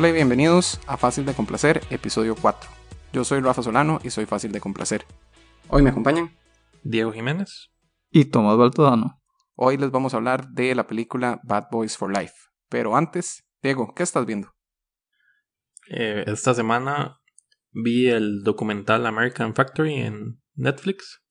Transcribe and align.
Hola 0.00 0.08
y 0.08 0.12
bienvenidos 0.12 0.80
a 0.86 0.96
Fácil 0.96 1.26
de 1.26 1.34
Complacer, 1.34 1.82
episodio 1.90 2.34
4. 2.34 2.70
Yo 3.12 3.22
soy 3.22 3.40
Rafa 3.40 3.62
Solano 3.62 4.00
y 4.02 4.08
soy 4.08 4.24
fácil 4.24 4.50
de 4.50 4.58
complacer. 4.58 5.04
Hoy 5.68 5.82
me 5.82 5.90
acompañan 5.90 6.34
Diego 6.82 7.12
Jiménez 7.12 7.70
y 8.10 8.24
Tomás 8.24 8.56
Baltodano. 8.56 9.20
Hoy 9.56 9.76
les 9.76 9.90
vamos 9.90 10.14
a 10.14 10.16
hablar 10.16 10.48
de 10.52 10.74
la 10.74 10.86
película 10.86 11.38
Bad 11.44 11.66
Boys 11.70 11.98
for 11.98 12.10
Life. 12.10 12.32
Pero 12.70 12.96
antes, 12.96 13.44
Diego, 13.62 13.92
¿qué 13.94 14.02
estás 14.02 14.24
viendo? 14.24 14.48
Eh, 15.90 16.24
esta 16.28 16.54
semana 16.54 17.20
vi 17.70 18.08
el 18.08 18.42
documental 18.42 19.04
American 19.04 19.54
Factory 19.54 19.96
en 19.96 20.40
Netflix. 20.54 21.22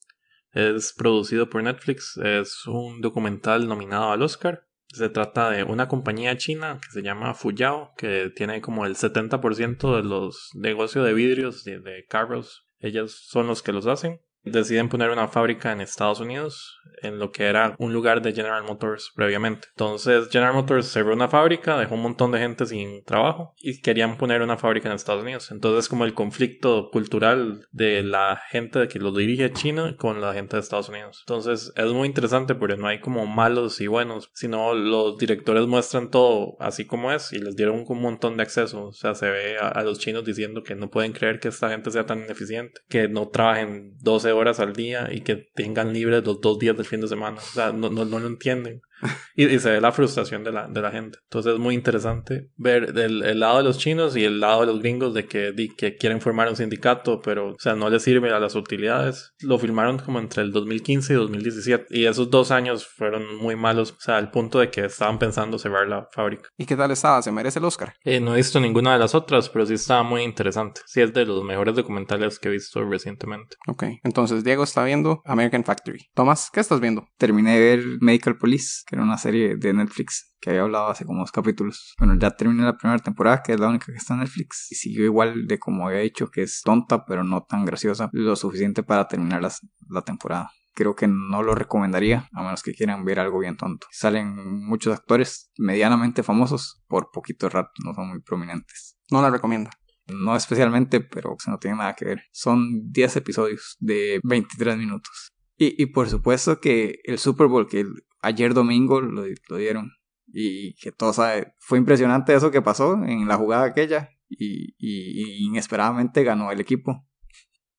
Es 0.52 0.94
producido 0.96 1.50
por 1.50 1.64
Netflix. 1.64 2.18
Es 2.18 2.68
un 2.68 3.02
documental 3.02 3.68
nominado 3.68 4.12
al 4.12 4.22
Oscar. 4.22 4.69
Se 4.94 5.10
trata 5.10 5.52
de 5.52 5.64
una 5.64 5.88
compañía 5.88 6.38
china 6.38 6.80
que 6.82 6.92
se 6.92 7.02
llama 7.02 7.34
Fuyao, 7.34 7.94
que 7.96 8.32
tiene 8.36 8.60
como 8.62 8.86
el 8.86 8.96
70% 8.96 9.96
de 9.96 10.04
los 10.04 10.50
negocios 10.56 11.06
de 11.06 11.14
vidrios 11.14 11.64
de, 11.64 11.80
de 11.80 12.06
carros. 12.06 12.66
Ellos 12.80 13.26
son 13.28 13.48
los 13.48 13.62
que 13.62 13.74
los 13.74 13.86
hacen 13.86 14.22
deciden 14.44 14.90
poner 14.90 15.10
una 15.10 15.28
fábrica 15.28 15.72
en 15.72 15.82
Estados 15.82 16.20
Unidos, 16.20 16.80
en 17.02 17.20
lo 17.20 17.32
que 17.32 17.46
era 17.46 17.76
un 17.78 17.94
lugar 17.94 18.22
de 18.22 18.34
General 18.34 18.64
Motors 18.64 19.12
previamente. 19.16 19.68
Entonces 19.72 20.30
General 20.30 20.54
Motors 20.54 20.88
cerró 20.88 21.14
una 21.14 21.28
fábrica, 21.28 21.78
dejó 21.78 21.96
un 21.96 22.02
montón 22.02 22.32
de 22.32 22.40
gente 22.40 22.66
sin 22.66 23.04
trabajo 23.04 23.54
y 23.58 23.82
querían 23.82 24.18
poner 24.18 24.42
una 24.42 24.58
fábrica 24.58 24.90
en 24.90 24.96
Estados 24.96 25.24
Unidos. 25.24 25.52
Entonces 25.52 25.88
como 25.90 26.06
el 26.06 26.14
conflicto 26.14 26.90
cultural 26.92 27.68
de 27.72 28.04
la 28.04 28.42
gente 28.50 28.88
que 28.88 29.00
lo 29.00 29.12
dirige 29.12 29.52
China 29.52 29.96
con 29.98 30.22
la 30.22 30.34
gente 30.34 30.56
de 30.56 30.62
Estados 30.62 30.90
Unidos. 30.90 31.24
Entonces 31.26 31.72
es 31.76 31.92
muy 31.92 32.08
interesante 32.08 32.56
porque 32.56 32.78
no 32.78 32.88
hay 32.88 33.00
como 33.00 33.26
malos 33.26 33.82
y 33.82 33.88
buenos, 33.88 34.30
sino 34.34 34.74
los 34.74 35.18
directores 35.18 35.68
muestran 35.68 36.10
todo 36.10 36.56
así 36.60 36.86
como 36.86 37.12
es 37.12 37.34
y 37.34 37.40
les 37.40 37.56
dieron 37.56 37.86
un 37.88 38.02
montón 38.02 38.38
de 38.38 38.44
acceso. 38.44 38.88
O 38.88 38.94
sea, 38.94 39.16
se 39.16 39.30
ve 39.30 39.58
a, 39.58 39.68
a 39.68 39.84
los 39.84 40.00
chinos 40.00 40.26
diciendo 40.26 40.64
que 40.64 40.76
no 40.76 40.90
pueden 40.90 41.14
creer 41.14 41.40
que 41.40 41.48
esta 41.50 41.70
gente 41.70 41.92
sea 41.92 42.06
tan 42.06 42.20
ineficiente, 42.20 42.82
que 42.90 43.08
no 43.08 43.30
trabajen 43.30 43.96
12 44.02 44.29
horas 44.32 44.60
al 44.60 44.74
día 44.74 45.10
y 45.12 45.22
que 45.22 45.36
tengan 45.36 45.94
libres 45.94 46.26
los 46.26 46.42
dos 46.42 46.60
días 46.60 46.76
del 46.78 46.86
fin 46.86 47.02
de 47.02 47.08
semana. 47.08 47.38
O 47.38 47.42
sea, 47.42 47.72
no, 47.72 47.90
no, 47.90 48.06
no 48.06 48.20
lo 48.20 48.28
entienden. 48.28 48.82
y, 49.36 49.60
se 49.60 49.72
ve 49.72 49.82
la 49.82 49.92
frustración 49.92 50.44
de 50.44 50.52
la, 50.52 50.68
de 50.68 50.82
la 50.82 50.92
gente. 50.92 51.20
Entonces 51.24 51.54
es 51.54 51.60
muy 51.60 51.76
interesante 51.76 52.50
ver 52.58 52.94
el, 52.98 53.24
el, 53.24 53.40
lado 53.40 53.58
de 53.58 53.64
los 53.64 53.78
chinos 53.78 54.16
y 54.16 54.24
el 54.24 54.40
lado 54.40 54.62
de 54.62 54.68
los 54.68 54.80
gringos 54.80 55.14
de 55.14 55.26
que, 55.26 55.52
de 55.52 55.70
que 55.76 55.96
quieren 55.96 56.22
formar 56.22 56.50
un 56.50 56.56
sindicato, 56.56 57.22
pero 57.22 57.54
o 57.54 57.60
sea, 57.60 57.76
no 57.76 57.90
les 57.90 58.04
sirve 58.04 58.32
a 58.32 58.40
las 58.40 58.56
utilidades. 58.56 59.34
Lo 59.42 59.58
firmaron 59.60 60.00
como 60.00 60.20
entre 60.20 60.44
el 60.44 60.52
2015 60.52 61.14
y 61.14 61.16
2017 61.16 61.86
y 61.90 62.06
esos 62.06 62.30
dos 62.30 62.52
años 62.52 62.88
fueron 62.88 63.38
muy 63.38 63.56
malos, 63.56 63.92
o 63.92 64.00
sea, 64.00 64.18
al 64.18 64.32
punto 64.32 64.60
de 64.60 64.70
que 64.70 64.86
estaban 64.86 65.20
pensando 65.20 65.58
cerrar 65.58 65.88
la 65.88 66.08
fábrica. 66.12 66.50
¿Y 66.58 66.66
qué 66.66 66.76
tal 66.76 66.92
estaba? 66.92 67.22
¿Se 67.22 67.32
merece 67.32 67.60
el 67.60 67.66
Oscar? 67.66 67.94
Eh, 68.04 68.20
no 68.20 68.34
he 68.34 68.38
visto 68.38 68.60
ninguna 68.60 68.94
de 68.94 69.00
las 69.00 69.16
otras, 69.16 69.50
pero 69.50 69.66
sí 69.66 69.74
estaba 69.74 70.04
muy 70.04 70.24
interesante. 70.24 70.82
Sí 70.86 71.02
es 71.02 71.14
de 71.14 71.26
los 71.26 71.44
mejores 71.44 71.76
documentales 71.76 72.40
que 72.40 72.50
he 72.50 72.52
visto 72.52 72.84
recientemente. 72.84 73.56
Ok, 73.68 73.84
entonces 74.04 74.44
Diego 74.44 74.64
está 74.64 74.84
viendo 74.84 75.22
American 75.26 75.64
Factory. 75.64 76.10
Tomás, 76.14 76.50
¿qué 76.52 76.60
estás 76.60 76.80
viendo? 76.80 77.08
Terminé 77.18 77.60
de 77.60 77.60
ver 77.60 77.86
Medical 78.02 78.38
Police 78.38 78.84
que 78.90 78.96
era 78.96 79.04
una 79.04 79.20
serie 79.20 79.56
de 79.56 79.72
Netflix 79.72 80.36
que 80.42 80.50
había 80.50 80.64
hablado 80.64 80.88
hace 80.88 81.06
como 81.06 81.20
dos 81.20 81.32
capítulos. 81.32 81.94
Bueno, 82.00 82.16
ya 82.18 82.32
terminé 82.32 82.64
la 82.64 82.76
primera 82.76 82.98
temporada, 82.98 83.44
que 83.44 83.54
es 83.54 83.60
la 83.60 83.68
única 83.68 83.86
que 83.86 83.98
está 84.00 84.16
en 84.16 84.22
Netflix, 84.22 84.72
y 84.72 84.76
siguió 84.76 85.04
igual 85.04 85.46
de 85.46 85.60
como 85.60 85.88
había 85.88 86.00
dicho, 86.00 86.32
que 86.32 86.42
es 86.42 86.64
tonta, 86.64 87.06
pero 87.06 87.24
no 87.24 87.44
tan 87.44 87.66
graciosa, 87.66 88.10
lo 88.14 88.36
suficiente 88.36 88.82
para 88.82 89.08
terminar 89.08 89.44
las, 89.44 89.62
la 89.90 90.02
temporada. 90.02 90.50
Creo 90.74 90.96
que 90.96 91.08
no 91.08 91.44
lo 91.44 91.54
recomendaría, 91.54 92.30
a 92.34 92.42
menos 92.42 92.64
que 92.64 92.74
quieran 92.74 93.06
ver 93.06 93.20
algo 93.20 93.38
bien 93.38 93.58
tonto. 93.58 93.86
Salen 93.92 94.66
muchos 94.66 94.98
actores 94.98 95.52
medianamente 95.60 96.24
famosos, 96.24 96.82
por 96.88 97.12
poquito 97.12 97.48
rato, 97.48 97.70
no 97.86 97.94
son 97.94 98.10
muy 98.10 98.22
prominentes. 98.22 98.98
No 99.12 99.22
la 99.22 99.30
recomienda. 99.30 99.70
No 100.08 100.36
especialmente, 100.36 101.00
pero 101.00 101.38
no 101.46 101.60
tiene 101.60 101.78
nada 101.78 101.94
que 101.94 102.06
ver. 102.06 102.24
Son 102.32 102.92
10 102.92 103.18
episodios 103.18 103.78
de 103.80 104.20
23 104.24 104.78
minutos. 104.78 105.32
Y, 105.58 105.80
y, 105.80 105.88
por 105.88 106.10
supuesto 106.10 106.60
que 106.60 107.02
el 107.04 107.20
Super 107.20 107.48
Bowl, 107.48 107.68
que 107.68 107.86
ayer 108.22 108.54
domingo 108.54 109.02
lo, 109.02 109.24
lo, 109.50 109.58
dieron, 109.58 109.92
y 110.28 110.76
que 110.76 110.92
todo 110.92 111.14
sabe, 111.14 111.54
fue 111.60 111.78
impresionante 111.78 112.34
eso 112.34 112.52
que 112.52 112.62
pasó 112.62 112.94
en 113.04 113.28
la 113.28 113.38
jugada 113.38 113.66
aquella, 113.66 114.10
y, 114.30 114.76
y, 114.78 115.44
y, 115.44 115.46
inesperadamente 115.48 116.24
ganó 116.24 116.52
el 116.52 116.60
equipo. 116.60 117.06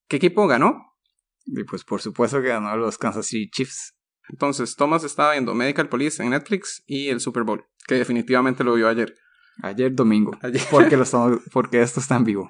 ¿Qué 0.08 0.16
equipo 0.16 0.46
ganó? 0.46 0.96
Y 1.46 1.64
pues 1.64 1.84
por 1.84 2.00
supuesto 2.00 2.42
que 2.42 2.48
ganó 2.48 2.76
los 2.76 2.98
Kansas 2.98 3.26
City 3.26 3.50
Chiefs. 3.50 3.96
Entonces, 4.28 4.76
Thomas 4.76 5.02
estaba 5.04 5.32
viendo 5.32 5.54
Medical 5.54 5.88
Police 5.88 6.22
en 6.22 6.30
Netflix 6.30 6.84
y 6.86 7.08
el 7.08 7.20
Super 7.20 7.42
Bowl, 7.42 7.64
que 7.86 7.96
definitivamente 7.96 8.62
lo 8.62 8.74
vio 8.74 8.88
ayer. 8.88 9.14
Ayer 9.62 9.94
domingo. 9.94 10.36
Ayer. 10.42 10.62
Porque, 10.70 10.96
lo 10.96 11.02
estamos, 11.02 11.40
porque 11.52 11.82
esto 11.82 12.00
está 12.00 12.16
en 12.16 12.24
vivo. 12.24 12.48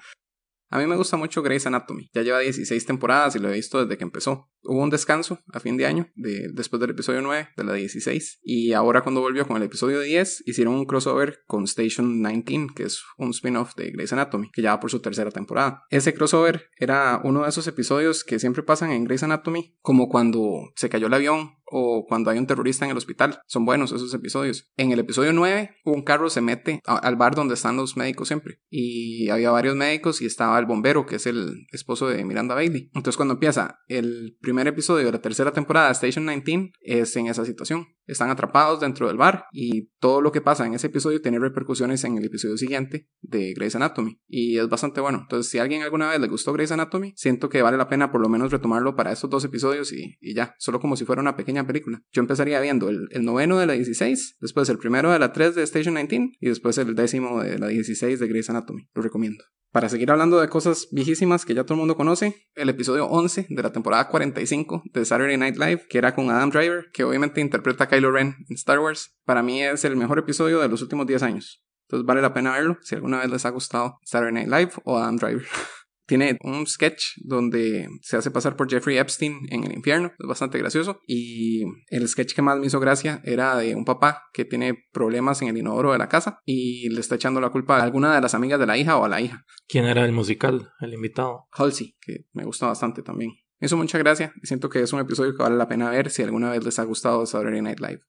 A 0.68 0.78
mí 0.78 0.86
me 0.86 0.96
gusta 0.96 1.16
mucho 1.16 1.42
Grey's 1.42 1.66
Anatomy. 1.66 2.08
Ya 2.14 2.22
lleva 2.22 2.38
16 2.38 2.86
temporadas 2.86 3.34
y 3.34 3.40
lo 3.40 3.48
he 3.48 3.54
visto 3.54 3.84
desde 3.84 3.98
que 3.98 4.04
empezó. 4.04 4.50
Hubo 4.62 4.82
un 4.82 4.90
descanso 4.90 5.38
a 5.52 5.60
fin 5.60 5.76
de 5.76 5.86
año, 5.86 6.08
de, 6.14 6.48
después 6.52 6.80
del 6.80 6.90
episodio 6.90 7.22
9 7.22 7.48
de 7.56 7.64
la 7.64 7.74
16. 7.74 8.40
Y 8.42 8.72
ahora 8.72 9.02
cuando 9.02 9.20
volvió 9.20 9.46
con 9.46 9.56
el 9.56 9.62
episodio 9.62 10.00
10, 10.00 10.44
hicieron 10.46 10.74
un 10.74 10.84
crossover 10.84 11.40
con 11.46 11.64
Station 11.64 12.22
19, 12.22 12.68
que 12.74 12.84
es 12.84 13.02
un 13.16 13.30
spin-off 13.30 13.74
de 13.76 13.90
Grey's 13.90 14.12
Anatomy, 14.12 14.50
que 14.52 14.62
ya 14.62 14.74
va 14.74 14.80
por 14.80 14.90
su 14.90 15.00
tercera 15.00 15.30
temporada. 15.30 15.84
Ese 15.90 16.14
crossover 16.14 16.68
era 16.76 17.20
uno 17.24 17.42
de 17.42 17.48
esos 17.48 17.66
episodios 17.66 18.24
que 18.24 18.38
siempre 18.38 18.62
pasan 18.62 18.90
en 18.90 19.04
Grey's 19.04 19.22
Anatomy, 19.22 19.76
como 19.80 20.08
cuando 20.08 20.70
se 20.76 20.88
cayó 20.88 21.06
el 21.06 21.14
avión 21.14 21.60
o 21.70 22.04
cuando 22.06 22.30
hay 22.30 22.38
un 22.38 22.46
terrorista 22.46 22.84
en 22.84 22.90
el 22.90 22.96
hospital. 22.96 23.40
Son 23.46 23.64
buenos 23.64 23.92
esos 23.92 24.12
episodios. 24.12 24.70
En 24.76 24.92
el 24.92 24.98
episodio 24.98 25.32
9, 25.32 25.76
un 25.84 26.02
carro 26.02 26.28
se 26.28 26.40
mete 26.40 26.80
al 26.84 27.16
bar 27.16 27.34
donde 27.34 27.54
están 27.54 27.76
los 27.76 27.96
médicos 27.96 28.28
siempre. 28.28 28.60
Y 28.68 29.28
había 29.30 29.50
varios 29.50 29.76
médicos 29.76 30.20
y 30.20 30.26
estaba 30.26 30.58
el 30.58 30.66
bombero, 30.66 31.06
que 31.06 31.16
es 31.16 31.26
el 31.26 31.66
esposo 31.70 32.08
de 32.08 32.24
Miranda 32.24 32.54
Bailey. 32.54 32.90
Entonces 32.94 33.16
cuando 33.16 33.34
empieza 33.34 33.80
el 33.86 34.36
primer 34.40 34.49
episodio 34.58 35.06
de 35.06 35.12
la 35.12 35.20
tercera 35.20 35.52
temporada 35.52 35.86
de 35.86 35.92
Station 35.92 36.26
19, 36.26 36.72
es 36.80 37.16
en 37.16 37.26
esa 37.26 37.44
situación. 37.44 37.86
Están 38.06 38.30
atrapados 38.30 38.80
dentro 38.80 39.06
del 39.08 39.16
bar 39.16 39.44
y 39.52 39.90
todo 40.00 40.20
lo 40.20 40.32
que 40.32 40.40
pasa 40.40 40.66
en 40.66 40.74
ese 40.74 40.88
episodio 40.88 41.20
tiene 41.20 41.38
repercusiones 41.38 42.02
en 42.04 42.18
el 42.18 42.24
episodio 42.24 42.56
siguiente 42.56 43.08
de 43.20 43.54
Grey's 43.54 43.76
Anatomy. 43.76 44.20
Y 44.26 44.58
es 44.58 44.68
bastante 44.68 45.00
bueno. 45.00 45.18
Entonces 45.22 45.50
si 45.50 45.58
a 45.58 45.62
alguien 45.62 45.82
alguna 45.82 46.08
vez 46.08 46.20
le 46.20 46.26
gustó 46.26 46.52
Grey's 46.52 46.72
Anatomy, 46.72 47.12
siento 47.16 47.48
que 47.48 47.62
vale 47.62 47.76
la 47.76 47.88
pena 47.88 48.10
por 48.10 48.20
lo 48.20 48.28
menos 48.28 48.50
retomarlo 48.50 48.96
para 48.96 49.12
estos 49.12 49.30
dos 49.30 49.44
episodios 49.44 49.92
y, 49.92 50.16
y 50.20 50.34
ya. 50.34 50.54
Solo 50.58 50.80
como 50.80 50.96
si 50.96 51.04
fuera 51.04 51.22
una 51.22 51.36
pequeña 51.36 51.66
película. 51.66 52.02
Yo 52.10 52.20
empezaría 52.20 52.60
viendo 52.60 52.88
el, 52.88 53.08
el, 53.12 53.24
noveno 53.24 53.58
de 53.58 53.66
la 53.66 53.74
16, 53.74 54.38
después 54.40 54.68
el 54.68 54.78
primero 54.78 55.12
de 55.12 55.18
la 55.18 55.32
3 55.32 55.54
de 55.54 55.62
Station 55.62 55.94
19 55.94 56.32
y 56.40 56.48
después 56.48 56.78
el 56.78 56.94
décimo 56.94 57.42
de 57.42 57.58
la 57.58 57.68
16 57.68 58.18
de 58.18 58.26
Grey's 58.26 58.50
Anatomy. 58.50 58.88
Lo 58.94 59.02
recomiendo. 59.02 59.44
Para 59.72 59.88
seguir 59.88 60.10
hablando 60.10 60.40
de 60.40 60.48
cosas 60.48 60.88
viejísimas 60.90 61.44
que 61.44 61.54
ya 61.54 61.62
todo 61.62 61.74
el 61.74 61.78
mundo 61.78 61.96
conoce, 61.96 62.48
el 62.56 62.68
episodio 62.68 63.06
11 63.06 63.46
de 63.48 63.62
la 63.62 63.70
temporada 63.70 64.08
45 64.08 64.82
de 64.92 65.04
Saturday 65.04 65.36
Night 65.36 65.56
Live, 65.58 65.86
que 65.88 65.98
era 65.98 66.12
con 66.12 66.28
Adam 66.28 66.50
Driver, 66.50 66.90
que 66.92 67.04
obviamente 67.04 67.40
interpreta 67.40 67.84
a 67.84 67.88
Kylo 67.88 68.10
Ren 68.10 68.34
en 68.48 68.56
Star 68.56 68.80
Wars, 68.80 69.14
para 69.24 69.44
mí 69.44 69.62
es 69.62 69.84
el 69.84 69.94
mejor 69.94 70.18
episodio 70.18 70.58
de 70.58 70.68
los 70.68 70.82
últimos 70.82 71.06
10 71.06 71.22
años. 71.22 71.62
Entonces 71.86 72.04
vale 72.04 72.20
la 72.20 72.34
pena 72.34 72.50
verlo 72.50 72.78
si 72.82 72.96
alguna 72.96 73.18
vez 73.18 73.30
les 73.30 73.46
ha 73.46 73.50
gustado 73.50 74.00
Saturday 74.02 74.44
Night 74.44 74.48
Live 74.48 74.82
o 74.84 74.98
Adam 74.98 75.16
Driver. 75.16 75.46
Tiene 76.10 76.38
un 76.42 76.66
sketch 76.66 77.04
donde 77.18 77.86
se 78.02 78.16
hace 78.16 78.32
pasar 78.32 78.56
por 78.56 78.68
Jeffrey 78.68 78.98
Epstein 78.98 79.46
en 79.48 79.62
el 79.62 79.72
infierno, 79.72 80.10
es 80.18 80.26
bastante 80.26 80.58
gracioso. 80.58 80.98
Y 81.06 81.62
el 81.86 82.08
sketch 82.08 82.34
que 82.34 82.42
más 82.42 82.58
me 82.58 82.66
hizo 82.66 82.80
gracia 82.80 83.20
era 83.22 83.56
de 83.56 83.76
un 83.76 83.84
papá 83.84 84.24
que 84.32 84.44
tiene 84.44 84.74
problemas 84.90 85.40
en 85.40 85.46
el 85.46 85.58
inodoro 85.58 85.92
de 85.92 85.98
la 85.98 86.08
casa 86.08 86.40
y 86.44 86.88
le 86.88 86.98
está 86.98 87.14
echando 87.14 87.40
la 87.40 87.50
culpa 87.50 87.78
a 87.78 87.84
alguna 87.84 88.12
de 88.12 88.20
las 88.20 88.34
amigas 88.34 88.58
de 88.58 88.66
la 88.66 88.76
hija 88.76 88.96
o 88.96 89.04
a 89.04 89.08
la 89.08 89.20
hija. 89.20 89.44
¿Quién 89.68 89.84
era 89.84 90.04
el 90.04 90.10
musical, 90.10 90.72
el 90.80 90.94
invitado? 90.94 91.46
Halsey, 91.52 91.94
que 92.00 92.26
me 92.32 92.44
gusta 92.44 92.66
bastante 92.66 93.04
también. 93.04 93.30
Me 93.60 93.66
hizo 93.66 93.76
mucha 93.76 93.96
gracia 93.98 94.32
y 94.42 94.48
siento 94.48 94.68
que 94.68 94.82
es 94.82 94.92
un 94.92 94.98
episodio 94.98 95.36
que 95.36 95.44
vale 95.44 95.56
la 95.56 95.68
pena 95.68 95.90
ver 95.90 96.10
si 96.10 96.24
alguna 96.24 96.50
vez 96.50 96.64
les 96.64 96.80
ha 96.80 96.82
gustado 96.82 97.24
Saturday 97.24 97.62
Night 97.62 97.78
Live. 97.78 98.00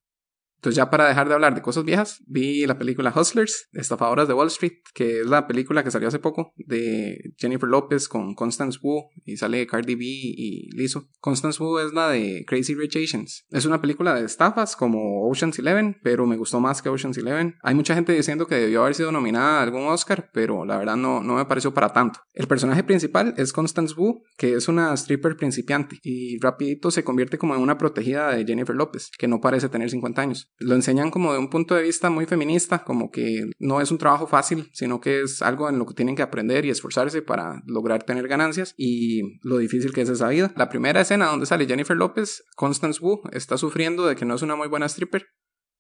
Entonces 0.62 0.78
ya 0.78 0.92
para 0.92 1.08
dejar 1.08 1.28
de 1.28 1.34
hablar 1.34 1.56
de 1.56 1.64
cosas 1.64 1.86
viejas, 1.86 2.24
vi 2.28 2.68
la 2.68 2.78
película 2.78 3.12
Hustlers, 3.16 3.68
Estafadoras 3.74 4.28
de 4.28 4.36
Wall 4.36 4.50
Street, 4.50 4.74
que 4.94 5.22
es 5.22 5.26
la 5.26 5.48
película 5.48 5.84
que 5.84 5.90
salió 5.90 6.08
hace 6.08 6.20
poco 6.20 6.54
de 6.56 7.34
Jennifer 7.36 7.68
Lopez 7.68 8.08
con 8.08 8.36
Constance 8.36 8.78
Wu 8.80 9.10
y 9.26 9.38
sale 9.38 9.66
Cardi 9.66 9.96
B 9.96 10.04
y 10.06 10.70
Lizzo. 10.78 11.08
Constance 11.20 11.62
Wu 11.64 11.80
es 11.80 11.94
la 11.94 12.10
de 12.10 12.46
Crazy 12.46 12.76
Rich 12.76 12.96
Asians. 12.98 13.48
Es 13.50 13.66
una 13.66 13.82
película 13.82 14.14
de 14.14 14.24
estafas 14.24 14.76
como 14.76 15.28
Ocean's 15.28 15.58
Eleven, 15.58 15.98
pero 16.04 16.28
me 16.28 16.38
gustó 16.38 16.60
más 16.60 16.84
que 16.84 16.90
Ocean's 16.90 17.18
Eleven. 17.18 17.56
Hay 17.64 17.74
mucha 17.74 17.96
gente 17.96 18.14
diciendo 18.14 18.46
que 18.46 18.54
debió 18.54 18.84
haber 18.84 18.94
sido 18.94 19.12
nominada 19.12 19.62
a 19.62 19.64
algún 19.64 19.88
Oscar, 19.88 20.30
pero 20.32 20.64
la 20.64 20.78
verdad 20.78 20.96
no, 20.96 21.24
no 21.24 21.38
me 21.38 21.46
pareció 21.46 21.74
para 21.74 21.92
tanto. 21.92 22.20
El 22.34 22.46
personaje 22.46 22.84
principal 22.84 23.34
es 23.36 23.52
Constance 23.52 23.96
Wu, 23.98 24.22
que 24.38 24.54
es 24.54 24.68
una 24.68 24.94
stripper 24.94 25.38
principiante 25.38 25.98
y 26.04 26.40
rapidito 26.40 26.92
se 26.92 27.04
convierte 27.04 27.40
como 27.40 27.56
en 27.56 27.62
una 27.62 27.80
protegida 27.80 28.30
de 28.36 28.46
Jennifer 28.46 28.76
Lopez, 28.76 29.10
que 29.18 29.28
no 29.28 29.42
parece 29.42 29.68
tener 29.68 29.90
50 29.90 30.22
años 30.22 30.51
lo 30.58 30.76
enseñan 30.76 31.10
como 31.10 31.34
de 31.34 31.40
un 31.40 31.50
punto 31.50 31.76
de 31.76 31.84
vista 31.84 32.10
muy 32.10 32.26
feminista, 32.26 32.84
como 32.84 33.10
que 33.10 33.50
no 33.60 33.82
es 33.82 33.92
un 33.92 33.98
trabajo 33.98 34.28
fácil, 34.28 34.70
sino 34.74 35.02
que 35.02 35.22
es 35.22 35.42
algo 35.42 35.70
en 35.70 35.80
lo 35.80 35.86
que 35.86 35.94
tienen 35.94 36.16
que 36.16 36.22
aprender 36.22 36.66
y 36.66 36.70
esforzarse 36.70 37.22
para 37.22 37.64
lograr 37.66 38.04
tener 38.04 38.28
ganancias 38.28 38.76
y 38.78 39.40
lo 39.42 39.58
difícil 39.58 39.92
que 39.92 40.02
es 40.02 40.10
esa 40.10 40.30
vida. 40.30 40.54
La 40.56 40.70
primera 40.70 41.02
escena 41.02 41.28
donde 41.28 41.46
sale 41.46 41.66
Jennifer 41.66 41.98
López, 41.98 42.44
Constance 42.56 43.00
Wu 43.02 43.22
está 43.32 43.58
sufriendo 43.58 44.06
de 44.06 44.16
que 44.16 44.26
no 44.26 44.36
es 44.36 44.42
una 44.42 44.56
muy 44.56 44.68
buena 44.68 44.88
stripper 44.88 45.28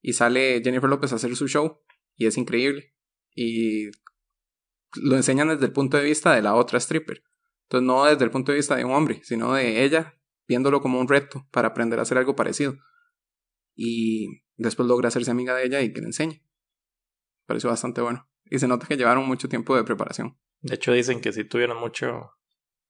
y 0.01 0.13
sale 0.13 0.61
Jennifer 0.63 0.89
López 0.89 1.13
a 1.13 1.15
hacer 1.15 1.35
su 1.35 1.47
show 1.47 1.79
y 2.15 2.25
es 2.25 2.37
increíble. 2.37 2.93
Y 3.35 3.91
lo 4.95 5.15
enseñan 5.15 5.49
desde 5.49 5.65
el 5.65 5.73
punto 5.73 5.97
de 5.97 6.03
vista 6.03 6.33
de 6.33 6.41
la 6.41 6.55
otra 6.55 6.79
stripper. 6.79 7.23
Entonces 7.63 7.87
no 7.87 8.05
desde 8.05 8.25
el 8.25 8.31
punto 8.31 8.51
de 8.51 8.57
vista 8.57 8.75
de 8.75 8.83
un 8.83 8.91
hombre, 8.91 9.21
sino 9.23 9.53
de 9.53 9.83
ella, 9.83 10.15
viéndolo 10.47 10.81
como 10.81 10.99
un 10.99 11.07
reto 11.07 11.47
para 11.51 11.69
aprender 11.69 11.99
a 11.99 12.01
hacer 12.01 12.17
algo 12.17 12.35
parecido. 12.35 12.75
Y 13.75 14.43
después 14.57 14.87
logra 14.87 15.07
hacerse 15.07 15.31
amiga 15.31 15.55
de 15.55 15.65
ella 15.65 15.81
y 15.81 15.93
que 15.93 16.01
le 16.01 16.07
enseñe. 16.07 16.43
Pareció 17.45 17.69
bastante 17.69 18.01
bueno. 18.01 18.29
Y 18.45 18.59
se 18.59 18.67
nota 18.67 18.87
que 18.87 18.97
llevaron 18.97 19.27
mucho 19.27 19.49
tiempo 19.49 19.75
de 19.75 19.83
preparación. 19.83 20.37
De 20.61 20.75
hecho, 20.75 20.91
dicen 20.91 21.21
que 21.21 21.31
sí 21.31 21.43
tuvieron 21.43 21.79
mucho. 21.79 22.31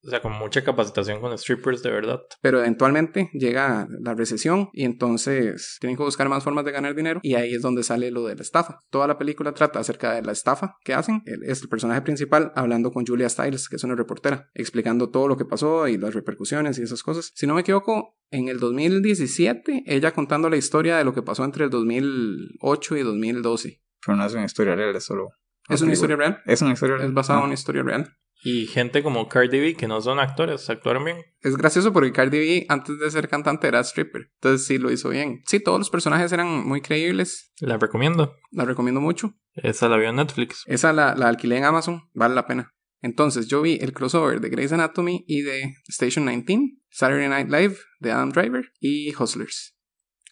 O 0.04 0.10
sea, 0.10 0.20
con 0.20 0.32
mucha 0.32 0.64
capacitación 0.64 1.20
con 1.20 1.36
strippers 1.38 1.82
de 1.82 1.90
verdad. 1.92 2.20
Pero 2.40 2.58
eventualmente 2.58 3.30
llega 3.34 3.86
la 4.00 4.14
recesión 4.14 4.68
y 4.72 4.84
entonces 4.84 5.76
tienen 5.80 5.96
que 5.96 6.02
buscar 6.02 6.28
más 6.28 6.42
formas 6.42 6.64
de 6.64 6.72
ganar 6.72 6.94
dinero 6.96 7.20
y 7.22 7.34
ahí 7.34 7.54
es 7.54 7.62
donde 7.62 7.84
sale 7.84 8.10
lo 8.10 8.26
de 8.26 8.34
la 8.34 8.42
estafa. 8.42 8.80
Toda 8.90 9.06
la 9.06 9.16
película 9.16 9.52
trata 9.54 9.78
acerca 9.78 10.12
de 10.12 10.22
la 10.22 10.32
estafa 10.32 10.74
que 10.84 10.94
hacen. 10.94 11.22
Él 11.26 11.42
es 11.44 11.62
el 11.62 11.68
personaje 11.68 12.02
principal 12.02 12.52
hablando 12.56 12.90
con 12.90 13.06
Julia 13.06 13.28
Stiles, 13.28 13.68
que 13.68 13.76
es 13.76 13.84
una 13.84 13.94
reportera, 13.94 14.50
explicando 14.54 15.10
todo 15.10 15.28
lo 15.28 15.36
que 15.36 15.44
pasó 15.44 15.86
y 15.86 15.98
las 15.98 16.14
repercusiones 16.14 16.78
y 16.78 16.82
esas 16.82 17.02
cosas. 17.04 17.30
Si 17.34 17.46
no 17.46 17.54
me 17.54 17.60
equivoco, 17.60 18.16
en 18.30 18.48
el 18.48 18.58
2017, 18.58 19.84
ella 19.86 20.12
contando 20.12 20.48
la 20.50 20.56
historia 20.56 20.96
de 20.96 21.04
lo 21.04 21.14
que 21.14 21.22
pasó 21.22 21.44
entre 21.44 21.64
el 21.64 21.70
2008 21.70 22.96
y 22.96 23.02
2012. 23.02 23.80
Pero 24.04 24.16
no 24.16 24.26
es 24.26 24.32
una 24.34 24.44
historia 24.46 24.74
real, 24.74 24.96
es 24.96 25.04
solo. 25.04 25.28
¿Es 25.68 25.80
una 25.80 25.92
historia 25.92 26.16
real? 26.16 26.40
Es 26.46 26.60
una 26.62 26.72
historia 26.72 26.96
real. 26.96 27.08
Es 27.08 27.14
basada 27.14 27.38
en 27.38 27.42
Ah. 27.42 27.46
una 27.46 27.54
historia 27.54 27.82
real. 27.82 28.16
Y 28.44 28.66
gente 28.66 29.02
como 29.02 29.28
Cardi 29.28 29.60
B, 29.60 29.74
que 29.74 29.86
no 29.86 30.00
son 30.00 30.18
actores, 30.18 30.68
actuaron 30.68 31.04
bien. 31.04 31.18
Es 31.40 31.56
gracioso 31.56 31.92
porque 31.92 32.12
Cardi 32.12 32.38
B, 32.38 32.66
antes 32.68 32.98
de 32.98 33.10
ser 33.10 33.28
cantante, 33.28 33.68
era 33.68 33.80
stripper. 33.80 34.30
Entonces 34.34 34.66
sí 34.66 34.78
lo 34.78 34.90
hizo 34.90 35.10
bien. 35.10 35.42
Sí, 35.46 35.60
todos 35.60 35.78
los 35.78 35.90
personajes 35.90 36.32
eran 36.32 36.66
muy 36.66 36.80
creíbles. 36.80 37.52
La 37.60 37.78
recomiendo. 37.78 38.36
La 38.50 38.64
recomiendo 38.64 39.00
mucho. 39.00 39.34
Esa 39.54 39.88
la 39.88 39.96
vio 39.96 40.10
en 40.10 40.16
Netflix. 40.16 40.64
Esa 40.66 40.92
la, 40.92 41.14
la 41.14 41.28
alquilé 41.28 41.58
en 41.58 41.64
Amazon. 41.64 42.02
Vale 42.14 42.34
la 42.34 42.46
pena. 42.46 42.74
Entonces 43.02 43.48
yo 43.48 43.62
vi 43.62 43.78
el 43.80 43.92
crossover 43.92 44.40
de 44.40 44.48
Grey's 44.48 44.72
Anatomy 44.72 45.24
y 45.26 45.42
de 45.42 45.74
Station 45.88 46.26
19, 46.26 46.78
Saturday 46.88 47.28
Night 47.28 47.50
Live 47.50 47.76
de 47.98 48.12
Adam 48.12 48.30
Driver 48.30 48.72
y 48.78 49.12
Hustlers. 49.14 49.76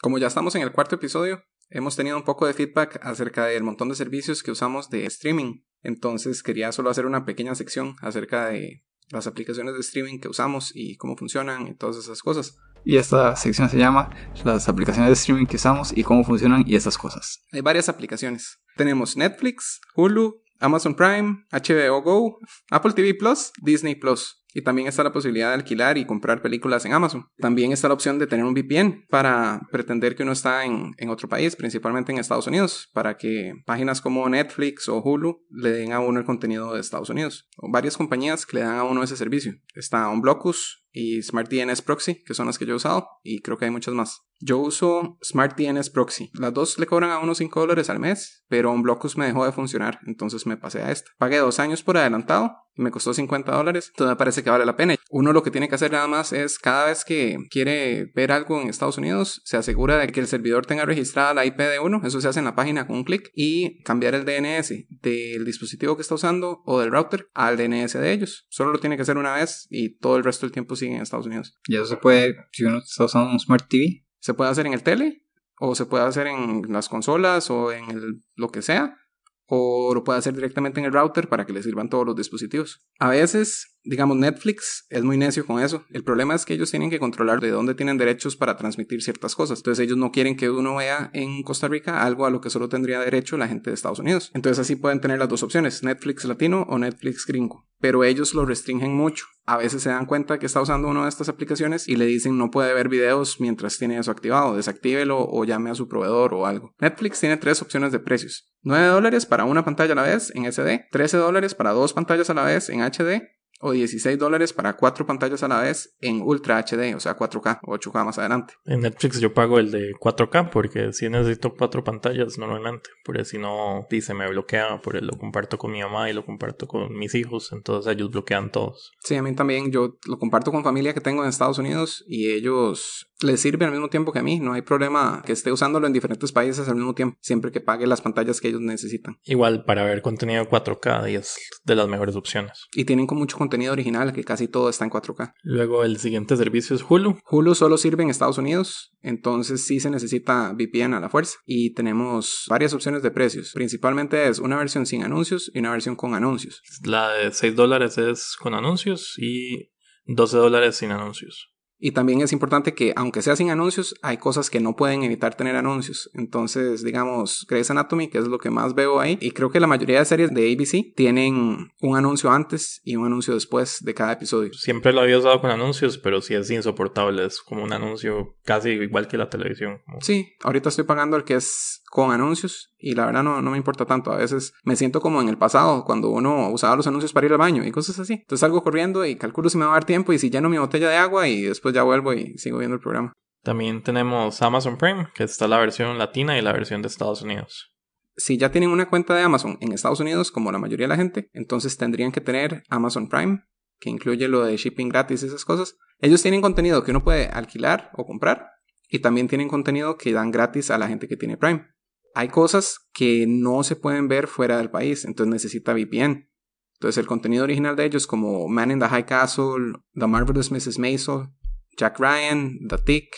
Como 0.01 0.19
ya 0.19 0.29
estamos 0.29 0.55
en 0.55 0.62
el 0.62 0.73
cuarto 0.73 0.95
episodio, 0.95 1.45
hemos 1.69 1.97
tenido 1.97 2.17
un 2.17 2.25
poco 2.25 2.47
de 2.47 2.55
feedback 2.55 3.01
acerca 3.03 3.47
del 3.47 3.65
montón 3.65 3.89
de 3.89 3.97
servicios 3.97 4.43
que 4.43 4.53
usamos 4.53 4.89
de 4.89 5.05
streaming. 5.07 5.62
Entonces 5.82 6.43
quería 6.43 6.73
solo 6.73 6.91
hacer 6.91 7.06
una 7.06 7.25
pequeña 7.25 7.55
sección 7.55 7.97
acerca 8.00 8.47
de 8.47 8.85
las 9.11 9.27
aplicaciones 9.27 9.75
de 9.75 9.81
streaming 9.81 10.21
que 10.21 10.29
usamos 10.29 10.73
y 10.75 10.97
cómo 10.97 11.17
funcionan 11.17 11.67
y 11.67 11.75
todas 11.75 11.97
esas 11.97 12.23
cosas. 12.23 12.56
Y 12.85 12.97
esta 12.97 13.37
sección 13.37 13.69
se 13.69 13.77
llama 13.77 14.11
Las 14.44 14.69
aplicaciones 14.69 15.11
de 15.11 15.15
streaming 15.15 15.47
que 15.47 15.56
usamos 15.56 15.93
y 15.94 16.03
cómo 16.03 16.25
funcionan 16.25 16.65
y 16.67 16.77
esas 16.77 16.97
cosas. 16.97 17.44
Hay 17.53 17.61
varias 17.61 17.88
aplicaciones. 17.88 18.59
Tenemos 18.77 19.17
Netflix, 19.17 19.81
Hulu, 19.94 20.43
Amazon 20.61 20.94
Prime, 20.94 21.44
HBO 21.50 22.03
Go, 22.03 22.38
Apple 22.71 22.93
TV 22.93 23.15
Plus, 23.15 23.53
Disney 23.62 23.94
Plus. 23.94 24.39
Y 24.55 24.62
también 24.62 24.88
está 24.88 25.05
la 25.05 25.12
posibilidad 25.12 25.49
de 25.49 25.55
alquilar 25.55 25.99
y 25.99 26.06
comprar 26.06 26.43
películas 26.43 26.85
en 26.85 26.93
Amazon. 26.93 27.26
También 27.38 27.73
está 27.73 27.88
la 27.88 27.94
opción 27.94 28.19
de 28.19 28.26
tener 28.26 28.44
un 28.44 28.55
VPN 28.55 29.06
para 29.08 29.61
pretender 29.70 30.17
que 30.17 30.23
uno 30.23 30.32
está 30.32 30.64
en, 30.64 30.93
en 30.99 31.08
otro 31.08 31.29
país, 31.29 31.56
principalmente 31.56 32.12
en 32.12 32.19
Estados 32.19 32.47
Unidos, 32.47 32.88
para 32.93 33.17
que 33.17 33.55
páginas 33.67 34.00
como 34.00 34.29
Netflix 34.29 34.88
o 34.88 35.00
Hulu 35.02 35.47
le 35.50 35.70
den 35.70 35.93
a 35.93 36.00
uno 36.00 36.19
el 36.19 36.26
contenido 36.26 36.75
de 36.75 36.81
Estados 36.81 37.11
Unidos. 37.11 37.49
O 37.56 37.70
varias 37.70 37.97
compañías 37.97 38.47
que 38.47 38.56
le 38.56 38.62
dan 38.62 38.76
a 38.76 38.85
uno 38.85 39.02
ese 39.02 39.17
servicio. 39.17 39.55
Está 39.75 40.08
Unblockus 40.08 40.81
y 40.92 41.22
SmartDNS 41.22 41.82
Proxy, 41.82 42.22
que 42.25 42.34
son 42.34 42.46
las 42.46 42.58
que 42.58 42.66
yo 42.66 42.72
he 42.72 42.76
usado, 42.76 43.08
y 43.22 43.40
creo 43.40 43.58
que 43.58 43.66
hay 43.66 43.70
muchas 43.70 43.94
más. 43.94 44.22
Yo 44.42 44.58
uso 44.58 45.19
SmartDNS 45.22 45.90
Proxy. 45.90 46.31
Las 46.32 46.54
dos 46.54 46.78
le 46.78 46.87
cobran 46.87 47.10
a 47.10 47.19
unos 47.19 47.38
5 47.38 47.60
dólares 47.60 47.90
al 47.90 47.98
mes, 47.98 48.44
pero 48.48 48.72
Unblockus 48.72 49.19
me 49.19 49.26
dejó 49.26 49.44
de 49.44 49.52
funcionar, 49.52 50.00
entonces 50.06 50.46
me 50.46 50.56
pasé 50.56 50.81
a 50.81 50.90
esta. 50.90 51.10
Pagué 51.19 51.37
dos 51.38 51.60
años 51.60 51.82
por 51.82 51.98
adelantado 51.98 52.56
y 52.75 52.82
me 52.82 52.90
costó 52.90 53.12
50 53.12 53.52
dólares, 53.54 53.88
entonces 53.88 54.12
me 54.12 54.16
parece 54.16 54.42
que 54.42 54.48
vale 54.48 54.64
la 54.64 54.76
pena. 54.76 54.96
Uno 55.10 55.34
lo 55.34 55.42
que 55.42 55.50
tiene 55.50 55.69
que 55.69 55.75
hacer 55.75 55.92
nada 55.92 56.06
más 56.06 56.32
es 56.32 56.58
cada 56.58 56.87
vez 56.87 57.04
que 57.04 57.37
quiere 57.50 58.10
ver 58.14 58.32
algo 58.32 58.60
en 58.60 58.69
Estados 58.69 58.96
Unidos, 58.96 59.42
se 59.44 59.58
asegura 59.58 59.98
de 59.98 60.06
que 60.08 60.20
el 60.20 60.26
servidor 60.26 60.64
tenga 60.64 60.87
registrada 60.87 61.34
la 61.34 61.44
IP 61.44 61.58
de 61.58 61.81
uno, 61.81 62.00
eso 62.04 62.20
se 62.20 62.28
hace 62.28 62.38
en 62.38 62.46
la 62.46 62.54
página 62.54 62.87
con 62.87 62.96
un 62.96 63.04
clic, 63.04 63.31
y 63.34 63.82
cambiar 63.82 64.14
el 64.14 64.25
DNS 64.25 64.87
del 64.88 65.44
dispositivo 65.44 65.96
que 65.96 66.02
está 66.02 66.14
usando 66.14 66.62
o 66.64 66.81
del 66.81 66.90
router 66.90 67.28
al 67.34 67.58
DNS 67.58 67.92
de 67.92 68.12
ellos. 68.12 68.46
Solo 68.48 68.72
lo 68.72 68.78
tiene 68.78 68.96
que 68.96 69.02
hacer 69.02 69.19
una 69.19 69.34
vez 69.34 69.66
y 69.69 69.98
todo 69.98 70.16
el 70.16 70.25
resto 70.25 70.46
del 70.46 70.52
tiempo 70.52 70.76
en 70.87 71.00
Estados 71.00 71.27
Unidos. 71.27 71.59
Y 71.67 71.77
eso 71.77 71.87
se 71.87 71.97
puede, 71.97 72.37
si 72.53 72.65
uno 72.65 72.79
está 72.79 73.05
usando 73.05 73.31
un 73.31 73.41
Smart 73.41 73.67
TV, 73.69 74.05
Se 74.19 74.35
puede 74.35 74.50
hacer 74.50 74.67
en 74.67 74.75
el 74.75 74.82
tele, 74.82 75.25
o 75.59 75.75
se 75.75 75.87
puede 75.87 76.05
hacer 76.05 76.27
en 76.27 76.62
las 76.69 76.88
consolas, 76.88 77.50
o 77.50 77.73
en 77.73 77.91
el, 77.91 78.23
lo 78.37 78.49
que 78.49 78.62
sea, 78.62 78.99
o 79.47 79.93
lo 79.94 80.05
puede 80.05 80.19
hacer 80.19 80.35
directamente 80.35 80.81
en 80.81 80.87
el 80.87 80.93
router 80.93 81.29
para 81.29 81.47
que 81.47 81.53
le 81.53 81.62
sirvan 81.62 81.88
todos 81.88 82.06
los 82.06 82.17
dispositivos. 82.17 82.87
A 82.99 83.09
veces, 83.09 83.69
digamos, 83.85 84.17
Netflix 84.17 84.87
es 84.91 85.03
muy 85.03 85.17
necio 85.17 85.47
con 85.47 85.62
eso. 85.62 85.85
El 85.91 86.05
problema 86.05 86.35
es 86.35 86.44
que 86.44 86.55
ellos 86.55 86.71
tienen 86.71 86.91
que 86.91 86.99
controlar 86.99 87.41
de 87.41 87.50
dónde 87.50 87.75
tienen 87.75 87.99
derechos 87.99 88.37
para 88.37 88.56
transmitir 88.56 89.03
ciertas 89.03 89.35
cosas. 89.35 89.61
Entonces 89.61 89.85
ellos 89.85 89.97
no 89.97 90.12
quieren 90.12 90.37
que 90.37 90.50
uno 90.50 90.77
vea 90.77 91.11
en 91.12 91.43
Costa 91.43 91.69
Rica 91.69 92.03
algo 92.03 92.27
a 92.27 92.31
lo 92.31 92.41
que 92.41 92.50
solo 92.50 92.69
tendría 92.69 93.00
derecho 93.00 93.37
la 93.37 93.49
gente 93.49 93.71
de 93.71 93.75
Estados 93.75 93.99
Unidos. 93.99 94.31
Entonces 94.35 94.59
así 94.59 94.77
pueden 94.77 95.00
tener 95.00 95.19
las 95.19 95.29
dos 95.29 95.43
opciones, 95.43 95.82
Netflix 95.82 96.25
latino 96.25 96.67
o 96.69 96.79
Netflix 96.79 97.27
gringo. 97.27 97.67
Pero 97.81 98.05
ellos 98.05 98.35
lo 98.35 98.44
restringen 98.44 98.94
mucho. 98.94 99.25
A 99.47 99.56
veces 99.56 99.83
se 99.83 99.88
dan 99.88 100.05
cuenta 100.05 100.38
que 100.38 100.47
está 100.47 100.61
usando 100.61 100.88
una 100.88 101.05
de 101.05 101.09
estas 101.09 101.31
aplicaciones 101.31 101.88
y 101.88 101.97
le 101.97 102.05
dicen 102.05 102.37
no 102.37 102.50
puede 102.50 102.75
ver 102.75 102.88
videos 102.88 103.41
mientras 103.41 103.79
tiene 103.79 103.99
eso 103.99 104.11
activado, 104.11 104.55
desactívelo 104.55 105.19
o 105.19 105.44
llame 105.44 105.71
a 105.71 105.75
su 105.75 105.88
proveedor 105.88 106.35
o 106.35 106.47
algo. 106.47 106.75
Netflix 106.79 107.21
tiene 107.21 107.38
tres 107.38 107.62
opciones 107.62 107.93
de 107.93 107.99
precios. 107.99 108.53
9 108.62 108.88
dólares 108.88 109.25
para 109.25 109.47
una 109.47 109.65
pantalla 109.65 109.94
a 109.94 109.97
la 109.97 110.03
vez 110.03 110.31
en 110.35 110.50
SD, 110.50 110.88
13 110.93 111.17
dólares 111.17 111.55
para 111.55 111.71
dos 111.71 111.94
pantallas 111.94 112.29
a 112.29 112.35
la 112.35 112.44
vez 112.44 112.69
en 112.69 112.83
HD 112.83 113.39
o 113.61 113.73
16 113.73 114.19
dólares 114.19 114.53
para 114.53 114.77
cuatro 114.77 115.07
pantallas 115.07 115.43
a 115.43 115.49
la 115.49 115.61
vez 115.61 115.95
en 116.01 116.23
Ultra 116.23 116.59
HD, 116.59 116.95
o 116.95 117.01
sea 117.01 117.17
4K 117.17 117.61
o 117.62 117.75
8K 117.77 118.05
más 118.05 118.19
adelante. 118.19 118.55
En 118.65 118.81
Netflix 118.81 119.21
yo 119.21 119.33
pago 119.35 119.59
el 119.59 119.71
de 119.71 119.93
4K 120.00 120.50
porque 120.50 120.93
si 120.93 121.09
necesito 121.09 121.55
cuatro 121.55 121.85
pantallas 121.85 122.38
normalmente. 122.38 122.90
Porque 123.05 123.25
si 123.25 123.38
no, 123.38 123.87
dice 123.90 124.14
me 124.14 124.29
bloquea, 124.29 124.81
porque 124.83 125.00
lo 125.00 125.17
comparto 125.19 125.59
con 125.59 125.73
mi 125.73 125.81
mamá 125.81 126.11
y 126.11 126.12
lo 126.12 126.25
comparto 126.25 126.67
con 126.67 126.97
mis 126.97 127.14
hijos. 127.14 127.52
Entonces 127.52 127.93
ellos 127.93 128.11
bloquean 128.11 128.50
todos. 128.50 128.93
Sí, 129.00 129.14
a 129.17 129.23
mí 129.23 129.35
también. 129.35 129.71
Yo 129.71 129.99
lo 130.07 130.19
comparto 130.19 130.50
con 130.50 130.64
familia 130.64 130.95
que 130.95 131.00
tengo 131.00 131.23
en 131.23 131.29
Estados 131.29 131.59
Unidos 131.59 132.05
y 132.09 132.31
ellos 132.31 133.10
les 133.23 133.41
sirve 133.41 133.65
al 133.65 133.73
mismo 133.73 133.89
tiempo 133.89 134.12
que 134.12 134.19
a 134.19 134.23
mí. 134.23 134.41
No 134.41 134.53
hay 134.53 134.62
problema 134.62 135.23
que 135.25 135.33
esté 135.33 135.53
usándolo 135.53 135.87
en 135.87 135.93
diferentes 135.93 136.33
países 136.33 136.69
al 136.69 136.77
mismo 136.77 136.95
tiempo, 136.95 137.17
siempre 137.21 137.50
que 137.53 137.61
pague 137.61 137.87
las 137.87 138.00
pantallas 138.00 138.41
que 138.41 138.49
ellos 138.49 138.61
necesitan. 138.61 139.19
Igual 139.25 139.65
para 139.65 139.85
ver 139.85 140.03
contenido 140.03 140.45
4K 140.45 141.11
y 141.11 141.17
es 141.17 141.37
de 141.65 141.75
las 141.75 141.89
mejores 141.89 142.17
opciones. 142.17 142.67
Y 142.73 142.85
tienen 142.85 143.07
con 143.07 143.19
mucho 143.19 143.37
contenido 143.37 143.73
original, 143.73 144.12
que 144.12 144.25
casi 144.25 144.49
todo 144.49 144.69
está 144.69 144.85
en 144.85 144.91
4K. 144.91 145.35
Luego 145.43 145.85
el 145.85 145.99
siguiente 145.99 146.37
servicio 146.37 146.77
es 146.77 146.85
Hulu. 146.89 147.19
Hulu 147.31 147.55
solo 147.55 147.77
sirve 147.77 148.03
en 148.03 148.11
Estados 148.11 148.39
Unidos, 148.39 148.93
entonces 149.03 149.65
sí 149.65 149.81
se 149.81 149.91
necesita 149.91 150.53
VPN 150.53 150.95
a 150.95 151.00
la 151.00 151.09
fuerza. 151.09 151.39
Y 151.45 151.75
tenemos 151.75 152.45
varias 152.49 152.73
opciones 152.75 153.03
de 153.03 153.11
precios. 153.11 153.53
Principalmente 153.55 154.29
es 154.29 154.39
una 154.39 154.57
versión 154.57 154.87
sin 154.87 155.03
anuncios 155.03 155.50
y 155.55 155.59
una 155.59 155.73
versión 155.73 155.97
con 155.97 156.15
anuncios. 156.15 156.62
La 156.85 157.11
de 157.12 157.33
6 157.33 157.55
dólares 157.55 157.99
es 157.99 158.37
con 158.39 158.55
anuncios 158.55 159.15
y 159.19 159.71
12 160.07 160.37
dólares 160.37 160.77
sin 160.77 160.91
anuncios. 160.91 161.50
Y 161.80 161.92
también 161.92 162.20
es 162.20 162.32
importante 162.32 162.75
que, 162.75 162.92
aunque 162.94 163.22
sea 163.22 163.37
sin 163.37 163.50
anuncios, 163.50 163.94
hay 164.02 164.18
cosas 164.18 164.50
que 164.50 164.60
no 164.60 164.76
pueden 164.76 165.02
evitar 165.02 165.34
tener 165.34 165.56
anuncios. 165.56 166.10
Entonces, 166.14 166.84
digamos, 166.84 167.46
Grey's 167.49 167.70
Anatomy, 167.70 168.08
que 168.08 168.18
es 168.18 168.26
lo 168.26 168.38
que 168.38 168.50
más 168.50 168.75
veo 168.75 169.00
ahí, 169.00 169.18
y 169.20 169.30
creo 169.30 169.50
que 169.50 169.60
la 169.60 169.66
mayoría 169.66 169.99
de 169.99 170.04
series 170.04 170.32
de 170.32 170.52
ABC 170.52 170.94
tienen 170.94 171.72
un 171.80 171.96
anuncio 171.96 172.30
antes 172.30 172.80
y 172.84 172.96
un 172.96 173.06
anuncio 173.06 173.34
después 173.34 173.78
de 173.80 173.94
cada 173.94 174.12
episodio. 174.12 174.52
Siempre 174.52 174.92
lo 174.92 175.00
había 175.00 175.18
usado 175.18 175.40
con 175.40 175.50
anuncios, 175.50 175.99
pero 175.99 176.20
sí 176.20 176.34
es 176.34 176.50
insoportable. 176.50 177.25
Es 177.25 177.40
como 177.40 177.64
un 177.64 177.72
anuncio 177.72 178.37
casi 178.44 178.70
igual 178.70 179.08
que 179.08 179.16
la 179.16 179.30
televisión. 179.30 179.80
Sí, 180.00 180.34
ahorita 180.42 180.68
estoy 180.68 180.84
pagando 180.84 181.16
el 181.16 181.25
que 181.25 181.34
es 181.34 181.82
con 181.90 182.12
anuncios 182.12 182.73
y 182.78 182.94
la 182.94 183.04
verdad 183.04 183.25
no, 183.25 183.42
no 183.42 183.50
me 183.50 183.56
importa 183.56 183.85
tanto. 183.85 184.12
A 184.12 184.16
veces 184.16 184.54
me 184.62 184.76
siento 184.76 185.00
como 185.00 185.20
en 185.20 185.28
el 185.28 185.37
pasado, 185.37 185.85
cuando 185.85 186.09
uno 186.11 186.49
usaba 186.50 186.76
los 186.76 186.87
anuncios 186.87 187.12
para 187.12 187.26
ir 187.26 187.32
al 187.32 187.38
baño 187.38 187.64
y 187.64 187.73
cosas 187.73 187.99
así. 187.99 188.14
Entonces 188.14 188.40
salgo 188.40 188.62
corriendo 188.62 189.04
y 189.04 189.16
calculo 189.16 189.50
si 189.50 189.59
me 189.59 189.64
va 189.64 189.73
a 189.73 189.75
dar 189.75 189.85
tiempo 189.85 190.12
y 190.12 190.18
si 190.18 190.30
lleno 190.30 190.49
mi 190.49 190.56
botella 190.56 190.88
de 190.88 190.97
agua 190.97 191.26
y 191.26 191.42
después 191.42 191.75
ya 191.75 191.82
vuelvo 191.82 192.14
y 192.14 192.38
sigo 192.38 192.59
viendo 192.59 192.76
el 192.76 192.80
programa. 192.80 193.12
También 193.42 193.82
tenemos 193.82 194.40
Amazon 194.40 194.76
Prime, 194.78 195.09
que 195.14 195.25
está 195.25 195.49
la 195.49 195.59
versión 195.59 195.99
latina 195.99 196.38
y 196.38 196.42
la 196.42 196.52
versión 196.52 196.80
de 196.80 196.88
Estados 196.88 197.23
Unidos. 197.23 197.73
Si 198.16 198.38
ya 198.38 198.52
tienen 198.52 198.70
una 198.70 198.88
cuenta 198.88 199.16
de 199.16 199.23
Amazon 199.23 199.59
en 199.61 199.73
Estados 199.73 199.99
Unidos, 199.99 200.30
como 200.30 200.52
la 200.52 200.59
mayoría 200.59 200.85
de 200.85 200.90
la 200.90 200.97
gente, 200.97 201.28
entonces 201.32 201.76
tendrían 201.76 202.12
que 202.12 202.20
tener 202.20 202.62
Amazon 202.68 203.09
Prime, 203.09 203.42
que 203.80 203.90
incluye 203.90 204.28
lo 204.28 204.44
de 204.44 204.56
shipping 204.56 204.90
gratis 204.90 205.23
y 205.23 205.26
esas 205.26 205.44
cosas. 205.44 205.76
Ellos 205.99 206.23
tienen 206.23 206.40
contenido 206.40 206.85
que 206.85 206.92
uno 206.92 207.02
puede 207.02 207.26
alquilar 207.26 207.90
o 207.94 208.06
comprar 208.06 208.47
y 208.88 208.99
también 208.99 209.26
tienen 209.26 209.49
contenido 209.49 209.97
que 209.97 210.12
dan 210.12 210.30
gratis 210.30 210.70
a 210.70 210.78
la 210.78 210.87
gente 210.87 211.09
que 211.09 211.16
tiene 211.16 211.37
Prime. 211.37 211.66
Hay 212.14 212.29
cosas 212.29 212.79
que 212.93 213.26
no 213.29 213.62
se 213.62 213.76
pueden 213.76 214.09
ver 214.09 214.26
fuera 214.26 214.59
del 214.59 214.71
país, 214.71 215.05
entonces 215.05 215.33
necesita 215.33 215.73
VPN. 215.73 216.29
Entonces 216.75 216.99
el 216.99 217.07
contenido 217.07 217.45
original 217.45 217.76
de 217.76 217.85
ellos 217.85 218.07
como 218.07 218.49
Man 218.49 218.71
in 218.71 218.81
the 218.81 218.88
High 218.88 219.07
Castle, 219.07 219.75
The 219.95 220.07
Marvelous 220.07 220.50
Mrs. 220.50 220.79
Maisel, 220.79 221.29
Jack 221.76 221.99
Ryan, 221.99 222.59
The 222.69 222.79
Tick 222.79 223.09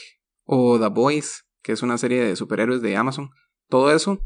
o 0.45 0.79
The 0.79 0.89
Boys, 0.89 1.45
que 1.63 1.73
es 1.73 1.83
una 1.83 1.97
serie 1.97 2.23
de 2.25 2.37
superhéroes 2.37 2.83
de 2.83 2.97
Amazon, 2.97 3.31
todo 3.69 3.93
eso 3.95 4.21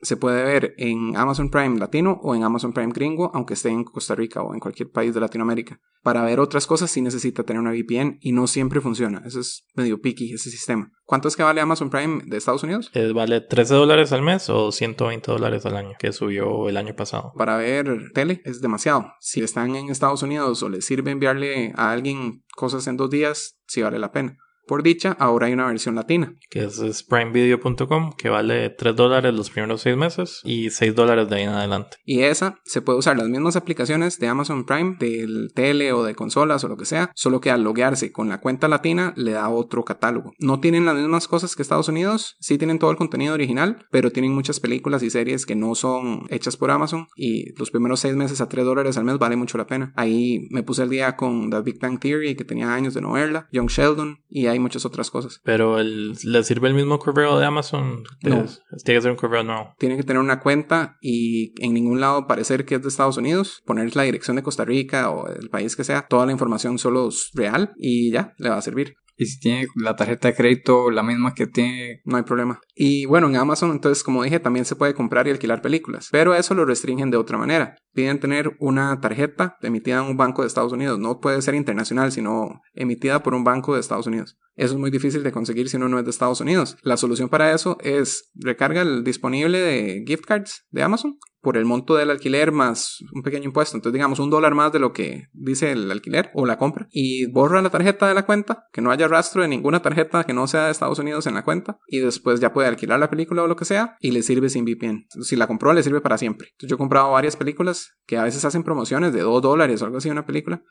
se 0.00 0.16
puede 0.16 0.44
ver 0.44 0.74
en 0.78 1.16
Amazon 1.16 1.50
Prime 1.50 1.78
Latino 1.78 2.20
o 2.22 2.34
en 2.34 2.44
Amazon 2.44 2.72
Prime 2.72 2.92
Gringo, 2.92 3.30
aunque 3.34 3.54
esté 3.54 3.70
en 3.70 3.84
Costa 3.84 4.14
Rica 4.14 4.42
o 4.42 4.54
en 4.54 4.60
cualquier 4.60 4.90
país 4.90 5.14
de 5.14 5.20
Latinoamérica. 5.20 5.80
Para 6.02 6.22
ver 6.22 6.40
otras 6.40 6.66
cosas 6.66 6.90
sí 6.90 7.02
necesita 7.02 7.42
tener 7.42 7.60
una 7.60 7.72
VPN 7.72 8.18
y 8.20 8.32
no 8.32 8.46
siempre 8.46 8.80
funciona. 8.80 9.22
Eso 9.26 9.40
es 9.40 9.66
medio 9.74 10.00
picky 10.00 10.32
ese 10.32 10.50
sistema. 10.50 10.92
¿Cuánto 11.04 11.28
es 11.28 11.36
que 11.36 11.42
vale 11.42 11.60
Amazon 11.60 11.90
Prime 11.90 12.22
de 12.26 12.36
Estados 12.36 12.62
Unidos? 12.62 12.90
Eh, 12.94 13.12
vale 13.12 13.40
13 13.40 13.74
dólares 13.74 14.12
al 14.12 14.22
mes 14.22 14.48
o 14.48 14.70
120 14.70 15.32
dólares 15.32 15.66
al 15.66 15.76
año, 15.76 15.96
que 15.98 16.12
subió 16.12 16.68
el 16.68 16.76
año 16.76 16.94
pasado. 16.94 17.32
Para 17.36 17.56
ver 17.56 18.12
tele 18.14 18.40
es 18.44 18.60
demasiado. 18.60 19.12
Si 19.20 19.42
están 19.42 19.74
en 19.74 19.88
Estados 19.88 20.22
Unidos 20.22 20.62
o 20.62 20.68
les 20.68 20.84
sirve 20.84 21.10
enviarle 21.10 21.72
a 21.76 21.90
alguien 21.90 22.44
cosas 22.54 22.86
en 22.86 22.96
dos 22.96 23.10
días, 23.10 23.58
sí 23.66 23.82
vale 23.82 23.98
la 23.98 24.12
pena. 24.12 24.36
Por 24.68 24.82
dicha, 24.82 25.16
ahora 25.18 25.46
hay 25.46 25.54
una 25.54 25.66
versión 25.66 25.94
latina. 25.94 26.36
Que 26.50 26.64
es 26.64 27.02
primevideo.com, 27.02 28.12
que 28.12 28.28
vale 28.28 28.70
3 28.70 28.94
dólares 28.94 29.34
los 29.34 29.50
primeros 29.50 29.80
6 29.80 29.96
meses 29.96 30.40
y 30.44 30.70
6 30.70 30.94
dólares 30.94 31.28
de 31.28 31.36
ahí 31.36 31.42
en 31.44 31.48
adelante. 31.48 31.96
Y 32.04 32.20
esa 32.20 32.60
se 32.64 32.82
puede 32.82 32.98
usar 32.98 33.16
las 33.16 33.28
mismas 33.28 33.56
aplicaciones 33.56 34.18
de 34.18 34.28
Amazon 34.28 34.66
Prime, 34.66 34.96
del 35.00 35.50
tele 35.54 35.92
o 35.92 36.04
de 36.04 36.14
consolas 36.14 36.62
o 36.64 36.68
lo 36.68 36.76
que 36.76 36.84
sea, 36.84 37.10
solo 37.14 37.40
que 37.40 37.50
al 37.50 37.64
loguearse 37.64 38.12
con 38.12 38.28
la 38.28 38.40
cuenta 38.40 38.68
latina 38.68 39.14
le 39.16 39.32
da 39.32 39.48
otro 39.48 39.84
catálogo. 39.84 40.32
No 40.38 40.60
tienen 40.60 40.84
las 40.84 40.96
mismas 40.96 41.28
cosas 41.28 41.56
que 41.56 41.62
Estados 41.62 41.88
Unidos, 41.88 42.36
sí 42.38 42.58
tienen 42.58 42.78
todo 42.78 42.90
el 42.90 42.98
contenido 42.98 43.34
original, 43.34 43.86
pero 43.90 44.10
tienen 44.10 44.34
muchas 44.34 44.60
películas 44.60 45.02
y 45.02 45.10
series 45.10 45.46
que 45.46 45.56
no 45.56 45.74
son 45.74 46.26
hechas 46.28 46.58
por 46.58 46.70
Amazon 46.70 47.08
y 47.16 47.54
los 47.58 47.70
primeros 47.70 48.00
6 48.00 48.14
meses 48.16 48.42
a 48.42 48.48
3 48.48 48.64
dólares 48.64 48.98
al 48.98 49.04
mes 49.04 49.18
vale 49.18 49.36
mucho 49.36 49.56
la 49.56 49.66
pena. 49.66 49.94
Ahí 49.96 50.46
me 50.50 50.62
puse 50.62 50.82
el 50.82 50.90
día 50.90 51.16
con 51.16 51.50
The 51.50 51.62
Big 51.62 51.80
Bang 51.80 51.98
Theory, 51.98 52.36
que 52.36 52.44
tenía 52.44 52.74
años 52.74 52.92
de 52.92 53.00
no 53.00 53.12
verla, 53.12 53.48
Young 53.52 53.68
Sheldon, 53.68 54.20
y 54.28 54.46
hay 54.46 54.57
muchas 54.58 54.84
otras 54.84 55.10
cosas. 55.10 55.40
Pero 55.44 55.78
el, 55.78 56.14
le 56.22 56.44
sirve 56.44 56.68
el 56.68 56.74
mismo 56.74 56.98
correo 56.98 57.38
de 57.38 57.46
Amazon. 57.46 58.04
No. 58.22 58.44
Tiene 58.84 58.98
que 58.98 59.02
ser 59.02 59.10
un 59.10 59.16
correo 59.16 59.42
nuevo. 59.42 59.74
Tiene 59.78 59.96
que 59.96 60.02
tener 60.02 60.20
una 60.20 60.40
cuenta 60.40 60.98
y 61.00 61.52
en 61.62 61.74
ningún 61.74 62.00
lado 62.00 62.26
parecer 62.26 62.64
que 62.64 62.76
es 62.76 62.82
de 62.82 62.88
Estados 62.88 63.16
Unidos, 63.16 63.62
poner 63.64 63.94
la 63.96 64.02
dirección 64.02 64.36
de 64.36 64.42
Costa 64.42 64.64
Rica 64.64 65.10
o 65.10 65.28
el 65.28 65.50
país 65.50 65.76
que 65.76 65.84
sea, 65.84 66.06
toda 66.08 66.26
la 66.26 66.32
información 66.32 66.78
solo 66.78 67.08
es 67.08 67.30
real 67.34 67.72
y 67.76 68.10
ya, 68.10 68.34
le 68.38 68.50
va 68.50 68.56
a 68.56 68.62
servir. 68.62 68.96
Y 69.18 69.26
si 69.26 69.40
tiene 69.40 69.66
la 69.74 69.96
tarjeta 69.96 70.28
de 70.28 70.34
crédito 70.34 70.92
la 70.92 71.02
misma 71.02 71.34
que 71.34 71.48
tiene. 71.48 72.00
No 72.04 72.16
hay 72.16 72.22
problema. 72.22 72.60
Y 72.76 73.04
bueno, 73.06 73.28
en 73.28 73.34
Amazon, 73.34 73.72
entonces, 73.72 74.04
como 74.04 74.22
dije, 74.22 74.38
también 74.38 74.64
se 74.64 74.76
puede 74.76 74.94
comprar 74.94 75.26
y 75.26 75.30
alquilar 75.30 75.60
películas. 75.60 76.08
Pero 76.12 76.36
eso 76.36 76.54
lo 76.54 76.64
restringen 76.64 77.10
de 77.10 77.16
otra 77.16 77.36
manera. 77.36 77.74
Piden 77.98 78.20
tener 78.20 78.56
una 78.60 79.00
tarjeta 79.00 79.56
emitida 79.60 79.98
en 79.98 80.04
un 80.04 80.16
banco 80.16 80.42
de 80.42 80.46
Estados 80.46 80.72
Unidos. 80.72 81.00
No 81.00 81.18
puede 81.18 81.42
ser 81.42 81.56
internacional, 81.56 82.12
sino 82.12 82.62
emitida 82.72 83.24
por 83.24 83.34
un 83.34 83.42
banco 83.42 83.74
de 83.74 83.80
Estados 83.80 84.06
Unidos. 84.06 84.38
Eso 84.54 84.74
es 84.74 84.78
muy 84.78 84.92
difícil 84.92 85.24
de 85.24 85.32
conseguir 85.32 85.68
si 85.68 85.78
uno 85.78 85.88
no 85.88 85.98
es 85.98 86.04
de 86.04 86.10
Estados 86.12 86.40
Unidos. 86.40 86.76
La 86.82 86.96
solución 86.96 87.28
para 87.28 87.52
eso 87.52 87.76
es 87.80 88.30
recarga 88.36 88.82
el 88.82 89.02
disponible 89.02 89.58
de 89.58 90.04
gift 90.06 90.26
cards 90.26 90.64
de 90.70 90.84
Amazon 90.84 91.18
por 91.40 91.56
el 91.56 91.64
monto 91.64 91.94
del 91.94 92.10
alquiler 92.10 92.52
más 92.52 92.98
un 93.14 93.22
pequeño 93.22 93.44
impuesto. 93.44 93.76
Entonces, 93.76 93.94
digamos, 93.94 94.18
un 94.18 94.30
dólar 94.30 94.54
más 94.54 94.72
de 94.72 94.80
lo 94.80 94.92
que 94.92 95.28
dice 95.32 95.70
el 95.70 95.90
alquiler 95.90 96.30
o 96.34 96.46
la 96.46 96.58
compra. 96.58 96.88
Y 96.90 97.26
borra 97.30 97.62
la 97.62 97.70
tarjeta 97.70 98.08
de 98.08 98.14
la 98.14 98.26
cuenta, 98.26 98.66
que 98.72 98.80
no 98.80 98.90
haya 98.90 99.06
rastro 99.08 99.42
de 99.42 99.48
ninguna 99.48 99.80
tarjeta 99.80 100.24
que 100.24 100.32
no 100.32 100.46
sea 100.46 100.66
de 100.66 100.72
Estados 100.72 100.98
Unidos 100.98 101.26
en 101.26 101.34
la 101.34 101.44
cuenta. 101.44 101.78
Y 101.86 102.00
después 102.00 102.40
ya 102.40 102.52
puede 102.52 102.68
alquilar 102.68 102.98
la 102.98 103.10
película 103.10 103.44
o 103.44 103.46
lo 103.46 103.56
que 103.56 103.64
sea 103.64 103.96
y 104.00 104.10
le 104.10 104.22
sirve 104.22 104.48
sin 104.48 104.64
VPN. 104.64 105.06
Si 105.22 105.36
la 105.36 105.46
compró, 105.46 105.72
le 105.72 105.82
sirve 105.82 106.00
para 106.00 106.18
siempre. 106.18 106.48
Entonces, 106.50 106.70
yo 106.70 106.74
he 106.74 106.78
comprado 106.78 107.12
varias 107.12 107.36
películas 107.36 107.87
que 108.06 108.16
a 108.16 108.24
veces 108.24 108.44
hacen 108.44 108.62
promociones 108.62 109.12
de 109.12 109.20
2 109.20 109.42
dólares 109.42 109.82
o 109.82 109.84
algo 109.84 109.98
así 109.98 110.10
una 110.10 110.26
película 110.26 110.62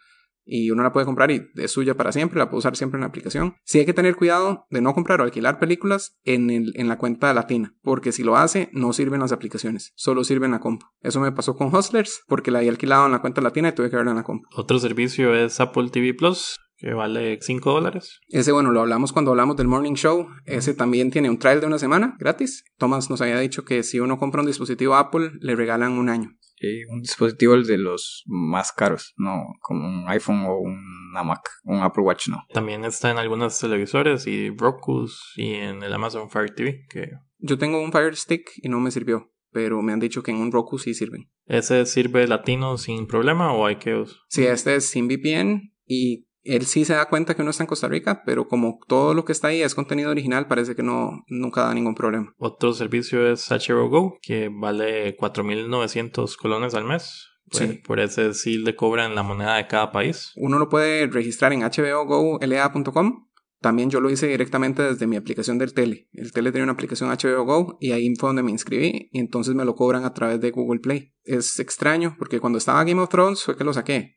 y 0.48 0.72
uno 0.72 0.82
la 0.82 0.94
puede 0.94 1.06
comprar 1.06 1.30
y 1.30 1.52
es 1.56 1.72
suya 1.72 1.96
para 1.96 2.12
siempre, 2.12 2.40
la 2.40 2.50
puede 2.50 2.60
usar 2.60 2.76
siempre 2.76 2.98
en 2.98 3.02
la 3.02 3.08
aplicación. 3.08 3.56
Sí 3.64 3.80
hay 3.80 3.86
que 3.86 3.94
tener 3.94 4.16
cuidado 4.16 4.66
de 4.70 4.82
no 4.82 4.94
comprar 4.94 5.20
o 5.20 5.24
alquilar 5.26 5.60
películas 5.60 6.18
en, 6.24 6.50
el, 6.50 6.72
en 6.76 6.88
la 6.88 6.98
cuenta 6.98 7.34
latina, 7.34 7.76
porque 7.82 8.12
si 8.12 8.24
lo 8.24 8.38
hace 8.38 8.70
no 8.72 8.94
sirven 8.94 9.20
las 9.20 9.34
aplicaciones, 9.34 9.92
solo 9.96 10.24
sirven 10.24 10.52
la 10.52 10.60
compu. 10.60 10.88
Eso 11.02 11.20
me 11.20 11.32
pasó 11.32 11.56
con 11.56 11.74
Hustlers, 11.76 12.22
porque 12.28 12.50
la 12.50 12.60
había 12.60 12.72
alquilado 12.72 13.06
en 13.06 13.12
la 13.12 13.20
cuenta 13.20 13.42
latina 13.42 13.70
y 13.70 13.72
tuve 13.74 13.90
que 13.90 13.98
verla 13.98 14.12
en 14.12 14.18
la 14.18 14.24
compu. 14.24 14.48
Otro 14.56 14.80
servicio 14.80 15.36
es 15.36 15.60
Apple 15.60 15.90
TV 15.90 16.14
Plus, 16.14 16.56
que 16.78 16.94
vale 16.94 17.40
5 17.42 17.72
dólares. 17.72 18.22
Ese, 18.30 18.52
bueno, 18.52 18.72
lo 18.72 18.82
hablamos 18.82 19.12
cuando 19.12 19.32
hablamos 19.32 19.58
del 19.58 19.68
Morning 19.68 19.96
Show. 19.96 20.30
Ese 20.46 20.74
también 20.74 21.12
tiene 21.12 21.30
un 21.30 21.40
trial 21.40 21.60
de 21.60 21.68
una 21.68 21.80
semana 21.80 22.16
gratis. 22.20 22.64
Thomas 22.78 23.10
nos 23.10 23.22
había 23.22 23.40
dicho 23.40 23.66
que 23.66 23.84
si 23.84 24.00
uno 24.00 24.18
compra 24.18 24.42
un 24.42 24.48
dispositivo 24.48 24.96
Apple, 24.96 25.32
le 25.42 25.56
regalan 25.56 25.94
un 25.94 26.10
año. 26.10 26.38
Eh, 26.60 26.86
un 26.90 27.02
dispositivo 27.02 27.54
el 27.54 27.66
de 27.66 27.78
los 27.78 28.24
más 28.28 28.72
caros, 28.72 29.14
no 29.18 29.44
como 29.62 29.88
un 29.88 30.08
iPhone 30.10 30.44
o 30.48 30.58
una 30.60 31.24
Mac, 31.24 31.50
un 31.64 31.80
Apple 31.82 32.04
Watch 32.04 32.28
no. 32.30 32.44
También 32.54 32.84
está 32.86 33.12
en 33.12 33.18
algunos 33.18 33.60
televisores 33.60 34.28
y 34.28 34.50
Roku 34.50 35.08
y 35.36 35.54
en 35.56 35.84
el 35.84 35.94
Amazon 35.94 36.30
Fire 36.30 36.54
TV, 36.54 36.86
que 36.90 37.12
Yo 37.40 37.58
tengo 37.58 37.82
un 37.82 37.92
Fire 37.92 38.16
Stick 38.16 38.50
y 38.62 38.70
no 38.70 38.80
me 38.80 38.92
sirvió, 38.92 39.32
pero 39.52 39.82
me 39.82 39.94
han 39.94 40.00
dicho 40.00 40.24
que 40.24 40.32
en 40.32 40.38
un 40.38 40.52
Roku 40.52 40.78
sí 40.80 40.94
sirven. 40.94 41.30
ese 41.46 41.86
sirve 41.86 42.28
latino 42.28 42.78
sin 42.78 43.08
problema 43.08 43.54
o 43.54 43.66
hay 43.66 43.78
que 43.78 43.96
us- 43.96 44.20
Sí, 44.30 44.46
este 44.46 44.76
es 44.76 44.86
sin 44.90 45.08
VPN 45.08 45.74
y 45.86 46.27
él 46.56 46.66
sí 46.66 46.86
se 46.86 46.94
da 46.94 47.10
cuenta 47.10 47.36
que 47.36 47.42
uno 47.42 47.52
está 47.52 47.64
en 47.64 47.68
Costa 47.68 47.88
Rica, 47.88 48.24
pero 48.26 48.48
como 48.48 48.80
todo 48.88 49.14
lo 49.14 49.26
que 49.26 49.32
está 49.32 49.50
ahí 49.50 49.62
es 49.62 49.76
contenido 49.76 50.12
original, 50.12 50.48
parece 50.48 50.76
que 50.76 50.84
no 50.84 51.24
nunca 51.28 51.64
da 51.64 51.74
ningún 51.74 51.96
problema. 51.96 52.34
Otro 52.38 52.74
servicio 52.74 53.28
es 53.32 53.50
HBO 53.50 53.90
Go, 53.90 54.18
que 54.22 54.50
vale 54.52 55.16
4.900 55.18 56.36
colones 56.38 56.74
al 56.74 56.86
mes. 56.86 57.28
Pues, 57.50 57.70
Sí. 57.70 57.80
Por 57.86 58.00
ese 58.00 58.34
sí 58.34 58.58
le 58.58 58.76
cobran 58.76 59.16
la 59.16 59.24
moneda 59.24 59.56
de 59.56 59.68
cada 59.68 59.92
país. 59.92 60.34
Uno 60.36 60.60
lo 60.60 60.68
puede 60.68 61.08
registrar 61.08 61.54
en 61.54 61.62
hbogolea.com. 61.62 63.28
También 63.60 63.90
yo 63.90 64.02
lo 64.02 64.12
hice 64.12 64.28
directamente 64.28 64.84
desde 64.84 65.08
mi 65.08 65.16
aplicación 65.16 65.58
del 65.58 65.74
tele. 65.74 66.08
El 66.14 66.32
tele 66.32 66.52
tiene 66.52 66.64
una 66.64 66.74
aplicación 66.74 67.10
HBO 67.10 67.44
Go 67.44 67.78
y 67.80 67.92
ahí 67.92 68.14
fue 68.16 68.30
donde 68.30 68.44
me 68.44 68.52
inscribí 68.52 69.10
y 69.12 69.20
entonces 69.20 69.56
me 69.56 69.66
lo 69.66 69.76
cobran 69.76 70.06
a 70.06 70.14
través 70.14 70.40
de 70.40 70.52
Google 70.52 70.80
Play. 70.80 71.14
Es 71.24 71.60
extraño 71.60 72.16
porque 72.20 72.40
cuando 72.40 72.60
estaba 72.60 72.84
Game 72.84 73.02
of 73.02 73.10
Thrones 73.10 73.44
fue 73.44 73.58
que 73.58 73.64
lo 73.64 73.74
saqué. 73.74 74.17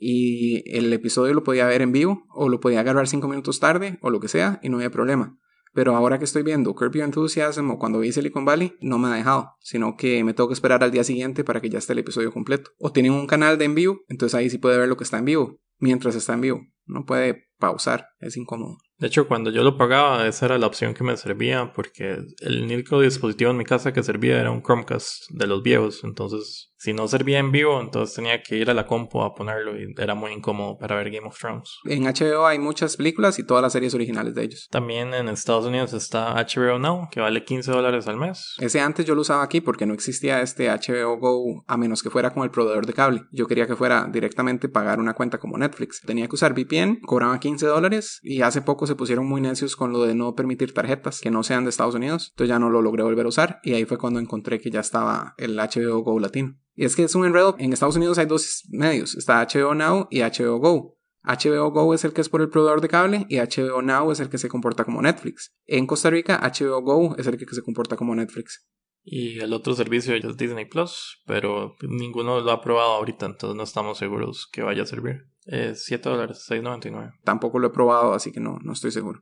Y 0.00 0.62
el 0.76 0.92
episodio 0.92 1.34
lo 1.34 1.44
podía 1.44 1.66
ver 1.66 1.82
en 1.82 1.92
vivo 1.92 2.24
o 2.30 2.48
lo 2.48 2.60
podía 2.60 2.80
agarrar 2.80 3.08
cinco 3.08 3.28
minutos 3.28 3.60
tarde 3.60 3.98
o 4.00 4.10
lo 4.10 4.20
que 4.20 4.28
sea 4.28 4.60
y 4.62 4.68
no 4.68 4.76
había 4.76 4.90
problema. 4.90 5.38
Pero 5.74 5.94
ahora 5.94 6.18
que 6.18 6.24
estoy 6.24 6.42
viendo 6.42 6.74
Curb 6.74 6.94
Your 6.94 7.04
Enthusiasm 7.04 7.70
o 7.70 7.78
cuando 7.78 8.00
vi 8.00 8.12
Silicon 8.12 8.44
Valley, 8.44 8.74
no 8.80 8.98
me 8.98 9.08
ha 9.08 9.12
dejado, 9.12 9.52
sino 9.60 9.96
que 9.96 10.24
me 10.24 10.34
tengo 10.34 10.48
que 10.48 10.54
esperar 10.54 10.82
al 10.82 10.90
día 10.90 11.04
siguiente 11.04 11.44
para 11.44 11.60
que 11.60 11.68
ya 11.68 11.78
esté 11.78 11.92
el 11.92 12.00
episodio 12.00 12.32
completo. 12.32 12.70
O 12.78 12.92
tienen 12.92 13.12
un 13.12 13.26
canal 13.26 13.58
de 13.58 13.66
en 13.66 13.74
vivo, 13.74 14.00
entonces 14.08 14.34
ahí 14.34 14.50
sí 14.50 14.58
puede 14.58 14.78
ver 14.78 14.88
lo 14.88 14.96
que 14.96 15.04
está 15.04 15.18
en 15.18 15.26
vivo, 15.26 15.60
mientras 15.78 16.14
está 16.14 16.34
en 16.34 16.40
vivo. 16.40 16.62
No 16.86 17.04
puede 17.04 17.48
pausar, 17.58 18.08
es 18.20 18.36
incómodo. 18.36 18.78
De 18.98 19.06
hecho, 19.06 19.28
cuando 19.28 19.50
yo 19.50 19.62
lo 19.62 19.78
pagaba, 19.78 20.26
esa 20.26 20.46
era 20.46 20.58
la 20.58 20.66
opción 20.66 20.92
que 20.92 21.04
me 21.04 21.16
servía, 21.16 21.72
porque 21.72 22.18
el 22.40 22.62
único 22.62 23.00
dispositivo 23.00 23.52
en 23.52 23.56
mi 23.56 23.64
casa 23.64 23.92
que 23.92 24.02
servía 24.02 24.40
era 24.40 24.50
un 24.50 24.62
Chromecast 24.62 25.30
de 25.30 25.46
los 25.46 25.62
viejos. 25.62 26.02
Entonces, 26.02 26.72
si 26.76 26.92
no 26.92 27.06
servía 27.06 27.38
en 27.38 27.52
vivo, 27.52 27.80
entonces 27.80 28.16
tenía 28.16 28.42
que 28.42 28.56
ir 28.56 28.70
a 28.70 28.74
la 28.74 28.86
compu 28.86 29.22
a 29.22 29.34
ponerlo 29.34 29.78
y 29.78 29.94
era 29.96 30.14
muy 30.16 30.32
incómodo 30.32 30.78
para 30.78 30.96
ver 30.96 31.10
Game 31.10 31.26
of 31.28 31.38
Thrones. 31.38 31.76
En 31.84 32.04
HBO 32.04 32.46
hay 32.46 32.58
muchas 32.58 32.96
películas 32.96 33.38
y 33.38 33.44
todas 33.46 33.62
las 33.62 33.72
series 33.72 33.94
originales 33.94 34.34
de 34.34 34.44
ellos. 34.44 34.68
También 34.70 35.14
en 35.14 35.28
Estados 35.28 35.66
Unidos 35.66 35.92
está 35.92 36.34
HBO 36.34 36.78
Now, 36.80 37.08
que 37.10 37.20
vale 37.20 37.44
15 37.44 37.70
dólares 37.70 38.08
al 38.08 38.16
mes. 38.16 38.54
Ese 38.58 38.80
antes 38.80 39.06
yo 39.06 39.14
lo 39.14 39.20
usaba 39.20 39.44
aquí 39.44 39.60
porque 39.60 39.86
no 39.86 39.94
existía 39.94 40.40
este 40.40 40.68
HBO 40.68 41.18
Go 41.18 41.64
a 41.68 41.76
menos 41.76 42.02
que 42.02 42.10
fuera 42.10 42.32
con 42.32 42.42
el 42.42 42.50
proveedor 42.50 42.86
de 42.86 42.92
cable. 42.92 43.22
Yo 43.30 43.46
quería 43.46 43.66
que 43.68 43.76
fuera 43.76 44.08
directamente 44.10 44.68
pagar 44.68 44.98
una 44.98 45.14
cuenta 45.14 45.38
como 45.38 45.56
Netflix. 45.56 46.00
Tenía 46.00 46.26
que 46.26 46.34
usar 46.34 46.52
VPN, 46.52 47.00
cobraba 47.02 47.38
15 47.38 47.66
dólares 47.66 48.07
y 48.22 48.42
hace 48.42 48.62
poco 48.62 48.86
se 48.86 48.94
pusieron 48.94 49.26
muy 49.26 49.40
necios 49.40 49.76
con 49.76 49.92
lo 49.92 50.04
de 50.04 50.14
no 50.14 50.34
permitir 50.34 50.74
tarjetas 50.74 51.20
que 51.20 51.30
no 51.30 51.42
sean 51.42 51.64
de 51.64 51.70
Estados 51.70 51.94
Unidos. 51.94 52.28
Entonces 52.30 52.48
ya 52.48 52.58
no 52.58 52.70
lo 52.70 52.82
logré 52.82 53.02
volver 53.02 53.26
a 53.26 53.28
usar 53.28 53.60
y 53.62 53.74
ahí 53.74 53.84
fue 53.84 53.98
cuando 53.98 54.20
encontré 54.20 54.60
que 54.60 54.70
ya 54.70 54.80
estaba 54.80 55.34
el 55.38 55.56
HBO 55.56 56.00
Go 56.00 56.18
latino. 56.20 56.58
Y 56.74 56.84
es 56.84 56.94
que 56.94 57.04
es 57.04 57.14
un 57.14 57.26
enredo. 57.26 57.56
En 57.58 57.72
Estados 57.72 57.96
Unidos 57.96 58.18
hay 58.18 58.26
dos 58.26 58.64
medios. 58.70 59.14
Está 59.16 59.46
HBO 59.46 59.74
Now 59.74 60.08
y 60.10 60.20
HBO 60.20 60.58
Go. 60.58 60.98
HBO 61.24 61.70
Go 61.70 61.92
es 61.94 62.04
el 62.04 62.12
que 62.12 62.20
es 62.20 62.28
por 62.28 62.40
el 62.40 62.48
proveedor 62.48 62.80
de 62.80 62.88
cable 62.88 63.26
y 63.28 63.38
HBO 63.38 63.82
Now 63.82 64.10
es 64.12 64.20
el 64.20 64.30
que 64.30 64.38
se 64.38 64.48
comporta 64.48 64.84
como 64.84 65.02
Netflix. 65.02 65.54
En 65.66 65.86
Costa 65.86 66.10
Rica, 66.10 66.40
HBO 66.40 66.80
Go 66.82 67.16
es 67.18 67.26
el 67.26 67.36
que 67.36 67.46
se 67.46 67.62
comporta 67.62 67.96
como 67.96 68.14
Netflix. 68.14 68.66
Y 69.10 69.40
el 69.40 69.52
otro 69.52 69.74
servicio 69.74 70.14
es 70.14 70.36
Disney 70.36 70.66
Plus, 70.66 71.22
pero 71.24 71.76
ninguno 71.80 72.40
lo 72.40 72.50
ha 72.50 72.60
probado 72.60 72.90
ahorita, 72.92 73.26
entonces 73.26 73.56
no 73.56 73.62
estamos 73.62 73.96
seguros 73.96 74.48
que 74.52 74.62
vaya 74.62 74.82
a 74.82 74.86
servir. 74.86 75.26
Es 75.48 75.84
7 75.84 76.08
dólares, 76.08 76.46
6.99. 76.48 77.14
Tampoco 77.24 77.58
lo 77.58 77.68
he 77.68 77.70
probado, 77.70 78.14
así 78.14 78.32
que 78.32 78.40
no, 78.40 78.58
no 78.62 78.72
estoy 78.72 78.92
seguro. 78.92 79.20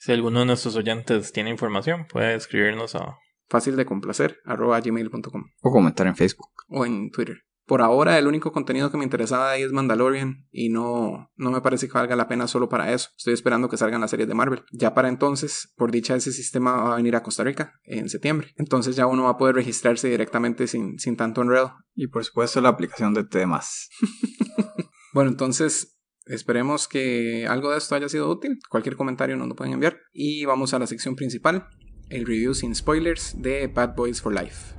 Si 0.00 0.12
alguno 0.12 0.40
de 0.40 0.46
nuestros 0.46 0.76
oyentes 0.76 1.32
tiene 1.32 1.50
información, 1.50 2.06
puede 2.06 2.34
escribirnos 2.34 2.94
a 2.94 3.16
Fácil 3.48 3.76
de 3.76 3.86
complacer, 3.86 4.40
arroba 4.44 4.78
gmail.com 4.80 5.44
O 5.62 5.70
comentar 5.72 6.06
en 6.06 6.16
Facebook. 6.16 6.50
o 6.68 6.84
en 6.84 7.10
Twitter. 7.10 7.38
Por 7.66 7.82
ahora, 7.82 8.18
el 8.18 8.26
único 8.26 8.50
contenido 8.50 8.90
que 8.90 8.96
me 8.96 9.04
interesaba 9.04 9.50
ahí 9.50 9.62
es 9.62 9.72
Mandalorian 9.72 10.46
y 10.50 10.70
no, 10.70 11.30
no 11.36 11.50
me 11.50 11.60
parece 11.60 11.86
que 11.86 11.92
valga 11.92 12.16
la 12.16 12.26
pena 12.26 12.48
solo 12.48 12.70
para 12.70 12.94
eso. 12.94 13.10
Estoy 13.18 13.34
esperando 13.34 13.68
que 13.68 13.76
salgan 13.76 14.00
las 14.00 14.10
series 14.10 14.26
de 14.26 14.34
Marvel. 14.34 14.64
Ya 14.72 14.94
para 14.94 15.10
entonces, 15.10 15.72
por 15.76 15.90
dicha, 15.90 16.14
ese 16.14 16.32
sistema 16.32 16.76
va 16.76 16.94
a 16.94 16.96
venir 16.96 17.14
a 17.14 17.22
Costa 17.22 17.44
Rica 17.44 17.74
en 17.84 18.08
septiembre. 18.08 18.54
Entonces 18.56 18.96
ya 18.96 19.06
uno 19.06 19.24
va 19.24 19.30
a 19.30 19.36
poder 19.36 19.54
registrarse 19.54 20.08
directamente 20.08 20.66
sin, 20.66 20.98
sin 20.98 21.16
tanto 21.16 21.42
enredo. 21.42 21.74
Y 21.94 22.06
por 22.06 22.24
supuesto 22.24 22.62
la 22.62 22.70
aplicación 22.70 23.12
de 23.12 23.24
temas. 23.24 23.90
Bueno, 25.12 25.30
entonces 25.30 25.98
esperemos 26.26 26.88
que 26.88 27.46
algo 27.46 27.70
de 27.70 27.78
esto 27.78 27.94
haya 27.94 28.08
sido 28.08 28.28
útil. 28.30 28.58
Cualquier 28.68 28.96
comentario 28.96 29.36
nos 29.36 29.48
lo 29.48 29.56
pueden 29.56 29.74
enviar. 29.74 29.98
Y 30.12 30.44
vamos 30.44 30.74
a 30.74 30.78
la 30.78 30.86
sección 30.86 31.16
principal. 31.16 31.66
el 32.10 32.26
review 32.26 32.54
sin 32.54 32.74
spoilers 32.74 33.34
de 33.36 33.66
Bad 33.66 33.94
Boys 33.94 34.20
for 34.20 34.32
Life. 34.32 34.74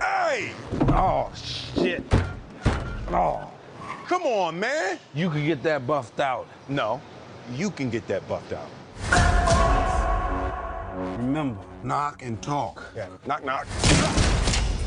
Hey! 0.00 0.52
Oh, 0.88 1.30
shit. 1.34 2.02
Oh. 3.10 3.50
Come 4.08 4.22
on, 4.24 4.60
man. 4.60 4.98
You 5.14 5.30
can 5.30 5.44
get 5.46 5.62
that 5.62 5.86
buffed 5.86 6.20
out. 6.20 6.46
No, 6.68 7.00
you 7.56 7.70
can 7.70 7.90
get 7.90 8.06
that 8.08 8.26
buffed 8.28 8.52
out. 8.52 8.68
Remember, 11.16 11.60
knock 11.82 12.22
and 12.22 12.40
talk. 12.42 12.82
Yeah, 12.94 13.08
knock, 13.26 13.42
knock. 13.42 13.66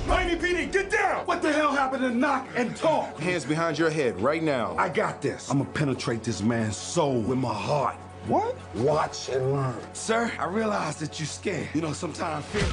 Miami 0.07 0.35
PD, 0.35 0.71
get 0.71 0.91
down! 0.91 1.25
What 1.25 1.41
the 1.41 1.51
hell 1.51 1.71
happened 1.71 2.03
to 2.03 2.11
knock 2.11 2.47
and 2.55 2.75
talk? 2.75 3.19
Hands 3.19 3.43
behind 3.45 3.79
your 3.79 3.89
head 3.89 4.19
right 4.21 4.41
now. 4.43 4.75
I 4.77 4.89
got 4.89 5.21
this. 5.21 5.49
I'm 5.49 5.57
gonna 5.57 5.69
penetrate 5.71 6.23
this 6.23 6.41
man's 6.43 6.77
soul 6.77 7.21
with 7.21 7.39
my 7.39 7.53
heart. 7.53 7.95
What? 8.27 8.55
Watch 8.75 9.29
and 9.29 9.53
learn. 9.53 9.75
Sir, 9.93 10.31
I 10.39 10.45
realize 10.45 10.97
that 10.97 11.19
you're 11.19 11.27
scared. 11.27 11.67
You 11.73 11.81
know, 11.81 11.93
sometimes 11.93 12.45
fear. 12.45 12.67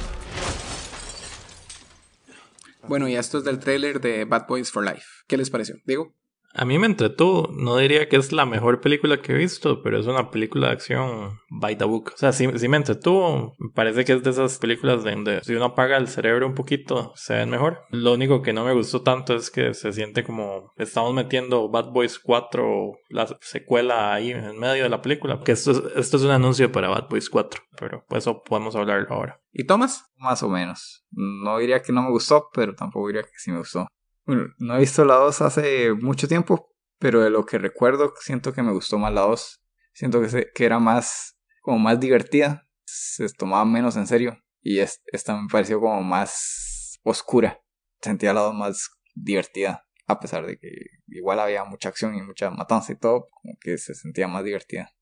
Bueno, 2.87 3.07
y 3.07 3.15
esto 3.15 3.39
es 3.39 3.43
del 3.43 3.59
tráiler 3.59 3.99
de 3.99 4.23
Bad 4.25 4.47
Boys 4.47 4.69
for 4.69 4.83
Life. 4.83 5.23
¿Qué 5.27 5.35
les 5.35 5.49
pareció? 5.49 5.75
Diego. 5.85 6.13
A 6.57 6.65
mí 6.65 6.79
me 6.79 6.87
entretuvo. 6.87 7.51
No 7.53 7.77
diría 7.77 8.09
que 8.09 8.15
es 8.15 8.31
la 8.31 8.47
mejor 8.47 8.81
película 8.81 9.21
que 9.21 9.33
he 9.33 9.37
visto, 9.37 9.83
pero 9.83 9.99
es 9.99 10.07
una 10.07 10.31
película 10.31 10.67
de 10.67 10.73
acción 10.73 11.39
by 11.51 11.75
book. 11.75 12.13
O 12.15 12.17
sea, 12.17 12.31
sí, 12.31 12.47
sí 12.55 12.67
me 12.67 12.77
entretuvo. 12.77 13.55
Me 13.59 13.69
parece 13.69 14.03
que 14.03 14.13
es 14.13 14.23
de 14.23 14.31
esas 14.31 14.57
películas 14.57 15.03
donde 15.03 15.43
si 15.43 15.53
uno 15.53 15.65
apaga 15.65 15.97
el 15.97 16.07
cerebro 16.07 16.47
un 16.47 16.55
poquito, 16.55 17.11
se 17.15 17.35
ven 17.35 17.51
mejor. 17.51 17.83
Lo 17.91 18.13
único 18.13 18.41
que 18.41 18.53
no 18.53 18.65
me 18.65 18.73
gustó 18.73 19.03
tanto 19.03 19.35
es 19.35 19.51
que 19.51 19.75
se 19.75 19.93
siente 19.93 20.23
como 20.23 20.73
estamos 20.77 21.13
metiendo 21.13 21.69
Bad 21.69 21.91
Boys 21.91 22.17
4, 22.17 22.91
la 23.09 23.27
secuela 23.39 24.15
ahí 24.15 24.31
en 24.31 24.57
medio 24.57 24.81
de 24.81 24.89
la 24.89 25.03
película. 25.03 25.39
Que 25.45 25.51
esto 25.51 25.69
es, 25.69 25.83
esto 25.95 26.17
es 26.17 26.23
un 26.23 26.31
anuncio 26.31 26.71
para 26.71 26.89
Bad 26.89 27.07
Boys 27.07 27.29
4, 27.29 27.61
pero 27.79 28.03
pues 28.09 28.23
eso 28.23 28.41
podemos 28.41 28.75
hablarlo 28.75 29.13
ahora. 29.13 29.39
¿Y 29.51 29.65
Thomas? 29.67 30.11
Más 30.17 30.41
o 30.41 30.49
menos. 30.49 31.05
No 31.11 31.59
diría 31.59 31.83
que 31.83 31.93
no 31.93 32.01
me 32.01 32.09
gustó, 32.09 32.49
pero 32.51 32.73
tampoco 32.73 33.07
diría 33.07 33.21
que 33.21 33.37
sí 33.37 33.51
me 33.51 33.59
gustó. 33.59 33.87
Bueno, 34.27 34.53
no 34.57 34.75
he 34.75 34.79
visto 34.79 35.05
la 35.05 35.15
2 35.15 35.41
hace 35.41 35.93
mucho 35.93 36.27
tiempo, 36.27 36.75
pero 36.99 37.21
de 37.21 37.29
lo 37.29 37.45
que 37.45 37.57
recuerdo, 37.57 38.13
siento 38.19 38.51
que 38.51 38.61
me 38.61 38.73
gustó 38.73 38.97
más 38.97 39.13
la 39.13 39.21
2. 39.21 39.63
Siento 39.93 40.21
que, 40.21 40.27
se, 40.27 40.51
que 40.53 40.65
era 40.65 40.79
más, 40.79 41.39
como 41.61 41.79
más 41.79 41.97
divertida, 41.97 42.67
se 42.83 43.29
tomaba 43.29 43.63
menos 43.63 43.95
en 43.95 44.05
serio. 44.05 44.37
Y 44.61 44.79
es, 44.79 45.01
esta 45.13 45.33
me 45.41 45.47
pareció 45.49 45.79
como 45.79 46.03
más 46.03 46.99
oscura. 47.03 47.63
Sentía 48.01 48.33
la 48.33 48.41
2 48.41 48.53
más 48.53 48.89
divertida, 49.15 49.87
a 50.07 50.19
pesar 50.19 50.45
de 50.45 50.59
que 50.59 50.71
igual 51.07 51.39
había 51.39 51.63
mucha 51.63 51.87
acción 51.87 52.13
y 52.13 52.21
mucha 52.21 52.51
matanza 52.51 52.91
y 52.91 52.97
todo, 52.97 53.29
como 53.31 53.55
que 53.61 53.77
se 53.77 53.95
sentía 53.95 54.27
más 54.27 54.43
divertida. 54.43 54.93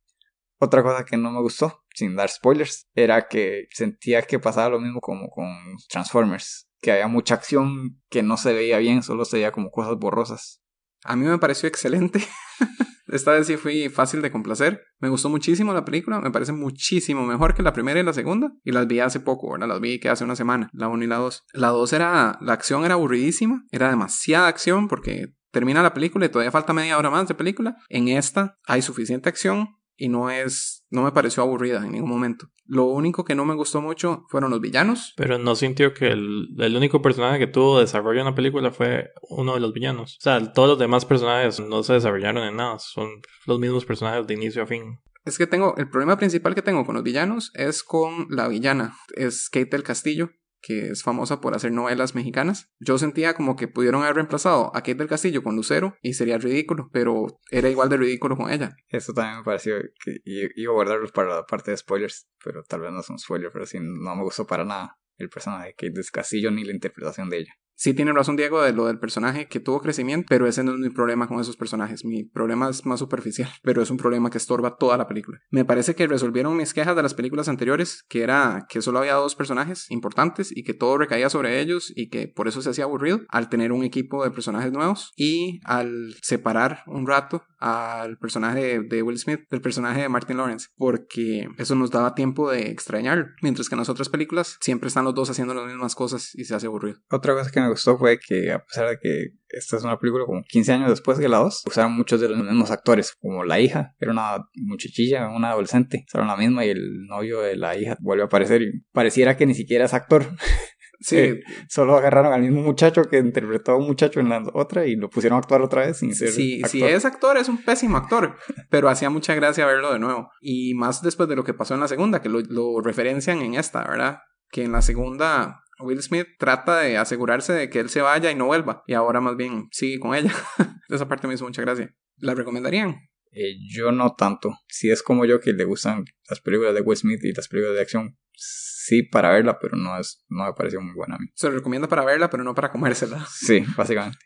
Otra 0.60 0.84
cosa 0.84 1.03
que 1.03 1.17
no 1.17 1.32
me 1.32 1.41
gustó, 1.41 1.84
sin 1.96 2.15
dar 2.15 2.29
spoilers, 2.29 2.88
era 2.94 3.27
que 3.27 3.70
sentía 3.72 4.22
que 4.22 4.38
pasaba 4.38 4.70
lo 4.70 4.79
mismo 4.79 5.01
como 5.01 5.32
con 5.32 5.48
Transformers 5.89 6.64
que 6.82 6.91
había 6.91 7.08
mucha 7.08 7.36
acción 7.36 8.01
que 8.10 8.24
no 8.24 8.38
se 8.38 8.53
veía 8.53 8.77
bien, 8.77 9.03
solo 9.03 9.25
se 9.25 9.38
veía 9.38 9.51
como 9.51 9.72
cosas 9.72 9.98
borrosas. 9.98 10.62
A 11.03 11.15
mí 11.15 11.25
me 11.25 11.38
pareció 11.38 11.67
excelente. 11.67 12.25
Esta 13.08 13.32
vez 13.32 13.45
sí 13.45 13.58
fui 13.58 13.89
fácil 13.89 14.21
de 14.21 14.32
complacer. 14.32 14.82
Me 14.99 15.10
gustó 15.10 15.30
muchísimo 15.30 15.73
la 15.73 15.86
película, 15.86 16.19
me 16.19 16.32
parece 16.32 16.52
muchísimo 16.52 17.26
mejor 17.26 17.54
que 17.54 17.62
la 17.62 17.73
primera 17.73 17.99
y 17.99 18.04
la 18.04 18.13
segunda. 18.13 18.52
Y 18.63 18.71
las 18.71 18.88
vi 18.88 18.99
hace 18.99 19.19
poco, 19.19 19.52
¿verdad? 19.52 19.67
Las 19.67 19.80
vi 19.80 19.99
que 19.99 20.10
hace 20.10 20.23
una 20.23 20.36
semana, 20.36 20.69
la 20.73 20.88
1 20.88 21.04
y 21.04 21.08
la 21.08 21.17
2. 21.17 21.43
La 21.54 21.67
2 21.69 21.93
era, 21.93 22.38
la 22.41 22.54
acción 22.54 22.84
era 22.84 22.95
aburridísima, 22.95 23.63
era 23.71 23.89
demasiada 23.89 24.47
acción 24.47 24.88
porque 24.88 25.34
termina 25.52 25.84
la 25.84 25.93
película 25.93 26.26
y 26.26 26.30
todavía 26.30 26.52
falta 26.52 26.73
media 26.73 26.97
hora 26.97 27.12
más 27.12 27.28
de 27.28 27.36
película. 27.36 27.78
En 27.89 28.08
esta 28.08 28.58
hay 28.65 28.82
suficiente 28.82 29.30
acción, 29.30 29.69
y 29.97 30.10
no 30.10 30.29
es 30.29 30.86
no 30.89 31.03
me 31.03 31.12
pareció 31.12 31.43
aburrida 31.43 31.84
en 31.84 31.91
ningún 31.91 32.10
momento. 32.10 32.47
Lo 32.65 32.86
único 32.86 33.25
que 33.25 33.36
no 33.36 33.45
me 33.45 33.53
gustó 33.53 33.81
mucho 33.81 34.25
fueron 34.29 34.49
los 34.49 34.62
villanos. 34.62 35.13
Pero 35.17 35.38
no 35.38 35.55
sintió 35.55 35.93
que 35.93 36.08
el, 36.08 36.47
el, 36.58 36.75
único 36.75 37.01
personaje 37.01 37.38
que 37.38 37.47
tuvo 37.47 37.79
desarrollo 37.79 38.19
en 38.19 38.25
la 38.25 38.36
película 38.36 38.71
fue 38.71 39.12
uno 39.29 39.53
de 39.53 39.60
los 39.60 39.73
villanos. 39.73 40.17
O 40.19 40.21
sea, 40.21 40.53
todos 40.53 40.69
los 40.69 40.79
demás 40.79 41.05
personajes 41.05 41.60
no 41.60 41.84
se 41.84 41.93
desarrollaron 41.93 42.43
en 42.43 42.55
nada, 42.55 42.79
son 42.79 43.10
los 43.45 43.60
mismos 43.60 43.86
personajes 43.86 44.25
de 44.25 44.34
inicio 44.34 44.63
a 44.63 44.67
fin. 44.67 44.99
Es 45.25 45.38
que 45.38 45.47
tengo 45.47 45.75
el 45.77 45.89
problema 45.89 46.17
principal 46.17 46.55
que 46.55 46.62
tengo 46.62 46.86
con 46.86 46.95
los 46.95 47.03
villanos 47.03 47.51
es 47.55 47.84
con 47.84 48.27
la 48.29 48.47
villana, 48.47 48.95
es 49.15 49.49
Kate 49.49 49.69
del 49.71 49.84
Castillo 49.84 50.29
que 50.65 50.88
es 50.88 51.04
famosa 51.04 51.41
por 51.41 51.54
hacer 51.54 51.71
novelas 51.71 52.15
mexicanas. 52.15 52.71
Yo 52.80 52.97
sentía 52.97 53.36
como 53.36 53.56
que 53.56 53.67
pudieron 53.67 54.01
haber 54.01 54.15
reemplazado 54.15 54.71
a 54.75 54.80
Kate 54.80 54.95
del 54.95 55.08
Castillo 55.08 55.43
con 55.43 55.56
Lucero 55.56 55.95
y 56.01 56.13
sería 56.13 56.39
ridículo, 56.39 56.89
pero 56.91 57.28
era 57.51 57.69
igual 57.69 57.89
de 57.89 57.97
ridículo 57.97 58.36
con 58.36 58.51
ella. 58.51 58.75
Eso 58.88 59.13
también 59.13 59.38
me 59.38 59.43
pareció 59.43 59.75
que 60.04 60.21
iba 60.23 60.71
a 60.71 60.75
guardarlos 60.75 61.12
para 61.12 61.36
la 61.36 61.45
parte 61.45 61.69
de 61.69 61.78
spoilers, 61.78 62.28
pero 62.43 62.63
tal 62.63 62.82
vez 62.82 62.91
no 62.91 63.04
son 63.04 63.19
spoilers, 63.19 63.54
pero 63.54 63.67
sí 63.67 63.78
no 63.80 64.15
me 64.15 64.23
gustó 64.23 64.47
para 64.47 64.65
nada 64.65 64.97
el 65.17 65.30
personaje 65.30 65.67
de 65.67 65.73
Kate 65.75 65.91
del 65.93 66.12
Castillo 66.12 66.49
ni 66.49 66.63
la 66.63 66.73
interpretación 66.73 67.30
de 67.30 67.38
ella. 67.38 67.54
Sí 67.75 67.93
tiene 67.93 68.13
razón 68.13 68.35
Diego 68.35 68.61
de 68.61 68.73
lo 68.73 68.88
del 68.88 68.99
personaje 68.99 69.47
que 69.47 69.59
tuvo 69.59 69.81
crecimiento, 69.81 70.27
pero 70.29 70.47
ese 70.47 70.63
no 70.63 70.73
es 70.73 70.79
mi 70.79 70.89
problema 70.89 71.27
con 71.27 71.39
esos 71.39 71.57
personajes. 71.57 72.05
Mi 72.05 72.23
problema 72.23 72.69
es 72.69 72.85
más 72.85 72.99
superficial, 72.99 73.49
pero 73.63 73.81
es 73.81 73.89
un 73.89 73.97
problema 73.97 74.29
que 74.29 74.38
estorba 74.38 74.77
toda 74.77 74.97
la 74.97 75.07
película. 75.07 75.39
Me 75.51 75.65
parece 75.65 75.95
que 75.95 76.07
resolvieron 76.07 76.55
mis 76.55 76.73
quejas 76.73 76.95
de 76.95 77.03
las 77.03 77.13
películas 77.13 77.47
anteriores, 77.47 78.03
que 78.07 78.23
era 78.23 78.65
que 78.69 78.81
solo 78.81 78.99
había 78.99 79.13
dos 79.13 79.35
personajes 79.35 79.89
importantes 79.91 80.55
y 80.55 80.63
que 80.63 80.73
todo 80.73 80.97
recaía 80.97 81.29
sobre 81.29 81.59
ellos 81.59 81.91
y 81.95 82.09
que 82.09 82.27
por 82.27 82.47
eso 82.47 82.61
se 82.61 82.69
hacía 82.69 82.85
aburrido 82.85 83.21
al 83.29 83.49
tener 83.49 83.71
un 83.71 83.83
equipo 83.83 84.23
de 84.23 84.31
personajes 84.31 84.71
nuevos 84.71 85.13
y 85.15 85.59
al 85.65 86.15
separar 86.21 86.83
un 86.88 87.07
rato 87.07 87.43
al 87.59 88.17
personaje 88.17 88.79
de 88.81 89.01
Will 89.01 89.17
Smith 89.17 89.41
del 89.49 89.61
personaje 89.61 90.01
de 90.01 90.09
Martin 90.09 90.38
Lawrence, 90.38 90.67
porque 90.77 91.49
eso 91.57 91.75
nos 91.75 91.89
daba 91.89 92.13
tiempo 92.13 92.51
de 92.51 92.69
extrañar, 92.69 93.33
mientras 93.41 93.69
que 93.69 93.75
en 93.75 93.79
las 93.79 93.89
otras 93.89 94.09
películas 94.09 94.57
siempre 94.61 94.88
están 94.88 95.05
los 95.05 95.15
dos 95.15 95.29
haciendo 95.29 95.53
las 95.53 95.65
mismas 95.65 95.95
cosas 95.95 96.35
y 96.35 96.45
se 96.45 96.55
hace 96.55 96.67
aburrido. 96.67 96.99
Otra 97.09 97.33
cosa 97.33 97.49
que 97.49 97.59
me 97.65 97.71
gustó 97.71 97.97
fue 97.97 98.19
que 98.19 98.51
a 98.51 98.63
pesar 98.63 98.89
de 98.89 98.97
que 99.01 99.28
esta 99.49 99.78
es 99.78 99.84
una 99.84 99.99
película 99.99 100.25
como 100.25 100.43
15 100.43 100.73
años 100.73 100.89
después 100.89 101.17
que 101.17 101.30
la 101.30 101.38
2, 101.38 101.63
usaron 101.67 101.93
muchos 101.93 102.19
de 102.21 102.30
los 102.30 102.38
mismos 102.38 102.71
actores, 102.71 103.15
como 103.19 103.43
la 103.43 103.60
hija, 103.60 103.95
era 103.99 104.12
una 104.12 104.47
muchachilla, 104.56 105.30
una 105.30 105.51
adolescente, 105.51 106.06
usaron 106.08 106.28
la 106.28 106.38
misma 106.38 106.65
y 106.65 106.69
el 106.69 107.06
novio 107.08 107.41
de 107.41 107.56
la 107.56 107.78
hija 107.78 107.97
vuelve 108.01 108.23
a 108.23 108.25
aparecer 108.28 108.62
y 108.62 108.82
pareciera 108.91 109.38
que 109.38 109.45
ni 109.45 109.54
siquiera 109.54 109.86
es 109.86 109.93
actor. 109.93 110.25
Sí. 110.25 110.36
Eh, 111.17 111.43
solo 111.69 111.97
agarraron 111.97 112.32
al 112.32 112.41
mismo 112.41 112.62
muchacho 112.62 113.04
que 113.04 113.19
interpretó 113.19 113.73
a 113.73 113.78
un 113.78 113.86
muchacho 113.86 114.21
en 114.21 114.30
la 114.30 114.41
otra 114.54 114.88
y 114.88 114.95
lo 114.95 115.10
pusieron 115.10 115.36
a 115.36 115.39
actuar 115.39 115.62
otra 115.62 115.86
vez 115.86 115.97
sin 115.97 116.15
ser 116.15 116.30
Sí, 116.30 116.56
actor. 116.63 116.69
si 116.71 116.84
es 116.84 117.06
actor, 117.06 117.38
es 117.38 117.49
un 117.49 117.62
pésimo 117.63 117.97
actor, 117.97 118.38
pero 118.69 118.89
hacía 118.89 119.10
mucha 119.10 119.36
gracia 119.36 119.65
verlo 119.65 119.91
de 119.91 119.99
nuevo. 119.99 120.30
Y 120.39 120.73
más 120.73 121.01
después 121.01 121.28
de 121.28 121.36
lo 121.36 121.43
que 121.43 121.54
pasó 121.54 121.73
en 121.73 121.82
la 121.82 121.89
segunda, 121.89 122.21
que 122.21 122.30
lo, 122.30 122.39
lo 122.39 122.80
referencian 122.82 123.41
en 123.41 123.56
esta, 123.56 123.84
¿verdad? 123.84 124.19
Que 124.49 124.63
en 124.63 124.71
la 124.71 124.82
segunda 124.82 125.64
Will 125.79 126.01
Smith 126.01 126.27
trata 126.38 126.79
de 126.79 126.97
asegurarse 126.97 127.53
de 127.53 127.69
que 127.69 127.79
él 127.79 127.89
se 127.89 128.01
vaya 128.01 128.31
y 128.31 128.35
no 128.35 128.45
vuelva. 128.45 128.83
Y 128.88 128.93
ahora 128.93 129.21
más 129.21 129.35
bien 129.35 129.67
sigue 129.71 129.99
con 129.99 130.15
ella. 130.15 130.33
Esa 130.89 131.07
parte 131.07 131.27
me 131.27 131.33
hizo 131.33 131.45
mucha 131.45 131.61
gracia. 131.61 131.95
¿La 132.17 132.33
recomendarían? 132.33 133.09
Eh, 133.31 133.57
yo 133.69 133.91
no 133.91 134.15
tanto. 134.15 134.57
Si 134.67 134.89
es 134.89 135.03
como 135.03 135.25
yo 135.25 135.39
que 135.41 135.51
le 135.51 135.65
gustan 135.65 136.05
las 136.29 136.39
películas 136.39 136.73
de 136.73 136.81
Will 136.81 136.97
Smith 136.97 137.23
y 137.23 137.33
las 137.33 137.49
películas 137.49 137.75
de 137.75 137.81
acción, 137.81 138.17
sí 138.33 139.03
para 139.03 139.31
verla, 139.31 139.59
pero 139.59 139.75
no 139.75 139.99
es 139.99 140.23
no 140.29 140.45
me 140.45 140.53
pareció 140.53 140.79
muy 140.79 140.93
buena 140.93 141.15
a 141.15 141.19
mí. 141.19 141.27
Se 141.33 141.49
lo 141.49 141.55
recomienda 141.55 141.88
para 141.88 142.05
verla, 142.05 142.29
pero 142.29 142.43
no 142.43 142.55
para 142.55 142.71
comérsela. 142.71 143.25
Sí, 143.29 143.65
básicamente. 143.75 144.19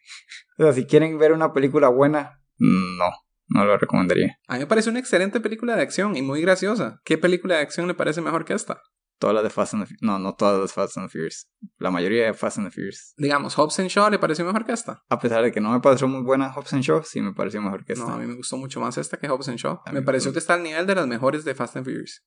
O 0.58 0.64
sea, 0.64 0.74
si 0.74 0.86
quieren 0.86 1.18
ver 1.18 1.32
una 1.32 1.54
película 1.54 1.88
buena, 1.88 2.44
no, 2.58 3.10
no 3.48 3.66
lo 3.66 3.78
recomendaría. 3.78 4.38
A 4.48 4.56
mí 4.56 4.60
me 4.60 4.68
parece 4.68 4.90
una 4.90 5.00
excelente 5.00 5.40
película 5.40 5.76
de 5.76 5.82
acción 5.82 6.16
y 6.16 6.22
muy 6.22 6.42
graciosa. 6.42 7.02
¿Qué 7.04 7.18
película 7.18 7.56
de 7.56 7.62
acción 7.62 7.88
le 7.88 7.94
parece 7.94 8.22
mejor 8.22 8.46
que 8.46 8.54
esta? 8.54 8.82
Todas 9.20 9.36
las 9.36 9.44
de 9.44 9.50
Fast 9.50 9.74
and 9.74 9.86
the 9.86 9.96
No, 10.00 10.18
no 10.18 10.34
todas 10.34 10.60
las 10.60 10.70
de 10.70 10.74
Fast 10.74 10.98
and 10.98 11.08
the 11.08 11.12
Furious. 11.12 11.50
La 11.78 11.92
mayoría 11.92 12.26
de 12.26 12.34
Fast 12.34 12.58
and 12.58 12.68
the 12.68 12.72
Furious. 12.72 13.14
Digamos, 13.18 13.56
Hobbs 13.56 13.80
and 13.80 13.90
Shaw 13.90 14.10
le 14.10 14.18
pareció 14.18 14.46
mejor 14.46 14.66
que 14.66 14.72
esta. 14.72 15.04
A 15.10 15.20
pesar 15.20 15.44
de 15.44 15.52
que 15.52 15.60
no 15.60 15.72
me 15.72 15.82
pareció 15.82 16.08
muy 16.08 16.24
buena 16.24 16.54
Hobbs 16.54 16.74
and 16.74 16.84
Shaw, 16.84 17.04
sí 17.04 17.22
me 17.22 17.34
pareció 17.34 17.62
mejor 17.62 17.84
que 17.84 17.94
esta. 17.94 18.06
No, 18.06 18.14
a 18.14 18.18
mí 18.18 18.26
me 18.26 18.36
gustó 18.36 18.56
mucho 18.56 18.80
más 18.80 18.98
esta 18.98 19.18
que 19.18 19.28
Hobbs 19.28 19.50
and 19.50 19.58
Shaw. 19.58 19.82
A 19.86 19.92
Me 19.92 20.02
pareció 20.02 20.32
que 20.32 20.40
está 20.40 20.54
al 20.54 20.64
nivel 20.64 20.88
de 20.88 20.96
las 20.96 21.06
mejores 21.06 21.44
de 21.44 21.54
Fast 21.54 21.76
and 21.76 21.86
Furious. 21.86 22.24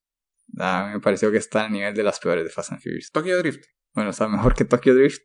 A 0.58 0.86
mí 0.86 0.92
me 0.92 1.00
pareció 1.00 1.30
que 1.30 1.38
está 1.38 1.64
al 1.64 1.72
nivel 1.72 1.94
de 1.94 2.02
las 2.02 2.20
peores 2.20 2.44
de 2.44 2.50
Fast 2.50 2.72
and 2.72 2.82
Furious. 2.82 3.10
Tokyo 3.10 3.38
Drift. 3.38 3.64
Bueno, 3.94 4.10
está 4.10 4.28
mejor 4.28 4.54
que 4.54 4.64
Tokyo 4.66 4.94
Drift, 4.94 5.22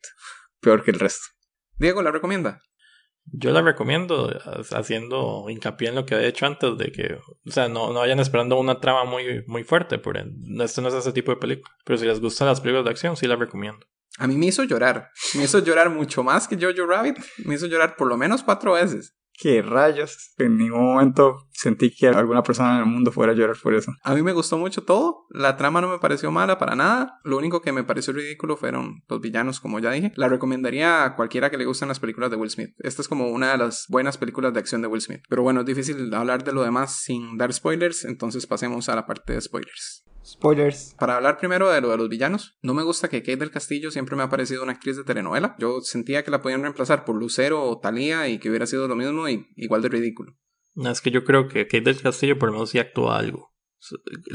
peor 0.62 0.84
que 0.84 0.92
el 0.92 1.00
resto. 1.00 1.26
Diego, 1.78 2.02
¿la 2.02 2.12
recomienda? 2.12 2.60
Yo 3.32 3.52
la 3.52 3.62
recomiendo 3.62 4.30
haciendo 4.72 5.46
hincapié 5.50 5.90
en 5.90 5.96
lo 5.96 6.06
que 6.06 6.16
había 6.16 6.28
hecho 6.28 6.46
antes 6.46 6.78
de 6.78 6.92
que, 6.92 7.18
o 7.46 7.52
sea, 7.52 7.68
no, 7.68 7.92
no 7.92 8.00
vayan 8.00 8.20
esperando 8.20 8.58
una 8.58 8.80
trama 8.80 9.04
muy, 9.04 9.44
muy 9.48 9.64
fuerte, 9.64 9.98
por 9.98 10.18
esto 10.18 10.82
no 10.82 10.88
es 10.88 10.94
ese 10.94 11.12
tipo 11.12 11.32
de 11.32 11.38
película. 11.38 11.74
Pero 11.84 11.98
si 11.98 12.06
les 12.06 12.22
gustan 12.22 12.48
las 12.48 12.62
películas 12.62 12.86
de 12.86 12.92
acción, 12.92 13.18
sí 13.18 13.28
la 13.28 13.36
recomiendo. 13.36 13.86
A 14.18 14.28
mí 14.28 14.36
me 14.36 14.48
hizo 14.48 14.64
llorar. 14.64 15.12
Me 15.36 15.44
hizo 15.44 15.60
llorar 15.60 15.90
mucho 15.90 16.24
más 16.24 16.48
que 16.48 16.58
Jojo 16.58 16.88
Rabbit. 16.88 17.18
Me 17.46 17.56
hizo 17.56 17.68
llorar 17.68 17.96
por 17.96 18.08
lo 18.08 18.18
menos 18.18 18.44
cuatro 18.44 18.74
veces. 18.74 19.16
Qué 19.38 19.62
rayos. 19.62 20.34
En 20.38 20.58
ningún 20.58 20.84
momento 20.84 21.48
sentí 21.52 21.96
que 21.96 22.08
alguna 22.08 22.44
persona 22.44 22.76
en 22.76 22.80
el 22.82 22.86
mundo 22.86 23.12
fuera 23.12 23.32
a 23.32 23.36
llorar 23.36 23.56
por 23.62 23.74
eso. 23.74 23.92
A 24.04 24.14
mí 24.14 24.22
me 24.22 24.34
gustó 24.34 24.58
mucho 24.58 24.84
todo, 24.84 25.26
la 25.30 25.56
trama 25.56 25.82
no 25.82 25.90
me 25.90 26.00
pareció 26.00 26.32
mala 26.32 26.58
para 26.58 26.76
nada, 26.76 27.20
lo 27.24 27.38
único 27.38 27.62
que 27.62 27.72
me 27.72 27.84
pareció 27.84 28.14
ridículo 28.14 28.58
fueron 28.58 29.04
los 29.08 29.22
villanos, 29.22 29.60
como 29.60 29.80
ya 29.80 29.92
dije. 29.92 30.12
La 30.16 30.28
recomendaría 30.28 31.04
a 31.04 31.16
cualquiera 31.16 31.50
que 31.50 31.58
le 31.58 31.66
gusten 31.66 31.88
las 31.88 32.00
películas 32.00 32.32
de 32.32 32.38
Will 32.38 32.50
Smith. 32.50 32.72
Esta 32.80 33.02
es 33.02 33.08
como 33.08 33.30
una 33.30 33.52
de 33.52 33.58
las 33.58 33.86
buenas 33.90 34.18
películas 34.18 34.54
de 34.54 34.60
acción 34.60 34.82
de 34.82 34.88
Will 34.88 35.02
Smith. 35.02 35.22
Pero 35.30 35.44
bueno, 35.44 35.62
es 35.62 35.66
difícil 35.66 36.14
hablar 36.14 36.44
de 36.44 36.54
lo 36.54 36.64
demás 36.64 36.96
sin 37.02 37.38
dar 37.38 37.54
spoilers, 37.54 38.06
entonces 38.06 38.46
pasemos 38.48 38.90
a 38.90 38.96
la 38.96 39.06
parte 39.06 39.34
de 39.34 39.42
spoilers. 39.42 40.04
Spoilers. 40.28 40.94
Para 41.00 41.16
hablar 41.16 41.38
primero 41.38 41.70
de 41.70 41.80
lo 41.80 41.90
de 41.90 41.98
los 41.98 42.10
villanos, 42.10 42.58
no 42.62 42.74
me 42.74 42.84
gusta 42.84 43.08
que 43.08 43.22
Kate 43.22 43.38
del 43.38 43.52
Castillo 43.52 43.92
siempre 43.92 44.18
me 44.18 44.24
ha 44.24 44.30
parecido 44.30 44.62
una 44.62 44.74
actriz 44.74 44.98
de 44.98 45.06
telenovela. 45.06 45.56
Yo 45.58 45.80
sentía 45.82 46.24
que 46.24 46.32
la 46.32 46.42
podían 46.42 46.62
reemplazar 46.62 47.06
por 47.06 47.16
Lucero 47.16 47.64
o 47.64 47.80
Thalía 47.80 48.28
y 48.28 48.40
que 48.40 48.50
hubiera 48.50 48.68
sido 48.68 48.88
lo 48.88 48.96
mismo 48.96 49.30
y 49.30 49.48
igual 49.56 49.82
de 49.82 49.90
ridículo. 49.90 50.36
No, 50.76 50.92
es 50.92 51.02
que 51.02 51.12
yo 51.12 51.24
creo 51.24 51.48
que 51.48 51.66
Kate 51.66 51.82
del 51.82 52.02
Castillo 52.02 52.38
por 52.38 52.50
lo 52.50 52.54
menos 52.54 52.72
sí 52.72 52.80
actúa 52.80 53.18
algo. 53.18 53.54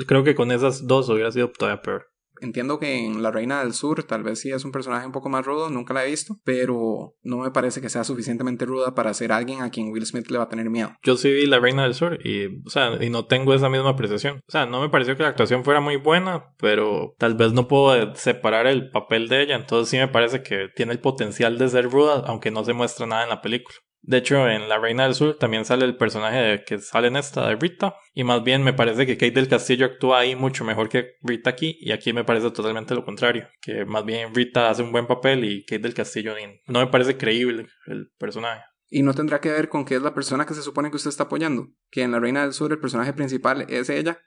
Creo 0.06 0.24
que 0.24 0.34
con 0.34 0.50
esas 0.50 0.86
dos 0.86 1.08
hubiera 1.08 1.30
sido 1.30 1.50
todavía 1.50 1.82
peor. 1.82 2.11
Entiendo 2.42 2.80
que 2.80 3.06
en 3.06 3.22
La 3.22 3.30
Reina 3.30 3.62
del 3.62 3.72
Sur 3.72 4.02
tal 4.02 4.24
vez 4.24 4.40
sí 4.40 4.50
es 4.50 4.64
un 4.64 4.72
personaje 4.72 5.06
un 5.06 5.12
poco 5.12 5.28
más 5.28 5.46
rudo, 5.46 5.70
nunca 5.70 5.94
la 5.94 6.04
he 6.04 6.10
visto, 6.10 6.38
pero 6.44 7.14
no 7.22 7.38
me 7.38 7.52
parece 7.52 7.80
que 7.80 7.88
sea 7.88 8.02
suficientemente 8.02 8.66
ruda 8.66 8.94
para 8.94 9.14
ser 9.14 9.30
alguien 9.30 9.62
a 9.62 9.70
quien 9.70 9.92
Will 9.92 10.04
Smith 10.04 10.28
le 10.28 10.38
va 10.38 10.44
a 10.44 10.48
tener 10.48 10.68
miedo. 10.68 10.92
Yo 11.04 11.16
sí 11.16 11.32
vi 11.32 11.46
La 11.46 11.60
Reina 11.60 11.84
del 11.84 11.94
Sur 11.94 12.18
y, 12.26 12.46
o 12.66 12.70
sea, 12.70 12.98
y 13.00 13.10
no 13.10 13.26
tengo 13.26 13.54
esa 13.54 13.68
misma 13.68 13.90
apreciación. 13.90 14.40
O 14.48 14.50
sea, 14.50 14.66
no 14.66 14.80
me 14.80 14.88
pareció 14.88 15.16
que 15.16 15.22
la 15.22 15.28
actuación 15.28 15.64
fuera 15.64 15.80
muy 15.80 15.96
buena, 15.96 16.52
pero 16.58 17.14
tal 17.18 17.34
vez 17.34 17.52
no 17.52 17.68
puedo 17.68 18.14
separar 18.16 18.66
el 18.66 18.90
papel 18.90 19.28
de 19.28 19.42
ella, 19.42 19.54
entonces 19.54 19.88
sí 19.88 19.96
me 19.96 20.08
parece 20.08 20.42
que 20.42 20.68
tiene 20.74 20.92
el 20.92 21.00
potencial 21.00 21.58
de 21.58 21.68
ser 21.68 21.90
ruda, 21.90 22.24
aunque 22.26 22.50
no 22.50 22.64
se 22.64 22.72
muestra 22.72 23.06
nada 23.06 23.22
en 23.22 23.28
la 23.28 23.40
película. 23.40 23.76
De 24.04 24.18
hecho, 24.18 24.48
en 24.48 24.68
La 24.68 24.78
Reina 24.78 25.04
del 25.04 25.14
Sur 25.14 25.38
también 25.38 25.64
sale 25.64 25.84
el 25.84 25.96
personaje 25.96 26.36
de, 26.36 26.64
que 26.64 26.78
sale 26.78 27.06
en 27.06 27.16
esta 27.16 27.48
de 27.48 27.56
Rita. 27.56 27.94
Y 28.12 28.24
más 28.24 28.42
bien 28.42 28.64
me 28.64 28.72
parece 28.72 29.06
que 29.06 29.16
Kate 29.16 29.32
del 29.32 29.48
Castillo 29.48 29.86
actúa 29.86 30.20
ahí 30.20 30.34
mucho 30.34 30.64
mejor 30.64 30.88
que 30.88 31.12
Rita 31.22 31.50
aquí. 31.50 31.78
Y 31.80 31.92
aquí 31.92 32.12
me 32.12 32.24
parece 32.24 32.50
totalmente 32.50 32.94
lo 32.94 33.04
contrario. 33.04 33.48
Que 33.60 33.84
más 33.84 34.04
bien 34.04 34.34
Rita 34.34 34.68
hace 34.70 34.82
un 34.82 34.90
buen 34.90 35.06
papel 35.06 35.44
y 35.44 35.64
Kate 35.64 35.82
del 35.82 35.94
Castillo 35.94 36.34
no 36.66 36.80
me 36.80 36.88
parece 36.88 37.16
creíble 37.16 37.66
el 37.86 38.10
personaje. 38.18 38.62
Y 38.88 39.02
no 39.02 39.14
tendrá 39.14 39.40
que 39.40 39.50
ver 39.50 39.68
con 39.68 39.84
que 39.84 39.94
es 39.94 40.02
la 40.02 40.14
persona 40.14 40.44
que 40.46 40.54
se 40.54 40.62
supone 40.62 40.90
que 40.90 40.96
usted 40.96 41.10
está 41.10 41.24
apoyando. 41.24 41.68
Que 41.90 42.02
en 42.02 42.10
La 42.10 42.18
Reina 42.18 42.42
del 42.42 42.52
Sur 42.52 42.72
el 42.72 42.80
personaje 42.80 43.12
principal 43.12 43.66
es 43.68 43.88
ella 43.88 44.20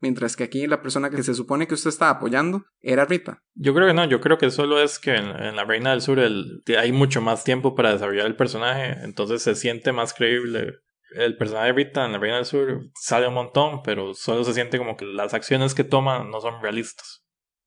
Mientras 0.00 0.36
que 0.36 0.44
aquí 0.44 0.66
la 0.66 0.80
persona 0.80 1.10
que 1.10 1.22
se 1.22 1.34
supone 1.34 1.66
que 1.66 1.74
usted 1.74 1.90
está 1.90 2.10
apoyando 2.10 2.64
era 2.80 3.04
Rita. 3.04 3.42
Yo 3.54 3.74
creo 3.74 3.88
que 3.88 3.94
no, 3.94 4.04
yo 4.04 4.20
creo 4.20 4.38
que 4.38 4.50
solo 4.50 4.80
es 4.80 4.98
que 4.98 5.16
en, 5.16 5.56
La 5.56 5.64
Reina 5.64 5.90
del 5.90 6.02
Sur 6.02 6.20
el, 6.20 6.62
hay 6.78 6.92
mucho 6.92 7.20
más 7.20 7.42
tiempo 7.42 7.74
para 7.74 7.92
desarrollar 7.92 8.26
el 8.26 8.36
personaje, 8.36 8.96
entonces 9.02 9.42
se 9.42 9.56
siente 9.56 9.92
más 9.92 10.14
creíble. 10.14 10.74
El 11.10 11.36
personaje 11.36 11.68
de 11.68 11.72
Rita 11.72 12.04
en 12.04 12.12
La 12.12 12.18
Reina 12.18 12.36
del 12.36 12.44
Sur 12.44 12.90
sale 12.94 13.26
un 13.26 13.34
montón, 13.34 13.82
pero 13.82 14.14
solo 14.14 14.44
se 14.44 14.54
siente 14.54 14.78
como 14.78 14.96
que 14.96 15.04
las 15.04 15.34
acciones 15.34 15.74
que 15.74 15.84
toma 15.84 16.22
no 16.22 16.40
son 16.40 16.62
realistas. 16.62 17.24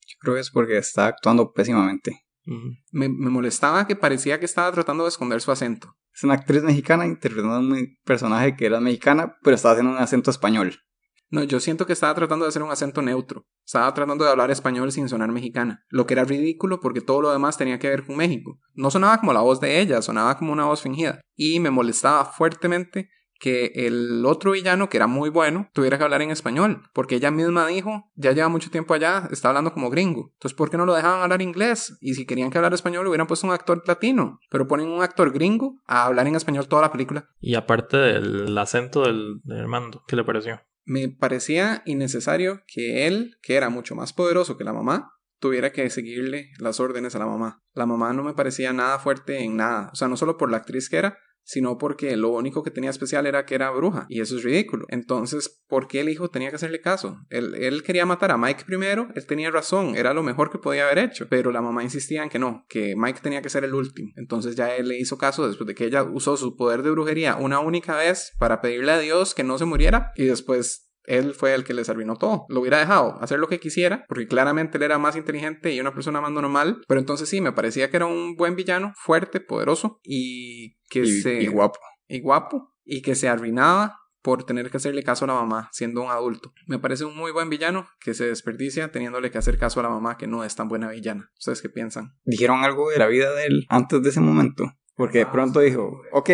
Yo 0.08 0.16
creo 0.22 0.36
que 0.36 0.42
es 0.42 0.52
porque 0.52 0.78
está 0.78 1.08
actuando 1.08 1.52
pésimamente. 1.52 2.26
me, 2.46 3.10
me 3.10 3.30
molestaba 3.30 3.88
que 3.88 3.96
parecía 3.98 4.40
que 4.40 4.46
estaba 4.46 4.72
tratando 4.72 5.04
de 5.04 5.10
esconder 5.10 5.42
su 5.42 5.52
acento. 5.52 5.96
Es 6.14 6.24
una 6.24 6.36
actriz 6.36 6.64
mexicana 6.64 7.06
interpretando 7.06 7.56
a 7.56 7.60
un 7.60 7.98
personaje 8.04 8.56
que 8.56 8.66
era 8.66 8.80
mexicana, 8.80 9.38
pero 9.42 9.56
estaba 9.56 9.74
haciendo 9.74 9.94
un 9.94 9.98
acento 9.98 10.32
español. 10.32 10.80
No, 11.32 11.44
yo 11.44 11.62
siento 11.62 11.86
que 11.86 11.94
estaba 11.94 12.14
tratando 12.14 12.46
de 12.46 12.50
hacer 12.50 12.62
un 12.62 12.72
acento 12.72 13.02
neutro. 13.02 13.46
Estaba 13.66 13.94
tratando 13.94 14.26
de 14.26 14.32
hablar 14.32 14.52
español 14.52 14.92
sin 14.92 15.08
sonar 15.08 15.32
mexicana. 15.32 15.86
Lo 15.90 16.06
que 16.06 16.14
era 16.14 16.26
ridículo 16.26 16.82
porque 16.82 17.00
todo 17.00 17.22
lo 17.22 17.32
demás 17.32 17.58
tenía 17.58 17.80
que 17.80 17.90
ver 17.90 18.06
con 18.06 18.18
México. 18.18 18.60
No 18.74 18.92
sonaba 18.92 19.18
como 19.20 19.32
la 19.32 19.40
voz 19.40 19.62
de 19.62 19.80
ella, 19.80 20.02
sonaba 20.02 20.38
como 20.38 20.52
una 20.52 20.66
voz 20.66 20.82
fingida. 20.82 21.22
Y 21.36 21.62
me 21.62 21.72
molestaba 21.72 22.26
fuertemente 22.26 23.10
que 23.42 23.72
el 23.74 24.24
otro 24.26 24.52
villano, 24.52 24.88
que 24.88 24.98
era 24.98 25.08
muy 25.08 25.30
bueno, 25.30 25.70
tuviera 25.74 25.98
que 25.98 26.04
hablar 26.04 26.22
en 26.22 26.30
español, 26.30 26.84
porque 26.94 27.16
ella 27.16 27.32
misma 27.32 27.66
dijo, 27.66 28.12
ya 28.14 28.34
lleva 28.34 28.50
mucho 28.50 28.70
tiempo 28.70 28.94
allá, 28.94 29.28
está 29.32 29.50
hablando 29.50 29.74
como 29.74 29.90
gringo. 29.90 30.30
Entonces, 30.34 30.56
¿por 30.56 30.70
qué 30.70 30.78
no 30.78 30.86
lo 30.86 30.94
dejaban 30.94 31.24
hablar 31.24 31.42
inglés? 31.42 31.98
Y 32.02 32.14
si 32.14 32.28
querían 32.28 32.52
que 32.52 32.60
hablara 32.60 32.76
español, 32.76 33.08
hubieran 33.08 33.26
puesto 33.26 33.48
un 33.48 33.54
actor 33.54 33.82
latino, 33.88 34.40
pero 34.52 34.68
ponen 34.68 34.90
un 34.90 35.02
actor 35.02 35.32
gringo 35.32 35.80
a 35.88 36.06
hablar 36.06 36.28
en 36.28 36.36
español 36.36 36.68
toda 36.68 36.84
la 36.84 36.92
película. 36.92 37.30
Y 37.40 37.56
aparte 37.56 37.98
del 37.98 38.56
acento 38.58 39.02
del, 39.02 39.42
del 39.44 39.68
mando, 39.68 40.04
¿qué 40.08 40.16
le 40.16 40.24
pareció? 40.24 40.62
Me 40.86 41.10
parecía 41.10 41.82
innecesario 41.86 42.64
que 42.68 43.08
él, 43.08 43.38
que 43.42 43.56
era 43.56 43.70
mucho 43.70 43.96
más 43.96 44.14
poderoso 44.14 44.58
que 44.58 44.64
la 44.64 44.74
mamá, 44.74 45.14
tuviera 45.40 45.72
que 45.72 45.90
seguirle 45.90 46.52
las 46.60 46.80
órdenes 46.80 47.16
a 47.16 47.20
la 47.20 47.26
mamá. 47.26 47.62
La 47.74 47.86
mamá 47.86 48.14
no 48.14 48.24
me 48.24 48.34
parecía 48.34 48.74
nada 48.74 49.00
fuerte 49.00 49.44
en 49.44 49.58
nada, 49.58 49.90
o 49.92 49.96
sea, 49.96 50.08
no 50.08 50.18
solo 50.18 50.38
por 50.38 50.52
la 50.52 50.58
actriz 50.58 50.90
que 50.90 50.98
era, 50.98 51.18
sino 51.44 51.78
porque 51.78 52.16
lo 52.16 52.30
único 52.30 52.64
que 52.64 52.72
tenía 52.72 52.90
especial 52.90 53.26
era 53.26 53.46
que 53.46 53.56
era 53.56 53.70
bruja, 53.72 54.06
y 54.10 54.22
eso 54.22 54.38
es 54.38 54.44
ridículo. 54.44 54.86
Entonces, 54.90 55.62
¿por 55.68 55.88
qué 55.88 56.02
el 56.02 56.10
hijo 56.10 56.30
tenía 56.30 56.50
que 56.50 56.56
hacerle 56.56 56.82
caso? 56.82 57.20
Él, 57.30 57.84
quería 57.84 58.06
matar 58.06 58.32
a 58.32 58.38
Mike 58.38 58.64
primero, 58.66 59.10
él 59.16 59.26
tenía 59.26 59.52
razón, 59.52 59.96
era 59.96 60.14
lo 60.14 60.24
mejor 60.24 60.52
que 60.52 60.60
podía 60.60 60.86
haber 60.86 61.00
hecho, 61.00 61.28
pero 61.30 61.52
la 61.52 61.62
mamá 61.62 61.84
insistía 61.84 62.24
en 62.24 62.30
que 62.30 62.40
no, 62.40 62.66
que 62.70 62.96
Mike 62.96 63.20
tenía 63.22 63.42
que 63.42 63.50
ser 63.50 63.64
el 63.64 63.74
último. 63.74 64.12
Entonces 64.16 64.56
ya 64.56 64.76
él 64.76 64.88
le 64.88 64.98
hizo 64.98 65.18
caso 65.18 65.48
después 65.48 65.68
de 65.68 65.76
que 65.76 65.86
ella 65.86 66.04
usó 66.04 66.38
su 66.38 66.56
poder 66.56 66.84
de 66.84 66.92
brujería 66.92 67.36
una 67.36 67.60
única 67.60 67.96
vez 67.96 68.34
para 68.40 68.62
pedirle 68.62 68.92
a 68.92 69.00
Dios 69.00 69.34
que 69.34 69.44
no 69.44 69.58
se 69.58 69.66
muriera, 69.66 70.12
y 70.16 70.26
después 70.26 70.91
él 71.06 71.34
fue 71.34 71.54
el 71.54 71.64
que 71.64 71.74
les 71.74 71.90
arruinó 71.90 72.16
todo. 72.16 72.46
Lo 72.50 72.62
hubiera 72.62 72.80
dejado 72.80 73.18
hacer 73.22 73.40
lo 73.40 73.48
que 73.48 73.60
quisiera, 73.60 74.06
porque 74.08 74.28
claramente 74.28 74.78
él 74.78 74.84
era 74.84 74.98
más 74.98 75.16
inteligente 75.16 75.74
y 75.74 75.80
una 75.80 75.94
persona 75.94 76.22
más 76.22 76.32
normal, 76.32 76.82
pero 76.88 77.00
entonces 77.00 77.30
sí, 77.30 77.42
me 77.42 77.52
parecía 77.52 77.90
que 77.90 77.98
era 77.98 78.06
un 78.06 78.36
buen 78.36 78.56
villano, 78.56 78.94
fuerte, 78.96 79.40
poderoso 79.40 80.00
y 80.04 80.78
que 80.90 81.06
se... 81.06 81.42
Y 81.42 81.48
guapo. 81.48 81.80
Y 82.08 82.22
guapo, 82.22 82.76
y 82.84 83.02
que 83.02 83.16
se 83.16 83.30
arruinaba 83.30 83.98
por 84.22 84.44
tener 84.44 84.70
que 84.70 84.78
hacerle 84.78 85.04
caso 85.04 85.26
a 85.26 85.30
la 85.30 85.34
mamá 85.34 85.70
siendo 85.72 86.02
un 86.02 86.12
adulto. 86.12 86.54
Me 86.68 86.80
parece 86.80 87.06
un 87.06 87.16
muy 87.16 87.32
buen 87.32 87.50
villano 87.50 87.88
que 88.00 88.14
se 88.14 88.26
desperdicia 88.26 88.92
teniéndole 88.92 89.32
que 89.32 89.38
hacer 89.38 89.58
caso 89.58 89.80
a 89.80 89.84
la 89.84 89.90
mamá 89.90 90.18
que 90.18 90.28
no 90.28 90.44
es 90.44 90.56
tan 90.56 90.68
buena 90.68 90.90
villana. 90.90 91.32
¿Ustedes 91.38 91.62
qué 91.62 91.70
piensan? 91.70 92.16
Dijeron 92.24 92.64
algo 92.64 92.90
de 92.90 93.00
la 93.00 93.08
vida 93.08 93.34
de 93.34 93.46
él 93.46 93.66
antes 93.70 94.04
de 94.04 94.10
ese 94.10 94.20
momento, 94.20 94.72
porque 94.96 95.20
de 95.20 95.26
pronto 95.26 95.60
dijo, 95.60 96.02
ok, 96.12 96.30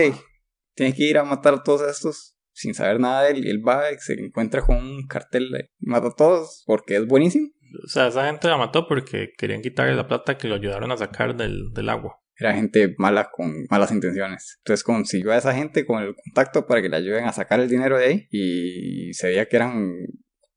tienes 0.76 0.96
que 0.96 1.04
ir 1.04 1.18
a 1.18 1.24
matar 1.24 1.54
a 1.54 1.64
todos 1.64 1.90
estos 1.90 2.37
sin 2.58 2.74
saber 2.74 3.00
nada 3.00 3.24
de 3.24 3.32
él 3.32 3.46
y 3.46 3.50
él 3.52 3.66
va 3.66 3.92
y 3.92 4.00
se 4.00 4.14
encuentra 4.14 4.64
con 4.64 4.78
un 4.78 5.06
cartel 5.06 5.70
y 5.80 5.86
mata 5.86 6.08
a 6.08 6.16
todos 6.16 6.64
porque 6.66 6.96
es 6.96 7.06
buenísimo. 7.06 7.50
O 7.84 7.88
sea, 7.88 8.08
esa 8.08 8.26
gente 8.26 8.48
la 8.48 8.58
mató 8.58 8.88
porque 8.88 9.34
querían 9.38 9.62
quitarle 9.62 9.96
la 9.96 10.08
plata 10.08 10.38
que 10.38 10.48
lo 10.48 10.56
ayudaron 10.56 10.92
a 10.92 10.98
sacar 10.98 11.36
del, 11.36 11.72
del 11.74 11.90
agua. 11.90 12.20
Era 12.36 12.56
gente 12.56 12.96
mala 12.98 13.30
con 13.32 13.68
malas 13.70 13.92
intenciones. 13.92 14.58
Entonces 14.60 14.84
consiguió 14.84 15.34
a 15.34 15.38
esa 15.38 15.54
gente 15.54 15.86
con 15.86 16.02
el 16.02 16.16
contacto 16.16 16.66
para 16.66 16.82
que 16.82 16.90
le 16.90 16.98
ayuden 16.98 17.26
a 17.26 17.34
sacar 17.34 17.60
el 17.60 17.70
dinero 17.70 17.98
de 18.00 18.06
ahí 18.06 18.28
y 18.32 19.14
se 19.14 19.28
veía 19.28 19.48
que 19.48 19.56
eran 19.58 20.08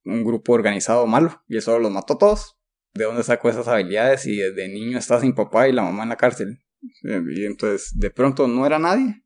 un 0.04 0.24
grupo 0.24 0.54
organizado 0.54 1.06
malo 1.06 1.42
y 1.48 1.58
eso 1.58 1.78
los 1.78 1.90
mató 1.90 2.14
a 2.14 2.18
todos. 2.18 2.56
¿De 2.94 3.04
dónde 3.04 3.22
sacó 3.22 3.50
esas 3.50 3.68
habilidades 3.68 4.24
y 4.26 4.38
desde 4.38 4.68
niño 4.68 4.96
está 4.96 5.20
sin 5.20 5.34
papá 5.34 5.68
y 5.68 5.72
la 5.72 5.82
mamá 5.82 6.04
en 6.04 6.08
la 6.08 6.16
cárcel? 6.16 6.60
Y 7.02 7.44
entonces 7.44 7.92
de 7.94 8.10
pronto 8.10 8.48
no 8.48 8.64
era 8.64 8.78
nadie 8.78 9.22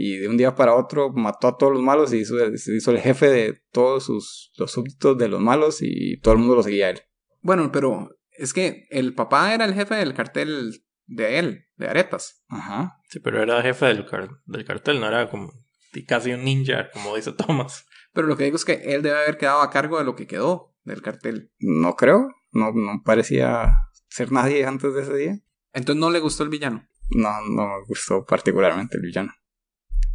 y 0.00 0.16
de 0.16 0.28
un 0.28 0.36
día 0.36 0.54
para 0.54 0.76
otro 0.76 1.12
mató 1.12 1.48
a 1.48 1.56
todos 1.56 1.72
los 1.72 1.82
malos 1.82 2.12
y 2.12 2.24
se 2.24 2.76
hizo 2.76 2.92
el 2.92 3.00
jefe 3.00 3.28
de 3.28 3.60
todos 3.72 4.04
sus, 4.04 4.52
los 4.56 4.70
súbditos 4.70 5.18
de 5.18 5.26
los 5.26 5.40
malos 5.40 5.78
y 5.80 6.20
todo 6.20 6.34
el 6.34 6.38
mundo 6.38 6.54
lo 6.54 6.62
seguía 6.62 6.86
a 6.86 6.90
él. 6.90 7.00
Bueno, 7.40 7.72
pero 7.72 8.16
es 8.30 8.52
que 8.52 8.86
el 8.90 9.12
papá 9.16 9.52
era 9.52 9.64
el 9.64 9.74
jefe 9.74 9.96
del 9.96 10.14
cartel 10.14 10.84
de 11.06 11.40
él, 11.40 11.66
de 11.74 11.88
Aretas. 11.88 12.44
Ajá. 12.48 13.00
Sí, 13.08 13.18
pero 13.18 13.42
era 13.42 13.60
jefe 13.60 13.86
del, 13.86 14.06
del 14.46 14.64
cartel, 14.64 15.00
no 15.00 15.08
era 15.08 15.28
como 15.28 15.52
casi 16.06 16.32
un 16.32 16.44
ninja, 16.44 16.90
como 16.92 17.16
dice 17.16 17.32
Thomas. 17.32 17.84
Pero 18.12 18.28
lo 18.28 18.36
que 18.36 18.44
digo 18.44 18.54
es 18.54 18.64
que 18.64 18.74
él 18.74 19.02
debe 19.02 19.18
haber 19.18 19.36
quedado 19.36 19.62
a 19.62 19.70
cargo 19.70 19.98
de 19.98 20.04
lo 20.04 20.14
que 20.14 20.28
quedó 20.28 20.76
del 20.84 21.02
cartel. 21.02 21.50
No 21.58 21.96
creo, 21.96 22.28
no, 22.52 22.70
no 22.70 23.02
parecía 23.04 23.72
ser 24.08 24.30
nadie 24.30 24.64
antes 24.64 24.94
de 24.94 25.02
ese 25.02 25.16
día. 25.16 25.40
Entonces 25.72 25.98
no 25.98 26.10
le 26.10 26.20
gustó 26.20 26.44
el 26.44 26.50
villano. 26.50 26.86
No, 27.10 27.30
no 27.48 27.66
me 27.66 27.84
gustó 27.88 28.24
particularmente 28.24 28.96
el 28.96 29.02
villano 29.02 29.32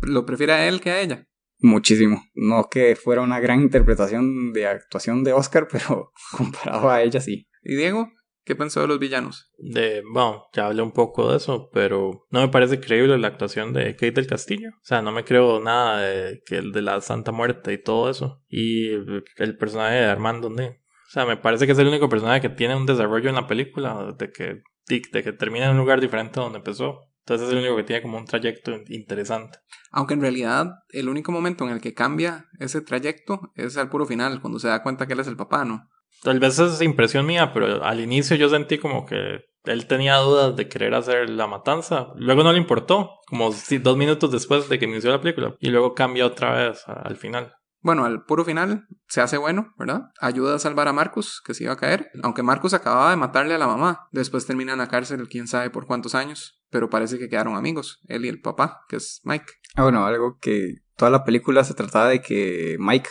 lo 0.02 0.26
prefiere 0.26 0.54
a 0.54 0.68
él 0.68 0.82
que 0.82 0.92
a 0.92 1.02
ella. 1.02 1.28
Muchísimo. 1.60 2.22
No 2.34 2.70
que 2.70 2.96
fuera 2.96 3.22
una 3.22 3.40
gran 3.40 3.62
interpretación 3.62 4.52
de 4.52 4.68
actuación 4.68 5.24
de 5.24 5.34
Oscar, 5.34 5.68
pero 5.72 6.12
comparado 6.32 6.90
a 6.90 7.02
ella 7.02 7.22
sí. 7.22 7.48
¿Y 7.64 7.76
Diego? 7.76 8.12
¿Qué 8.46 8.56
pensó 8.56 8.82
de 8.82 8.88
los 8.88 9.00
villanos? 9.00 9.50
De, 9.58 10.04
bueno, 10.12 10.48
ya 10.54 10.66
hablé 10.66 10.82
un 10.82 10.92
poco 10.92 11.32
de 11.32 11.38
eso, 11.38 11.70
pero 11.72 12.28
no 12.30 12.42
me 12.42 12.50
parece 12.50 12.82
creíble 12.82 13.18
la 13.18 13.30
actuación 13.30 13.72
de 13.72 13.94
Kate 13.96 14.12
del 14.12 14.28
Castillo. 14.28 14.70
O 14.70 14.86
sea, 14.86 15.02
no 15.02 15.14
me 15.14 15.24
creo 15.24 15.62
nada 15.62 16.02
de 16.02 16.42
que 16.46 16.58
el 16.58 16.74
de 16.74 16.82
la 16.82 17.00
Santa 17.00 17.32
Muerte 17.32 17.72
y 17.72 17.82
todo 17.82 18.10
eso. 18.10 18.44
Y 18.50 18.90
el 18.90 19.58
personaje 19.58 19.96
de 19.96 20.06
Armando, 20.06 20.50
¿no? 20.50 20.66
O 20.66 21.10
sea, 21.14 21.26
me 21.26 21.38
parece 21.38 21.66
que 21.66 21.72
es 21.72 21.80
el 21.80 21.88
único 21.88 22.10
personaje 22.10 22.42
que 22.42 22.50
tiene 22.50 22.76
un 22.76 22.86
desarrollo 22.86 23.30
en 23.30 23.36
la 23.36 23.48
película, 23.48 24.14
de 24.18 24.32
que, 24.32 24.64
de 24.88 25.24
que 25.24 25.32
termina 25.32 25.66
en 25.66 25.72
un 25.72 25.78
lugar 25.78 26.02
diferente 26.02 26.42
donde 26.42 26.58
empezó. 26.58 27.13
Entonces 27.26 27.48
es 27.48 27.54
el 27.54 27.60
único 27.60 27.78
que 27.78 27.84
tiene 27.84 28.02
como 28.02 28.18
un 28.18 28.26
trayecto 28.26 28.72
interesante. 28.88 29.60
Aunque 29.92 30.14
en 30.14 30.22
realidad 30.22 30.72
el 30.90 31.08
único 31.08 31.32
momento 31.32 31.64
en 31.64 31.72
el 31.72 31.82
que 31.82 31.94
cambia 31.94 32.48
ese 32.60 32.82
trayecto 32.82 33.52
es 33.56 33.78
al 33.78 33.90
puro 33.90 34.06
final, 34.06 34.42
cuando 34.42 34.60
se 34.60 34.68
da 34.68 34.84
cuenta 34.84 35.08
que 35.08 35.14
él 35.14 35.22
es 35.22 35.28
el 35.28 35.38
papá, 35.38 35.64
¿no? 35.64 35.90
Tal 36.22 36.40
vez 36.40 36.60
es 36.60 36.82
impresión 36.82 37.26
mía, 37.26 37.52
pero 37.54 37.84
al 37.84 38.00
inicio 38.00 38.36
yo 38.36 38.50
sentí 38.50 38.78
como 38.78 39.06
que 39.06 39.42
él 39.64 39.88
tenía 39.88 40.18
dudas 40.18 40.56
de 40.56 40.68
querer 40.68 40.94
hacer 40.94 41.30
la 41.30 41.48
matanza. 41.48 42.08
Luego 42.16 42.44
no 42.44 42.52
le 42.52 42.58
importó, 42.58 43.12
como 43.28 43.50
dos 43.52 43.98
minutos 43.98 44.32
después 44.32 44.68
de 44.70 44.80
que 44.80 44.86
inició 44.86 45.12
la 45.12 45.22
película. 45.22 45.56
Y 45.60 45.70
luego 45.70 45.94
cambia 45.94 46.26
otra 46.26 46.54
vez 46.54 46.84
al 46.88 47.16
final. 47.16 47.54
Bueno, 47.82 48.06
al 48.06 48.24
puro 48.24 48.46
final 48.46 48.88
se 49.08 49.20
hace 49.20 49.38
bueno, 49.38 49.74
¿verdad? 49.78 50.04
Ayuda 50.22 50.56
a 50.56 50.60
salvar 50.60 50.88
a 50.88 50.94
Marcus, 50.94 51.42
que 51.46 51.54
se 51.54 51.66
iba 51.66 51.74
a 51.74 51.78
caer. 51.78 52.10
Aunque 52.24 52.44
Marcus 52.44 52.74
acababa 52.74 53.12
de 53.12 53.18
matarle 53.18 53.56
a 53.56 53.58
la 53.58 53.68
mamá. 53.68 54.08
Después 54.12 54.46
termina 54.46 54.72
en 54.72 54.80
la 54.80 54.88
cárcel, 54.88 55.28
quién 55.28 55.48
sabe 55.48 55.70
por 55.70 55.86
cuántos 55.86 56.16
años. 56.16 56.63
Pero 56.74 56.90
parece 56.90 57.20
que 57.20 57.30
quedaron 57.30 57.56
amigos, 57.56 58.02
él 58.08 58.26
y 58.26 58.30
el 58.30 58.42
papá, 58.42 58.82
que 58.90 58.96
es 58.96 59.22
Mike. 59.26 59.46
Ah, 59.76 59.84
bueno, 59.84 60.08
algo 60.08 60.40
que 60.42 60.78
toda 60.98 61.12
la 61.12 61.24
película 61.24 61.64
se 61.64 61.76
trataba 61.76 62.10
de 62.10 62.20
que 62.20 62.78
Mike 62.80 63.10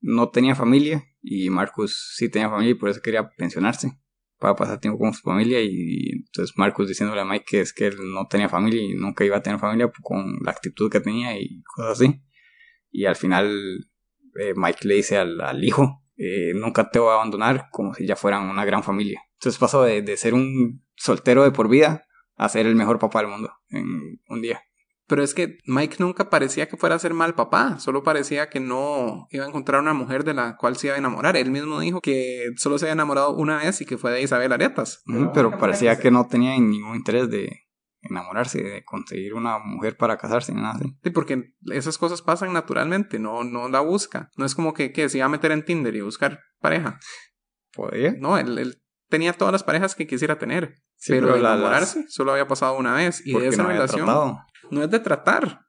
no 0.00 0.30
tenía 0.30 0.54
familia 0.54 1.04
y 1.20 1.50
Marcus 1.50 2.14
sí 2.14 2.30
tenía 2.30 2.48
familia 2.48 2.70
y 2.70 2.74
por 2.74 2.88
eso 2.88 3.00
quería 3.02 3.28
pensionarse 3.30 3.98
para 4.38 4.54
pasar 4.54 4.78
tiempo 4.78 5.00
con 5.00 5.12
su 5.12 5.22
familia 5.22 5.60
y 5.60 6.22
entonces 6.24 6.56
Marcus 6.56 6.86
diciéndole 6.86 7.20
a 7.20 7.24
Mike 7.24 7.44
que 7.48 7.60
es 7.62 7.72
que 7.72 7.88
él 7.88 7.96
no 8.14 8.28
tenía 8.28 8.48
familia 8.48 8.80
y 8.80 8.94
nunca 8.94 9.24
iba 9.24 9.38
a 9.38 9.42
tener 9.42 9.58
familia 9.58 9.90
con 10.02 10.38
la 10.44 10.52
actitud 10.52 10.88
que 10.88 11.00
tenía 11.00 11.36
y 11.36 11.62
cosas 11.64 12.00
así. 12.00 12.22
Y 12.92 13.06
al 13.06 13.16
final 13.16 13.50
eh, 14.40 14.54
Mike 14.54 14.86
le 14.86 14.94
dice 14.94 15.18
al, 15.18 15.64
hijo, 15.64 16.04
eh, 16.16 16.52
nunca 16.54 16.92
te 16.92 17.00
voy 17.00 17.10
a 17.10 17.14
abandonar 17.14 17.66
como 17.72 17.92
si 17.92 18.06
ya 18.06 18.14
fueran 18.14 18.48
una 18.48 18.64
gran 18.64 18.84
familia. 18.84 19.20
Entonces 19.32 19.58
pasó 19.58 19.82
de, 19.82 20.00
de 20.00 20.16
ser 20.16 20.32
un 20.32 20.84
soltero 20.94 21.42
de 21.42 21.50
por 21.50 21.68
vida 21.68 22.06
a 22.40 22.48
ser 22.48 22.66
el 22.66 22.74
mejor 22.74 22.98
papá 22.98 23.20
del 23.20 23.28
mundo 23.28 23.52
en 23.68 24.18
un 24.28 24.40
día. 24.40 24.62
Pero 25.06 25.22
es 25.22 25.34
que 25.34 25.58
Mike 25.66 25.96
nunca 25.98 26.30
parecía 26.30 26.68
que 26.68 26.78
fuera 26.78 26.94
a 26.94 26.98
ser 26.98 27.12
mal 27.12 27.34
papá, 27.34 27.78
solo 27.80 28.02
parecía 28.02 28.48
que 28.48 28.60
no 28.60 29.26
iba 29.30 29.44
a 29.44 29.48
encontrar 29.48 29.82
una 29.82 29.92
mujer 29.92 30.24
de 30.24 30.32
la 30.32 30.56
cual 30.56 30.76
se 30.76 30.86
iba 30.86 30.96
a 30.96 30.98
enamorar. 30.98 31.36
Él 31.36 31.50
mismo 31.50 31.80
dijo 31.80 32.00
que 32.00 32.46
solo 32.56 32.78
se 32.78 32.86
había 32.86 32.94
enamorado 32.94 33.36
una 33.36 33.58
vez 33.58 33.80
y 33.82 33.84
que 33.84 33.98
fue 33.98 34.10
de 34.12 34.22
Isabel 34.22 34.52
Aretas. 34.52 35.02
Pero 35.34 35.58
parecía 35.58 35.98
que 35.98 36.10
no 36.10 36.28
tenía 36.28 36.52
ningún 36.52 36.96
interés 36.96 37.28
de 37.28 37.66
enamorarse, 38.00 38.62
de 38.62 38.84
conseguir 38.84 39.34
una 39.34 39.58
mujer 39.58 39.98
para 39.98 40.16
casarse, 40.16 40.54
ni 40.54 40.62
nada 40.62 40.76
así. 40.76 40.96
Sí, 41.02 41.10
porque 41.10 41.52
esas 41.66 41.98
cosas 41.98 42.22
pasan 42.22 42.54
naturalmente, 42.54 43.18
no, 43.18 43.44
no 43.44 43.68
la 43.68 43.80
busca. 43.80 44.30
No 44.36 44.46
es 44.46 44.54
como 44.54 44.72
que, 44.72 44.92
que 44.92 45.10
se 45.10 45.18
iba 45.18 45.26
a 45.26 45.30
meter 45.30 45.52
en 45.52 45.64
Tinder 45.64 45.94
y 45.94 46.00
buscar 46.00 46.40
pareja. 46.58 46.98
Podría. 47.74 48.14
No, 48.18 48.38
él, 48.38 48.58
él 48.58 48.82
tenía 49.10 49.34
todas 49.34 49.52
las 49.52 49.64
parejas 49.64 49.94
que 49.94 50.06
quisiera 50.06 50.38
tener. 50.38 50.76
Sí, 51.00 51.12
pero, 51.12 51.28
de 51.34 51.40
la- 51.40 51.50
las- 51.50 51.58
enamorarse 51.58 52.04
solo 52.08 52.32
había 52.32 52.46
pasado 52.46 52.76
una 52.76 52.94
vez. 52.94 53.22
Y 53.26 53.32
de 53.32 53.48
esa 53.48 53.62
no 53.62 53.68
relación 53.70 54.06
no 54.70 54.82
es 54.84 54.90
de 54.90 55.00
tratar. 55.00 55.62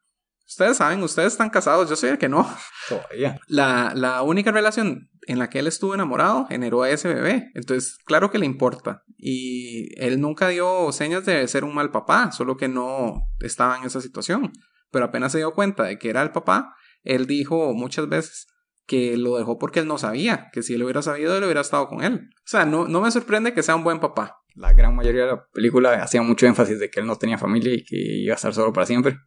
Ustedes 0.45 0.77
saben, 0.77 1.01
ustedes 1.01 1.31
están 1.31 1.49
casados, 1.49 1.89
yo 1.89 1.95
soy 1.95 2.09
el 2.09 2.17
que 2.17 2.27
no. 2.27 2.47
Todavía. 2.89 3.39
La, 3.47 3.93
la 3.95 4.21
única 4.21 4.51
relación 4.51 5.09
en 5.27 5.39
la 5.39 5.49
que 5.49 5.59
él 5.59 5.67
estuvo 5.67 5.93
enamorado 5.95 6.45
generó 6.47 6.83
a 6.83 6.89
ese 6.89 7.07
bebé. 7.13 7.49
Entonces, 7.53 7.97
claro 8.05 8.29
que 8.31 8.37
le 8.39 8.45
importa. 8.45 9.03
Y 9.17 9.97
él 10.03 10.19
nunca 10.19 10.49
dio 10.49 10.91
señas 10.91 11.25
de 11.25 11.47
ser 11.47 11.63
un 11.63 11.73
mal 11.73 11.91
papá, 11.91 12.33
solo 12.33 12.57
que 12.57 12.67
no 12.67 13.21
estaba 13.39 13.77
en 13.77 13.85
esa 13.85 14.01
situación. 14.01 14.51
Pero 14.91 15.05
apenas 15.05 15.31
se 15.31 15.37
dio 15.37 15.53
cuenta 15.53 15.83
de 15.83 15.97
que 15.97 16.09
era 16.09 16.21
el 16.21 16.31
papá, 16.31 16.75
él 17.03 17.27
dijo 17.27 17.73
muchas 17.73 18.09
veces 18.09 18.47
que 18.85 19.15
lo 19.15 19.37
dejó 19.37 19.57
porque 19.57 19.79
él 19.79 19.87
no 19.87 19.97
sabía, 19.97 20.49
que 20.51 20.63
si 20.63 20.73
él 20.73 20.83
hubiera 20.83 21.01
sabido, 21.01 21.37
él 21.37 21.43
hubiera 21.45 21.61
estado 21.61 21.87
con 21.87 22.03
él. 22.03 22.29
O 22.35 22.41
sea, 22.43 22.65
no, 22.65 22.87
no 22.89 22.99
me 22.99 23.09
sorprende 23.11 23.53
que 23.53 23.63
sea 23.63 23.75
un 23.75 23.85
buen 23.85 24.01
papá. 24.01 24.35
La 24.55 24.73
gran 24.73 24.95
mayoría 24.95 25.21
de 25.21 25.27
la 25.27 25.47
película 25.53 26.03
hacía 26.03 26.21
mucho 26.21 26.45
énfasis 26.45 26.79
de 26.79 26.89
que 26.89 26.99
él 26.99 27.05
no 27.05 27.17
tenía 27.17 27.37
familia 27.37 27.73
y 27.73 27.83
que 27.83 27.95
iba 27.97 28.33
a 28.33 28.35
estar 28.35 28.53
solo 28.53 28.73
para 28.73 28.85
siempre. 28.85 29.17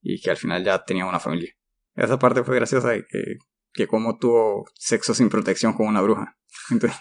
Y 0.00 0.20
que 0.20 0.30
al 0.30 0.36
final 0.36 0.64
ya 0.64 0.84
tenía 0.84 1.06
una 1.06 1.20
familia. 1.20 1.52
Esa 1.94 2.18
parte 2.18 2.44
fue 2.44 2.56
graciosa 2.56 2.90
de 2.90 3.06
que, 3.06 3.38
que 3.72 3.86
como 3.86 4.18
tuvo 4.18 4.64
sexo 4.74 5.14
sin 5.14 5.28
protección 5.28 5.72
con 5.72 5.86
una 5.86 6.00
bruja. 6.00 6.38
Entonces, 6.70 6.98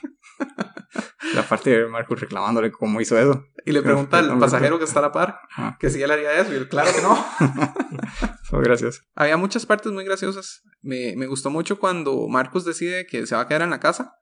la 1.33 1.43
parte 1.47 1.69
de 1.69 1.87
Marcus 1.87 2.19
reclamándole 2.19 2.71
cómo 2.71 2.99
hizo 3.01 3.17
eso. 3.17 3.45
Y 3.65 3.71
le 3.71 3.81
pregunta 3.81 4.19
al 4.19 4.37
pasajero 4.39 4.77
que 4.79 4.85
está 4.85 4.99
a 4.99 5.03
la 5.03 5.11
par 5.11 5.39
Ajá. 5.51 5.77
que 5.79 5.89
si 5.89 6.01
él 6.01 6.11
haría 6.11 6.33
eso. 6.39 6.53
Y 6.53 6.57
él, 6.57 6.69
claro 6.69 6.91
que 6.93 7.01
no. 7.01 7.15
Fue 8.43 8.63
gracioso. 8.63 9.01
Había 9.15 9.37
muchas 9.37 9.65
partes 9.65 9.91
muy 9.91 10.05
graciosas. 10.05 10.63
Me, 10.81 11.15
me 11.15 11.27
gustó 11.27 11.49
mucho 11.49 11.79
cuando 11.79 12.27
Marcus 12.27 12.65
decide 12.65 13.05
que 13.07 13.25
se 13.25 13.35
va 13.35 13.41
a 13.41 13.47
quedar 13.47 13.63
en 13.63 13.71
la 13.71 13.79
casa 13.79 14.15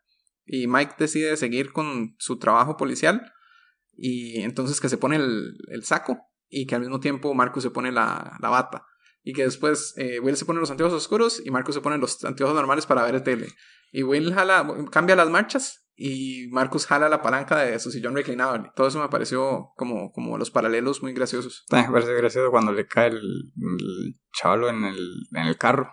y 0.46 0.68
Mike 0.68 0.96
decide 0.98 1.38
seguir 1.38 1.72
con 1.72 2.16
su 2.20 2.38
trabajo 2.38 2.78
policial 2.78 3.34
y 3.98 4.42
entonces 4.42 4.80
que 4.80 4.90
se 4.90 4.98
pone 4.98 5.16
el, 5.16 5.58
el 5.70 5.84
saco 5.84 6.20
y 6.50 6.68
que 6.68 6.76
al 6.76 6.82
mismo 6.82 7.00
tiempo 7.00 7.34
Marcus 7.34 7.64
se 7.64 7.72
pone 7.72 7.92
la, 7.92 8.38
bata 8.42 8.86
y 9.24 9.34
que 9.34 9.44
después 9.44 9.94
eh, 9.98 10.20
Will 10.20 10.38
se 10.38 10.46
pone 10.46 10.60
los 10.60 10.70
anteojos 10.70 10.94
oscuros 10.94 11.42
y 11.44 11.50
Marcus 11.50 11.76
se 11.76 11.82
pone 11.82 11.98
los 11.98 12.24
anteojos 12.24 12.56
normales 12.56 12.86
para 12.86 13.04
ver 13.04 13.22
tele 13.22 13.48
y 13.92 14.04
Will 14.04 14.34
jala, 14.34 14.68
cambia 14.92 15.16
las 15.16 15.30
marchas 15.30 15.86
y 15.96 16.48
Marcus 16.52 16.86
jala 16.86 17.08
la 17.08 17.22
palanca 17.22 17.60
de 17.60 17.80
su 17.80 17.92
sillón 17.92 18.16
reclinable. 18.16 18.72
Todo 18.76 18.88
eso 18.88 19.00
me 19.00 19.08
pareció 19.08 19.72
como, 19.78 20.12
como 20.12 20.38
los 20.38 20.52
paralelos 20.52 21.02
muy 21.02 21.14
graciosos. 21.14 21.66
También 21.70 21.90
me 21.90 22.00
parece 22.00 22.14
gracioso 22.18 22.52
cuando 22.52 22.74
le 22.74 22.86
cae 22.88 23.08
el, 23.08 23.54
el 23.58 24.70
en 24.70 24.84
el, 24.84 25.28
en 25.32 25.48
el 25.48 25.58
carro. 25.58 25.90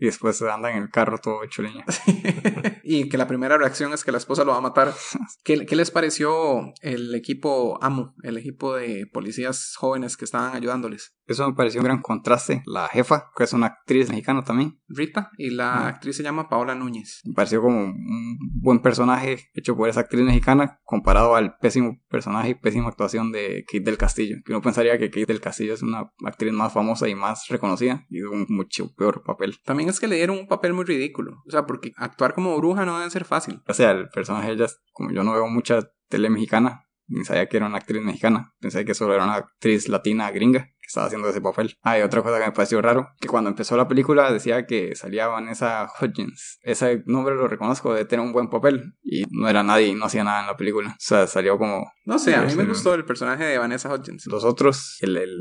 Y 0.00 0.06
después 0.06 0.40
anda 0.40 0.70
en 0.70 0.78
el 0.78 0.88
carro 0.88 1.18
todo 1.18 1.44
hecho 1.44 1.60
leña. 1.60 1.84
y 2.82 3.10
que 3.10 3.18
la 3.18 3.26
primera 3.26 3.58
reacción 3.58 3.92
es 3.92 4.02
que 4.02 4.12
la 4.12 4.18
esposa 4.18 4.44
lo 4.44 4.52
va 4.52 4.58
a 4.58 4.62
matar. 4.62 4.94
¿Qué, 5.44 5.66
qué 5.66 5.76
les 5.76 5.90
pareció 5.90 6.72
el 6.80 7.14
equipo 7.14 7.78
AMO, 7.82 8.14
el 8.22 8.38
equipo 8.38 8.74
de 8.74 9.06
policías 9.06 9.74
jóvenes 9.76 10.16
que 10.16 10.24
estaban 10.24 10.56
ayudándoles? 10.56 11.14
Eso 11.30 11.48
me 11.48 11.54
pareció 11.54 11.80
un 11.80 11.84
gran 11.84 12.02
contraste. 12.02 12.64
La 12.66 12.88
jefa, 12.88 13.30
que 13.36 13.44
es 13.44 13.52
una 13.52 13.66
actriz 13.66 14.08
mexicana 14.08 14.42
también, 14.42 14.80
Rita 14.88 15.30
y 15.38 15.50
la 15.50 15.86
actriz 15.86 16.16
se 16.16 16.24
llama 16.24 16.48
Paola 16.48 16.74
Núñez. 16.74 17.20
me 17.24 17.34
pareció 17.34 17.62
como 17.62 17.84
un 17.84 18.36
buen 18.60 18.80
personaje 18.80 19.48
hecho 19.54 19.76
por 19.76 19.88
esa 19.88 20.00
actriz 20.00 20.22
mexicana 20.22 20.80
comparado 20.82 21.36
al 21.36 21.56
pésimo 21.58 22.00
personaje 22.08 22.50
y 22.50 22.54
pésima 22.56 22.88
actuación 22.88 23.30
de 23.30 23.64
Kate 23.64 23.84
del 23.84 23.96
Castillo. 23.96 24.38
Que 24.44 24.50
uno 24.50 24.60
pensaría 24.60 24.98
que 24.98 25.08
Kate 25.08 25.26
del 25.26 25.40
Castillo 25.40 25.74
es 25.74 25.82
una 25.82 26.10
actriz 26.26 26.52
más 26.52 26.72
famosa 26.72 27.08
y 27.08 27.14
más 27.14 27.46
reconocida 27.46 28.04
y 28.08 28.22
un 28.22 28.46
mucho 28.48 28.92
peor 28.96 29.22
papel. 29.22 29.56
También 29.64 29.88
es 29.88 30.00
que 30.00 30.08
le 30.08 30.16
dieron 30.16 30.36
un 30.36 30.48
papel 30.48 30.72
muy 30.72 30.84
ridículo. 30.84 31.44
O 31.46 31.50
sea, 31.52 31.64
porque 31.64 31.92
actuar 31.96 32.34
como 32.34 32.56
bruja 32.56 32.84
no 32.84 32.98
debe 32.98 33.10
ser 33.10 33.24
fácil. 33.24 33.62
O 33.68 33.72
sea, 33.72 33.92
el 33.92 34.08
personaje 34.08 34.50
ella, 34.50 34.66
como 34.92 35.12
yo 35.12 35.22
no 35.22 35.32
veo 35.32 35.46
mucha 35.46 35.78
tele 36.08 36.28
mexicana, 36.28 36.86
ni 37.06 37.24
sabía 37.24 37.48
que 37.48 37.56
era 37.56 37.66
una 37.66 37.78
actriz 37.78 38.02
mexicana. 38.02 38.52
Pensé 38.60 38.84
que 38.84 38.94
solo 38.94 39.14
era 39.14 39.24
una 39.24 39.34
actriz 39.34 39.88
latina 39.88 40.30
gringa 40.32 40.70
estaba 40.90 41.06
haciendo 41.06 41.28
ese 41.28 41.40
papel. 41.40 41.76
Ah, 41.82 41.98
y 41.98 42.02
otra 42.02 42.22
cosa 42.22 42.38
que 42.38 42.46
me 42.46 42.52
pareció 42.52 42.82
raro, 42.82 43.08
que 43.20 43.28
cuando 43.28 43.48
empezó 43.50 43.76
la 43.76 43.88
película 43.88 44.32
decía 44.32 44.66
que 44.66 44.94
salía 44.94 45.28
Vanessa 45.28 45.88
Hudgens. 46.00 46.58
Ese 46.62 47.02
nombre 47.06 47.34
lo 47.34 47.48
reconozco, 47.48 47.94
de 47.94 48.04
tener 48.04 48.24
un 48.24 48.32
buen 48.32 48.50
papel. 48.50 48.94
Y 49.02 49.24
no 49.30 49.48
era 49.48 49.62
nadie 49.62 49.86
y 49.86 49.94
no 49.94 50.06
hacía 50.06 50.24
nada 50.24 50.40
en 50.40 50.46
la 50.46 50.56
película. 50.56 50.90
O 50.90 50.96
sea, 50.98 51.26
salió 51.26 51.58
como... 51.58 51.90
No 52.04 52.18
sé, 52.18 52.34
a 52.34 52.42
mí 52.42 52.54
me 52.54 52.64
sí. 52.64 52.68
gustó 52.68 52.94
el 52.94 53.04
personaje 53.04 53.44
de 53.44 53.58
Vanessa 53.58 53.92
Hudgens. 53.92 54.26
Los 54.26 54.44
otros, 54.44 54.98
el, 55.00 55.16
el 55.16 55.38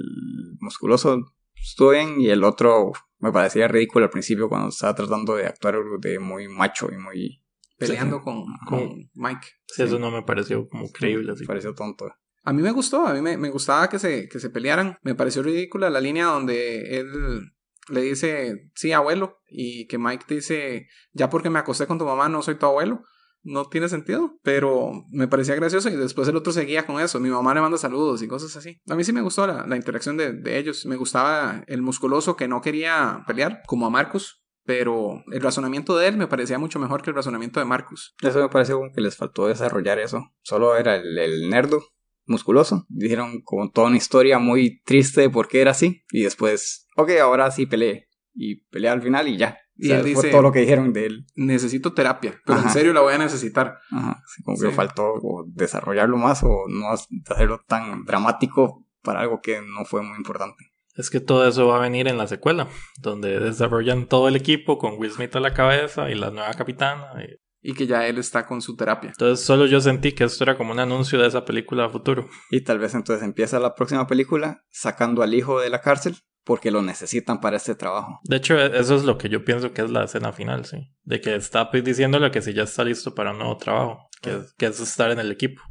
musculoso 0.59 1.33
estuvo 1.55 1.91
bien 1.91 2.21
y 2.21 2.29
el 2.29 2.43
otro 2.43 2.91
me 3.17 3.31
parecía 3.31 3.67
ridículo 3.67 4.05
al 4.05 4.11
principio 4.11 4.47
cuando 4.49 4.69
estaba 4.69 4.95
tratando 4.95 5.35
de 5.35 5.47
actuar 5.47 5.77
de 5.99 6.19
muy 6.19 6.47
macho 6.47 6.89
y 6.91 6.97
muy... 6.97 7.43
Peleando 7.77 8.21
con, 8.21 8.43
con 8.67 9.09
Mike. 9.13 9.47
Sí, 9.67 9.83
eso 9.83 9.99
no 9.99 10.11
me 10.11 10.21
pareció 10.23 10.67
como 10.67 10.91
creíble. 10.91 11.31
así. 11.31 11.43
Me 11.43 11.47
pareció 11.47 11.73
tonto. 11.73 12.13
A 12.49 12.53
mí 12.53 12.63
me 12.63 12.71
gustó, 12.71 13.05
a 13.05 13.13
mí 13.13 13.21
me, 13.21 13.49
gustaba 13.51 13.89
que 13.89 13.99
se, 13.99 14.27
que 14.27 14.39
se 14.39 14.49
pelearan. 14.49 14.97
Me 15.03 15.13
pareció 15.13 15.43
ridícula 15.43 15.91
la 15.91 16.01
línea 16.01 16.25
donde 16.25 16.97
él 16.97 17.51
le 17.89 18.01
dice, 18.01 18.71
sí, 18.73 18.91
abuelo, 18.91 19.37
y 19.47 19.85
que 19.85 19.99
Mike 19.99 20.25
dice, 20.27 20.87
ya 21.13 21.29
porque 21.29 21.51
me 21.51 21.59
acosté 21.59 21.85
con 21.85 21.99
tu 21.99 22.05
mamá 22.05 22.27
no 22.27 22.41
soy 22.41 22.55
tu 22.55 22.65
abuelo. 22.65 23.03
No 23.43 23.65
tiene 23.65 23.87
sentido, 23.87 24.39
pero 24.41 25.05
me 25.11 25.27
parecía 25.27 25.53
gracioso 25.53 25.89
y 25.89 25.95
después 25.95 26.27
el 26.27 26.37
otro 26.37 26.51
seguía 26.51 26.87
con 26.87 26.99
eso. 26.99 27.19
Mi 27.19 27.29
mamá 27.29 27.53
le 27.53 27.61
manda 27.61 27.77
saludos 27.77 28.23
y 28.23 28.27
cosas 28.27 28.55
así. 28.57 28.81
A 28.89 28.95
mí 28.95 29.03
sí 29.03 29.13
me 29.13 29.21
gustó 29.21 29.45
la, 29.45 29.67
la 29.67 29.75
interacción 29.75 30.17
de, 30.17 30.33
de 30.33 30.57
ellos. 30.57 30.87
Me 30.87 30.95
gustaba 30.95 31.63
el 31.67 31.83
musculoso 31.83 32.35
que 32.35 32.47
no 32.47 32.61
quería 32.61 33.25
pelear, 33.27 33.61
como 33.67 33.85
a 33.85 33.91
Marcus, 33.91 34.41
pero 34.65 35.23
el 35.31 35.41
razonamiento 35.41 35.95
de 35.95 36.07
él 36.07 36.17
me 36.17 36.25
parecía 36.25 36.57
mucho 36.57 36.79
mejor 36.79 37.03
que 37.03 37.11
el 37.11 37.15
razonamiento 37.15 37.59
de 37.59 37.67
Marcus. 37.67 38.15
Eso 38.23 38.39
me 38.39 38.49
pareció 38.49 38.79
como 38.79 38.91
que 38.91 39.01
les 39.01 39.15
faltó 39.15 39.45
desarrollar 39.45 39.99
eso. 39.99 40.31
Solo 40.41 40.75
era 40.75 40.95
el, 40.95 41.15
el 41.15 41.47
nerdo 41.47 41.83
musculoso. 42.29 42.85
Dijeron 42.89 43.41
como 43.43 43.69
toda 43.71 43.87
una 43.87 43.97
historia 43.97 44.39
muy 44.39 44.81
triste 44.83 45.21
de 45.21 45.29
por 45.29 45.47
qué 45.47 45.61
era 45.61 45.71
así. 45.71 46.03
Y 46.11 46.23
después, 46.23 46.87
ok, 46.95 47.11
ahora 47.21 47.51
sí 47.51 47.65
peleé. 47.65 48.07
Y 48.33 48.63
peleé 48.69 48.89
al 48.91 49.01
final 49.01 49.27
y 49.27 49.37
ya. 49.37 49.57
Y 49.75 49.85
O 49.85 49.87
sea, 49.87 49.95
él 49.97 50.01
fue 50.03 50.09
dice- 50.11 50.29
todo 50.31 50.41
lo 50.41 50.51
que 50.51 50.59
dijeron 50.59 50.91
de 50.93 51.05
él. 51.05 51.25
Necesito 51.35 51.93
terapia, 51.93 52.39
pero 52.45 52.59
en 52.59 52.65
Ajá. 52.65 52.73
serio 52.73 52.93
la 52.93 53.01
voy 53.01 53.13
a 53.13 53.17
necesitar. 53.17 53.77
Ajá. 53.91 54.21
Así 54.25 54.43
como 54.43 54.57
Sí. 54.57 54.65
que 54.65 54.71
faltó 54.71 55.03
o 55.21 55.45
desarrollarlo 55.47 56.17
más 56.17 56.43
o 56.43 56.65
no 56.67 56.89
hacerlo 56.91 57.61
tan 57.67 58.03
dramático 58.05 58.85
para 59.01 59.21
algo 59.21 59.39
que 59.41 59.61
no 59.61 59.85
fue 59.85 60.01
muy 60.01 60.17
importante. 60.17 60.65
Es 60.95 61.09
que 61.09 61.21
todo 61.21 61.47
eso 61.47 61.67
va 61.67 61.77
a 61.77 61.81
venir 61.81 62.09
en 62.09 62.17
la 62.17 62.27
secuela, 62.27 62.67
donde 62.99 63.39
desarrollan 63.39 64.05
todo 64.07 64.27
el 64.27 64.35
equipo 64.35 64.77
con 64.77 64.97
Will 64.97 65.11
Smith 65.11 65.33
a 65.37 65.39
la 65.39 65.53
cabeza 65.53 66.09
y 66.11 66.15
la 66.15 66.29
nueva 66.29 66.53
capitana. 66.55 67.05
y- 67.23 67.37
Y 67.61 67.73
que 67.73 67.87
ya 67.87 68.07
él 68.07 68.17
está 68.17 68.45
con 68.45 68.61
su 68.61 68.75
terapia. 68.75 69.09
Entonces 69.09 69.45
solo 69.45 69.65
yo 69.65 69.81
sentí 69.81 70.13
que 70.13 70.23
esto 70.23 70.43
era 70.43 70.57
como 70.57 70.71
un 70.71 70.79
anuncio 70.79 71.19
de 71.19 71.27
esa 71.27 71.43
película 71.45 71.85
a 71.85 71.89
futuro. 71.89 72.27
Y 72.51 72.61
tal 72.61 72.79
vez 72.79 72.95
entonces 72.95 73.23
empieza 73.25 73.59
la 73.59 73.75
próxima 73.75 74.07
película 74.07 74.63
sacando 74.69 75.23
al 75.23 75.33
hijo 75.33 75.59
de 75.59 75.69
la 75.69 75.81
cárcel 75.81 76.15
porque 76.45 76.71
lo 76.71 76.81
necesitan 76.81 77.41
para 77.41 77.57
este 77.57 77.75
trabajo. 77.75 78.19
De 78.23 78.37
hecho, 78.37 78.57
e- 78.57 78.79
eso 78.79 78.95
es 78.95 79.03
lo 79.03 79.17
que 79.17 79.29
yo 79.29 79.43
pienso 79.43 79.73
que 79.73 79.81
es 79.81 79.91
la 79.91 80.05
escena 80.05 80.31
final, 80.31 80.65
sí. 80.65 80.77
De 81.03 81.19
que 81.21 81.35
está 81.35 81.69
diciéndole 81.83 82.31
que 82.31 82.41
si 82.41 82.53
ya 82.53 82.63
está 82.63 82.83
listo 82.85 83.13
para 83.13 83.31
un 83.31 83.39
nuevo 83.39 83.57
trabajo, 83.57 84.07
que, 84.21 84.31
es- 84.37 84.53
que 84.57 84.65
es 84.67 84.79
estar 84.79 85.11
en 85.11 85.19
el 85.19 85.31
equipo. 85.31 85.61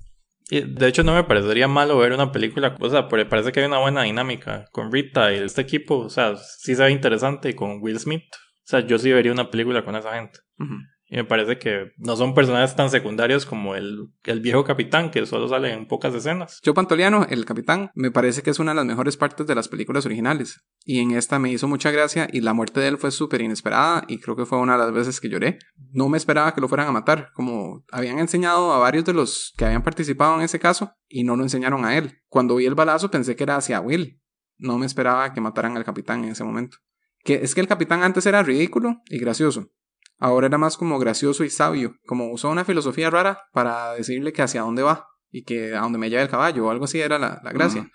Y 0.51 0.61
de 0.61 0.87
hecho 0.89 1.03
no 1.03 1.15
me 1.15 1.25
parecería 1.25 1.69
malo 1.69 1.99
ver 1.99 2.13
una 2.13 2.33
película, 2.33 2.77
o 2.81 2.89
sea, 2.89 3.09
porque 3.09 3.27
parece 3.27 3.51
que 3.53 3.61
hay 3.61 3.67
una 3.67 3.81
buena 3.81 4.03
dinámica 4.05 4.67
con 4.73 4.93
Rita 4.93 5.33
y 5.33 5.39
este 5.39 5.63
equipo, 5.63 5.99
o 5.99 6.09
sea, 6.11 6.37
sí 6.37 6.75
se 6.75 6.85
ve 6.85 6.91
interesante 6.91 7.49
y 7.51 7.55
con 7.55 7.79
Will 7.83 7.99
Smith. 7.99 8.25
O 8.33 8.71
sea, 8.71 8.81
yo 8.81 8.99
sí 8.99 9.11
vería 9.13 9.33
una 9.33 9.51
película 9.51 9.85
con 9.85 9.97
esa 9.97 10.15
gente. 10.15 10.39
Ujú. 10.59 10.75
Y 11.11 11.17
me 11.17 11.25
parece 11.25 11.59
que 11.59 11.93
no 11.97 12.17
son 12.17 12.35
personajes 12.35 12.77
tan 12.77 12.91
secundarios 12.91 13.47
como 13.47 13.75
el, 13.75 14.09
el 14.25 14.41
viejo 14.41 14.65
capitán, 14.65 15.11
que 15.11 15.25
solo 15.25 15.49
sale 15.49 15.73
en 15.73 15.87
pocas 15.87 16.15
escenas. 16.15 16.61
Joe 16.63 16.75
Pantoliano, 16.75 17.27
el 17.31 17.47
capitán, 17.47 17.91
me 17.95 18.11
parece 18.11 18.43
que 18.43 18.51
es 18.51 18.59
una 18.59 18.73
de 18.73 18.77
las 18.77 18.85
mejores 18.85 19.17
partes 19.17 19.47
de 19.47 19.55
las 19.55 19.69
películas 19.69 20.05
originales. 20.05 20.61
Y 20.85 21.01
en 21.01 21.13
esta 21.13 21.39
me 21.39 21.51
hizo 21.51 21.67
mucha 21.67 21.91
gracia 21.91 22.29
y 22.31 22.43
la 22.43 22.53
muerte 22.53 22.81
de 22.81 22.89
él 22.89 22.99
fue 22.99 23.11
súper 23.11 23.41
inesperada 23.41 24.05
y 24.07 24.19
creo 24.19 24.37
que 24.37 24.45
fue 24.45 24.59
una 24.59 24.75
de 24.75 24.85
las 24.85 24.93
veces 24.93 25.21
que 25.21 25.31
lloré. 25.31 25.59
No 25.93 26.11
me 26.11 26.19
esperaba 26.19 26.55
que 26.55 26.61
lo 26.61 26.69
fueran 26.69 26.89
a 26.89 26.93
matar, 26.93 27.31
como 27.35 27.85
habían 27.91 28.19
enseñado 28.19 28.73
a 28.73 28.79
varios 28.79 29.07
de 29.07 29.15
los 29.15 29.55
que 29.57 29.65
habían 29.65 29.83
participado 29.83 30.35
en 30.37 30.43
ese 30.43 30.59
caso 30.59 30.93
y 31.09 31.25
no 31.25 31.37
lo 31.37 31.43
enseñaron 31.43 31.87
a 31.87 31.97
él. 31.97 32.19
Cuando 32.29 32.57
vi 32.57 32.67
el 32.67 32.75
balazo 32.75 33.11
pensé 33.11 33.35
que 33.35 33.45
era 33.45 33.57
hacia 33.57 33.81
Will. 33.81 34.21
No 34.59 34.77
me 34.77 34.87
esperaba 34.87 35.33
que 35.33 35.41
mataran 35.41 35.77
al 35.77 35.85
capitán 35.85 36.25
en 36.25 36.33
ese 36.33 36.45
momento. 36.45 36.79
Que 37.25 37.37
es 37.43 37.55
que 37.55 37.61
el 37.61 37.69
capitán 37.69 38.03
antes 38.03 38.27
era 38.27 38.43
ridículo 38.43 39.01
y 39.07 39.19
gracioso. 39.19 39.71
Ahora 40.19 40.49
era 40.49 40.59
más 40.59 40.77
como 40.77 40.99
gracioso 40.99 41.45
y 41.45 41.51
sabio, 41.51 41.95
como 42.07 42.33
usó 42.33 42.51
una 42.51 42.65
filosofía 42.65 43.09
rara 43.09 43.41
para 43.53 43.93
decirle 43.95 44.33
que 44.33 44.43
hacia 44.43 44.63
dónde 44.63 44.83
va 44.83 45.07
y 45.31 45.45
que 45.45 45.75
a 45.75 45.81
dónde 45.81 45.99
me 45.99 46.11
lleva 46.11 46.23
el 46.23 46.29
caballo 46.29 46.67
o 46.67 46.71
algo 46.71 46.87
así 46.87 47.01
era 47.01 47.19
la, 47.19 47.41
la 47.45 47.53
gracia. 47.53 47.89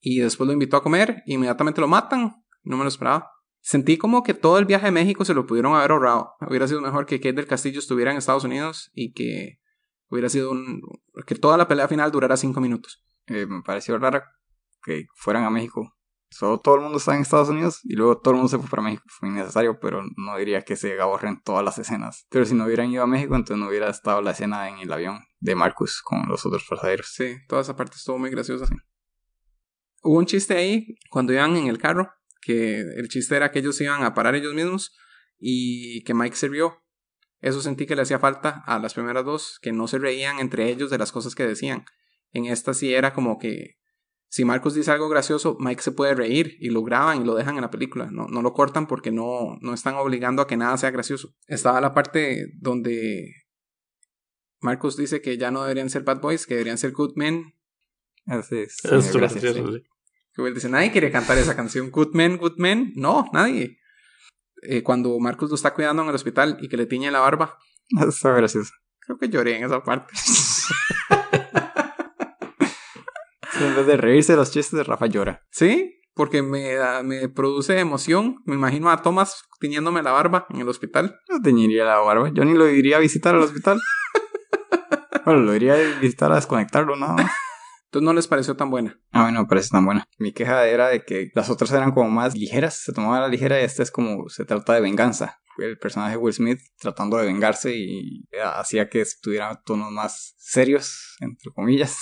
Y 0.00 0.20
después 0.20 0.46
lo 0.46 0.52
invitó 0.52 0.76
a 0.76 0.82
comer, 0.82 1.22
inmediatamente 1.26 1.80
lo 1.80 1.88
matan, 1.88 2.32
no 2.62 2.76
me 2.76 2.84
lo 2.84 2.88
esperaba. 2.88 3.30
Sentí 3.60 3.96
como 3.96 4.22
que 4.22 4.34
todo 4.34 4.58
el 4.58 4.66
viaje 4.66 4.88
a 4.88 4.92
México 4.92 5.24
se 5.24 5.32
lo 5.32 5.46
pudieron 5.46 5.74
haber 5.74 5.90
ahorrado. 5.90 6.34
Hubiera 6.46 6.68
sido 6.68 6.82
mejor 6.82 7.06
que 7.06 7.18
Kate 7.18 7.32
del 7.32 7.46
Castillo 7.46 7.78
estuviera 7.78 8.10
en 8.10 8.18
Estados 8.18 8.44
Unidos 8.44 8.90
y 8.92 9.12
que 9.12 9.58
hubiera 10.10 10.28
sido 10.28 10.50
un... 10.50 10.82
que 11.26 11.34
toda 11.34 11.56
la 11.56 11.66
pelea 11.66 11.88
final 11.88 12.12
durara 12.12 12.36
cinco 12.36 12.60
minutos. 12.60 13.02
Eh, 13.26 13.46
me 13.46 13.62
pareció 13.62 13.98
raro 13.98 14.22
que 14.82 15.06
fueran 15.14 15.44
a 15.44 15.50
México. 15.50 15.93
Solo 16.34 16.58
todo 16.58 16.74
el 16.74 16.80
mundo 16.80 16.98
está 16.98 17.14
en 17.14 17.22
Estados 17.22 17.48
Unidos 17.48 17.78
y 17.84 17.94
luego 17.94 18.18
todo 18.18 18.32
el 18.32 18.38
mundo 18.38 18.48
se 18.48 18.58
fue 18.58 18.68
para 18.68 18.82
México. 18.82 19.04
Fue 19.06 19.28
innecesario, 19.28 19.78
pero 19.78 20.02
no 20.16 20.36
diría 20.36 20.62
que 20.62 20.74
se 20.74 21.00
ahorren 21.00 21.40
todas 21.44 21.64
las 21.64 21.78
escenas. 21.78 22.26
Pero 22.28 22.44
si 22.44 22.54
no 22.56 22.64
hubieran 22.64 22.90
ido 22.90 23.04
a 23.04 23.06
México, 23.06 23.36
entonces 23.36 23.56
no 23.56 23.68
hubiera 23.68 23.88
estado 23.88 24.20
la 24.20 24.32
escena 24.32 24.68
en 24.68 24.78
el 24.78 24.92
avión 24.92 25.20
de 25.38 25.54
Marcus 25.54 26.02
con 26.02 26.26
los 26.28 26.44
otros 26.44 26.66
pasajeros. 26.68 27.12
Sí, 27.14 27.36
toda 27.46 27.62
esa 27.62 27.76
parte 27.76 27.94
estuvo 27.94 28.18
muy 28.18 28.30
graciosa. 28.30 28.66
Hubo 30.02 30.18
un 30.18 30.26
chiste 30.26 30.56
ahí 30.56 30.96
cuando 31.08 31.32
iban 31.32 31.56
en 31.56 31.68
el 31.68 31.78
carro, 31.78 32.12
que 32.42 32.80
el 32.80 33.08
chiste 33.08 33.36
era 33.36 33.52
que 33.52 33.60
ellos 33.60 33.80
iban 33.80 34.02
a 34.02 34.12
parar 34.12 34.34
ellos 34.34 34.54
mismos 34.54 34.92
y 35.38 36.02
que 36.02 36.14
Mike 36.14 36.34
se 36.34 36.48
rió. 36.48 36.82
Eso 37.42 37.62
sentí 37.62 37.86
que 37.86 37.94
le 37.94 38.02
hacía 38.02 38.18
falta 38.18 38.64
a 38.66 38.80
las 38.80 38.94
primeras 38.94 39.24
dos, 39.24 39.60
que 39.62 39.70
no 39.70 39.86
se 39.86 40.00
reían 40.00 40.40
entre 40.40 40.68
ellos 40.68 40.90
de 40.90 40.98
las 40.98 41.12
cosas 41.12 41.36
que 41.36 41.46
decían. 41.46 41.84
En 42.32 42.46
esta 42.46 42.74
sí 42.74 42.92
era 42.92 43.14
como 43.14 43.38
que 43.38 43.76
si 44.34 44.44
Marcus 44.44 44.74
dice 44.74 44.90
algo 44.90 45.08
gracioso, 45.08 45.56
Mike 45.60 45.80
se 45.80 45.92
puede 45.92 46.12
reír 46.12 46.56
y 46.58 46.70
lo 46.70 46.82
graban 46.82 47.22
y 47.22 47.24
lo 47.24 47.36
dejan 47.36 47.54
en 47.54 47.60
la 47.60 47.70
película. 47.70 48.10
No, 48.10 48.26
no 48.26 48.42
lo 48.42 48.52
cortan 48.52 48.88
porque 48.88 49.12
no, 49.12 49.58
no 49.60 49.72
están 49.72 49.94
obligando 49.94 50.42
a 50.42 50.48
que 50.48 50.56
nada 50.56 50.76
sea 50.76 50.90
gracioso. 50.90 51.36
Estaba 51.46 51.80
la 51.80 51.94
parte 51.94 52.48
donde 52.58 53.32
Marcus 54.60 54.96
dice 54.96 55.22
que 55.22 55.38
ya 55.38 55.52
no 55.52 55.62
deberían 55.62 55.88
ser 55.88 56.02
bad 56.02 56.20
boys, 56.20 56.48
que 56.48 56.54
deberían 56.54 56.78
ser 56.78 56.90
good 56.90 57.12
men. 57.14 57.54
Ese 58.26 58.64
es, 58.64 58.84
Es 58.84 59.04
sí, 59.04 59.16
gracias, 59.16 59.40
gracioso, 59.40 59.72
sí. 59.72 59.84
sí. 60.34 60.42
Dice, 60.52 60.68
nadie 60.68 60.90
quiere 60.90 61.12
cantar 61.12 61.38
esa 61.38 61.54
canción. 61.54 61.92
Good 61.92 62.14
men, 62.14 62.36
good 62.36 62.56
men. 62.56 62.92
No, 62.96 63.30
nadie. 63.32 63.78
Eh, 64.62 64.82
cuando 64.82 65.16
Marcus 65.20 65.50
lo 65.50 65.54
está 65.54 65.74
cuidando 65.74 66.02
en 66.02 66.08
el 66.08 66.14
hospital 66.16 66.58
y 66.60 66.68
que 66.68 66.76
le 66.76 66.86
tiñe 66.86 67.12
la 67.12 67.20
barba, 67.20 67.56
Está 68.08 68.32
gracioso. 68.32 68.72
creo 68.98 69.16
que 69.16 69.28
lloré 69.28 69.58
en 69.58 69.64
esa 69.66 69.80
parte. 69.84 70.12
En 73.60 73.76
vez 73.76 73.86
de 73.86 73.96
reírse 73.96 74.32
de 74.32 74.36
los 74.38 74.50
chistes, 74.50 74.86
Rafa 74.86 75.06
llora. 75.06 75.42
Sí, 75.50 76.00
porque 76.14 76.42
me, 76.42 76.74
da- 76.74 77.02
me 77.02 77.28
produce 77.28 77.78
emoción. 77.78 78.36
Me 78.46 78.54
imagino 78.54 78.90
a 78.90 79.02
Thomas 79.02 79.42
tiñéndome 79.60 80.02
la 80.02 80.12
barba 80.12 80.46
en 80.50 80.60
el 80.60 80.68
hospital. 80.68 81.18
No 81.28 81.40
teñiría 81.40 81.84
la 81.84 81.96
barba. 81.98 82.30
Yo 82.34 82.44
ni 82.44 82.54
lo 82.54 82.68
iría 82.68 82.96
a 82.96 83.00
visitar 83.00 83.34
al 83.34 83.42
hospital. 83.42 83.80
bueno, 85.24 85.40
lo 85.40 85.54
iría 85.54 85.74
a 85.74 86.00
visitar 86.00 86.32
a 86.32 86.36
desconectarlo 86.36 86.96
nada 86.96 87.14
más. 87.14 87.30
Entonces 87.86 88.04
no 88.06 88.12
les 88.12 88.26
pareció 88.26 88.56
tan 88.56 88.70
buena. 88.70 88.98
A 89.12 89.26
mí 89.26 89.32
no 89.32 89.42
me 89.42 89.46
parece 89.46 89.68
tan 89.70 89.84
buena. 89.84 90.04
Mi 90.18 90.32
queja 90.32 90.66
era 90.66 90.88
de 90.88 91.04
que 91.04 91.30
las 91.34 91.48
otras 91.48 91.70
eran 91.72 91.92
como 91.92 92.10
más 92.10 92.34
ligeras, 92.34 92.80
se 92.82 92.92
tomaba 92.92 93.20
la 93.20 93.28
ligera 93.28 93.60
y 93.60 93.64
esta 93.64 93.84
es 93.84 93.92
como 93.92 94.28
se 94.28 94.44
trata 94.44 94.74
de 94.74 94.80
venganza. 94.80 95.38
El 95.58 95.78
personaje 95.78 96.12
de 96.12 96.16
Will 96.16 96.34
Smith 96.34 96.58
tratando 96.80 97.16
de 97.18 97.26
vengarse 97.26 97.72
y 97.76 98.24
hacía 98.44 98.88
que 98.88 99.04
tuviera 99.22 99.62
tonos 99.64 99.92
más 99.92 100.34
serios, 100.38 101.14
entre 101.20 101.52
comillas. 101.52 101.96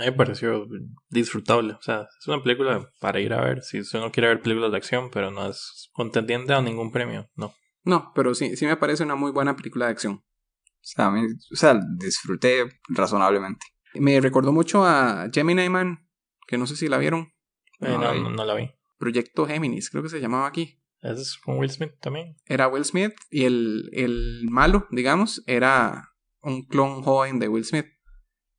A 0.00 0.04
mí 0.04 0.10
me 0.10 0.16
pareció 0.16 0.66
disfrutable. 1.08 1.74
O 1.74 1.82
sea, 1.82 2.02
es 2.18 2.26
una 2.26 2.42
película 2.42 2.88
para 3.00 3.20
ir 3.20 3.32
a 3.32 3.40
ver. 3.44 3.62
Si 3.62 3.80
uno 3.94 4.10
quiere 4.10 4.28
ver 4.28 4.40
películas 4.42 4.70
de 4.70 4.76
acción, 4.78 5.10
pero 5.10 5.30
no 5.30 5.48
es 5.48 5.90
contendiente 5.92 6.52
a 6.54 6.62
ningún 6.62 6.90
premio. 6.90 7.28
No. 7.34 7.54
No, 7.84 8.12
pero 8.14 8.34
sí, 8.34 8.56
sí 8.56 8.66
me 8.66 8.76
parece 8.76 9.02
una 9.04 9.14
muy 9.14 9.30
buena 9.32 9.56
película 9.56 9.86
de 9.86 9.92
acción. 9.92 10.14
O 10.14 10.82
sea, 10.82 11.10
o 11.10 11.80
disfruté 11.98 12.64
razonablemente. 12.88 13.66
Me 13.94 14.20
recordó 14.20 14.52
mucho 14.52 14.84
a 14.84 15.28
Gemini 15.32 15.68
Man, 15.68 16.08
que 16.46 16.56
no 16.58 16.66
sé 16.66 16.76
si 16.76 16.88
la 16.88 16.98
vieron. 16.98 17.32
Eh, 17.80 17.88
No 17.88 17.98
no, 17.98 18.04
la 18.04 18.12
vi. 18.12 18.20
no, 18.22 18.30
no 18.30 18.44
la 18.44 18.54
vi. 18.54 18.70
Proyecto 18.98 19.46
Géminis, 19.46 19.90
creo 19.90 20.02
que 20.02 20.08
se 20.08 20.20
llamaba 20.20 20.46
aquí. 20.46 20.78
Es 21.02 21.38
con 21.38 21.58
Will 21.58 21.70
Smith 21.70 21.92
también. 22.00 22.36
Era 22.44 22.68
Will 22.68 22.84
Smith 22.84 23.14
y 23.30 23.44
el, 23.44 23.88
el 23.92 24.46
malo, 24.50 24.86
digamos, 24.90 25.42
era 25.46 26.10
un 26.42 26.66
clon 26.66 27.02
joven 27.02 27.38
de 27.38 27.48
Will 27.48 27.64
Smith. 27.64 27.86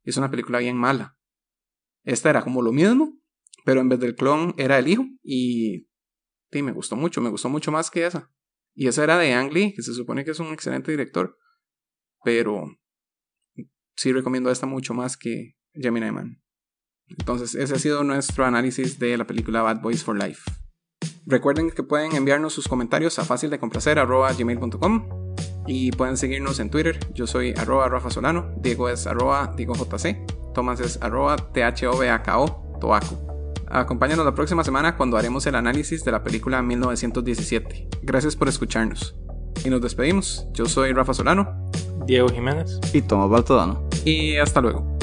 Es 0.04 0.17
una 0.17 0.32
película 0.32 0.58
bien 0.60 0.75
mala. 0.77 1.15
Esta 2.03 2.29
era 2.29 2.41
como 2.41 2.61
lo 2.61 2.71
mismo, 2.71 3.17
pero 3.65 3.81
en 3.81 3.89
vez 3.89 3.99
del 3.99 4.15
clon 4.15 4.53
era 4.57 4.79
el 4.79 4.87
hijo 4.87 5.05
y 5.23 5.87
sí, 6.51 6.61
me 6.61 6.71
gustó 6.71 6.95
mucho, 6.95 7.21
me 7.21 7.29
gustó 7.29 7.49
mucho 7.49 7.71
más 7.71 7.91
que 7.91 8.05
esa. 8.05 8.31
Y 8.73 8.87
esa 8.87 9.03
era 9.03 9.17
de 9.17 9.33
Ang 9.33 9.51
Lee, 9.51 9.73
que 9.75 9.81
se 9.81 9.93
supone 9.93 10.23
que 10.23 10.31
es 10.31 10.39
un 10.39 10.53
excelente 10.53 10.91
director, 10.91 11.37
pero 12.23 12.65
sí 13.95 14.13
recomiendo 14.13 14.49
esta 14.49 14.65
mucho 14.65 14.93
más 14.93 15.17
que 15.17 15.57
Gemini 15.73 16.11
Man. 16.11 16.41
Entonces, 17.07 17.55
ese 17.55 17.75
ha 17.75 17.79
sido 17.79 18.03
nuestro 18.03 18.45
análisis 18.45 18.97
de 18.97 19.17
la 19.17 19.27
película 19.27 19.61
Bad 19.61 19.81
Boys 19.81 20.03
for 20.03 20.17
Life. 20.17 20.49
Recuerden 21.25 21.69
que 21.69 21.83
pueden 21.83 22.15
enviarnos 22.15 22.53
sus 22.53 22.67
comentarios 22.67 23.19
a 23.19 23.25
fácildecomplacer.gmail.com 23.25 25.35
y 25.67 25.91
pueden 25.91 26.17
seguirnos 26.17 26.59
en 26.59 26.69
Twitter. 26.69 26.99
Yo 27.13 27.27
soy 27.27 27.53
arroba 27.57 27.89
Rafa 27.89 28.09
Solano, 28.09 28.55
Diego 28.59 28.89
es 28.89 29.07
arroba 29.07 29.53
Diego 29.55 29.75
JC, 29.75 30.40
Tomás 30.53 30.79
es 30.79 31.01
arroba 31.01 31.35
Toaco. 32.79 33.31
Acompáñanos 33.67 34.25
la 34.25 34.35
próxima 34.35 34.63
semana 34.63 34.97
cuando 34.97 35.17
haremos 35.17 35.45
el 35.45 35.55
análisis 35.55 36.03
de 36.03 36.11
la 36.11 36.23
película 36.23 36.61
1917. 36.61 37.87
Gracias 38.01 38.35
por 38.35 38.49
escucharnos. 38.49 39.15
Y 39.63 39.69
nos 39.69 39.81
despedimos. 39.81 40.47
Yo 40.53 40.65
soy 40.65 40.91
Rafa 40.91 41.13
Solano 41.13 41.69
Diego 42.05 42.27
Jiménez. 42.29 42.79
Y 42.93 43.01
Tomás 43.01 43.29
Baltodano. 43.29 43.87
y 44.03 44.37
hasta 44.37 44.59
luego. 44.61 44.97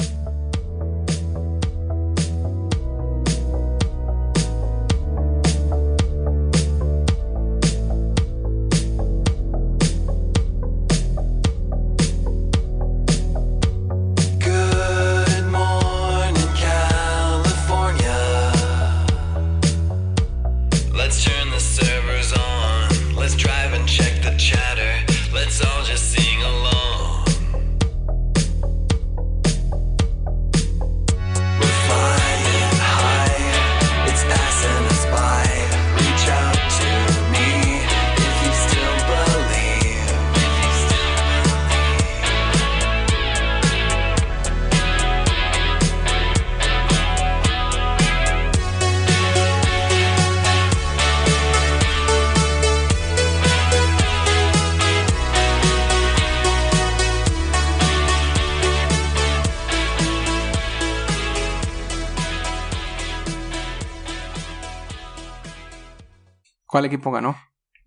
¿Cuál 66.79 66.85
equipo 66.85 67.11
ganó? 67.11 67.35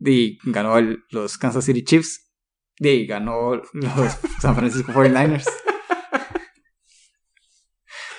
Y 0.01 0.39
ganó 0.51 0.77
el- 0.77 1.03
los 1.09 1.39
Kansas 1.39 1.65
City 1.65 1.83
Chiefs. 1.83 2.31
Y 2.77 3.07
ganó 3.07 3.55
los 3.73 4.19
San 4.43 4.55
Francisco 4.55 4.93
49ers. 4.93 5.47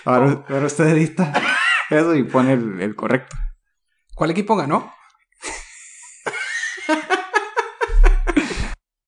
Ahora, 0.03 0.43
ahora 0.49 0.65
usted 0.65 0.88
edita 0.88 1.32
eso 1.91 2.15
y 2.15 2.24
pone 2.24 2.53
el, 2.53 2.82
el 2.82 2.95
correcto. 2.95 3.36
¿Cuál 4.15 4.32
equipo 4.32 4.55
ganó? 4.55 4.91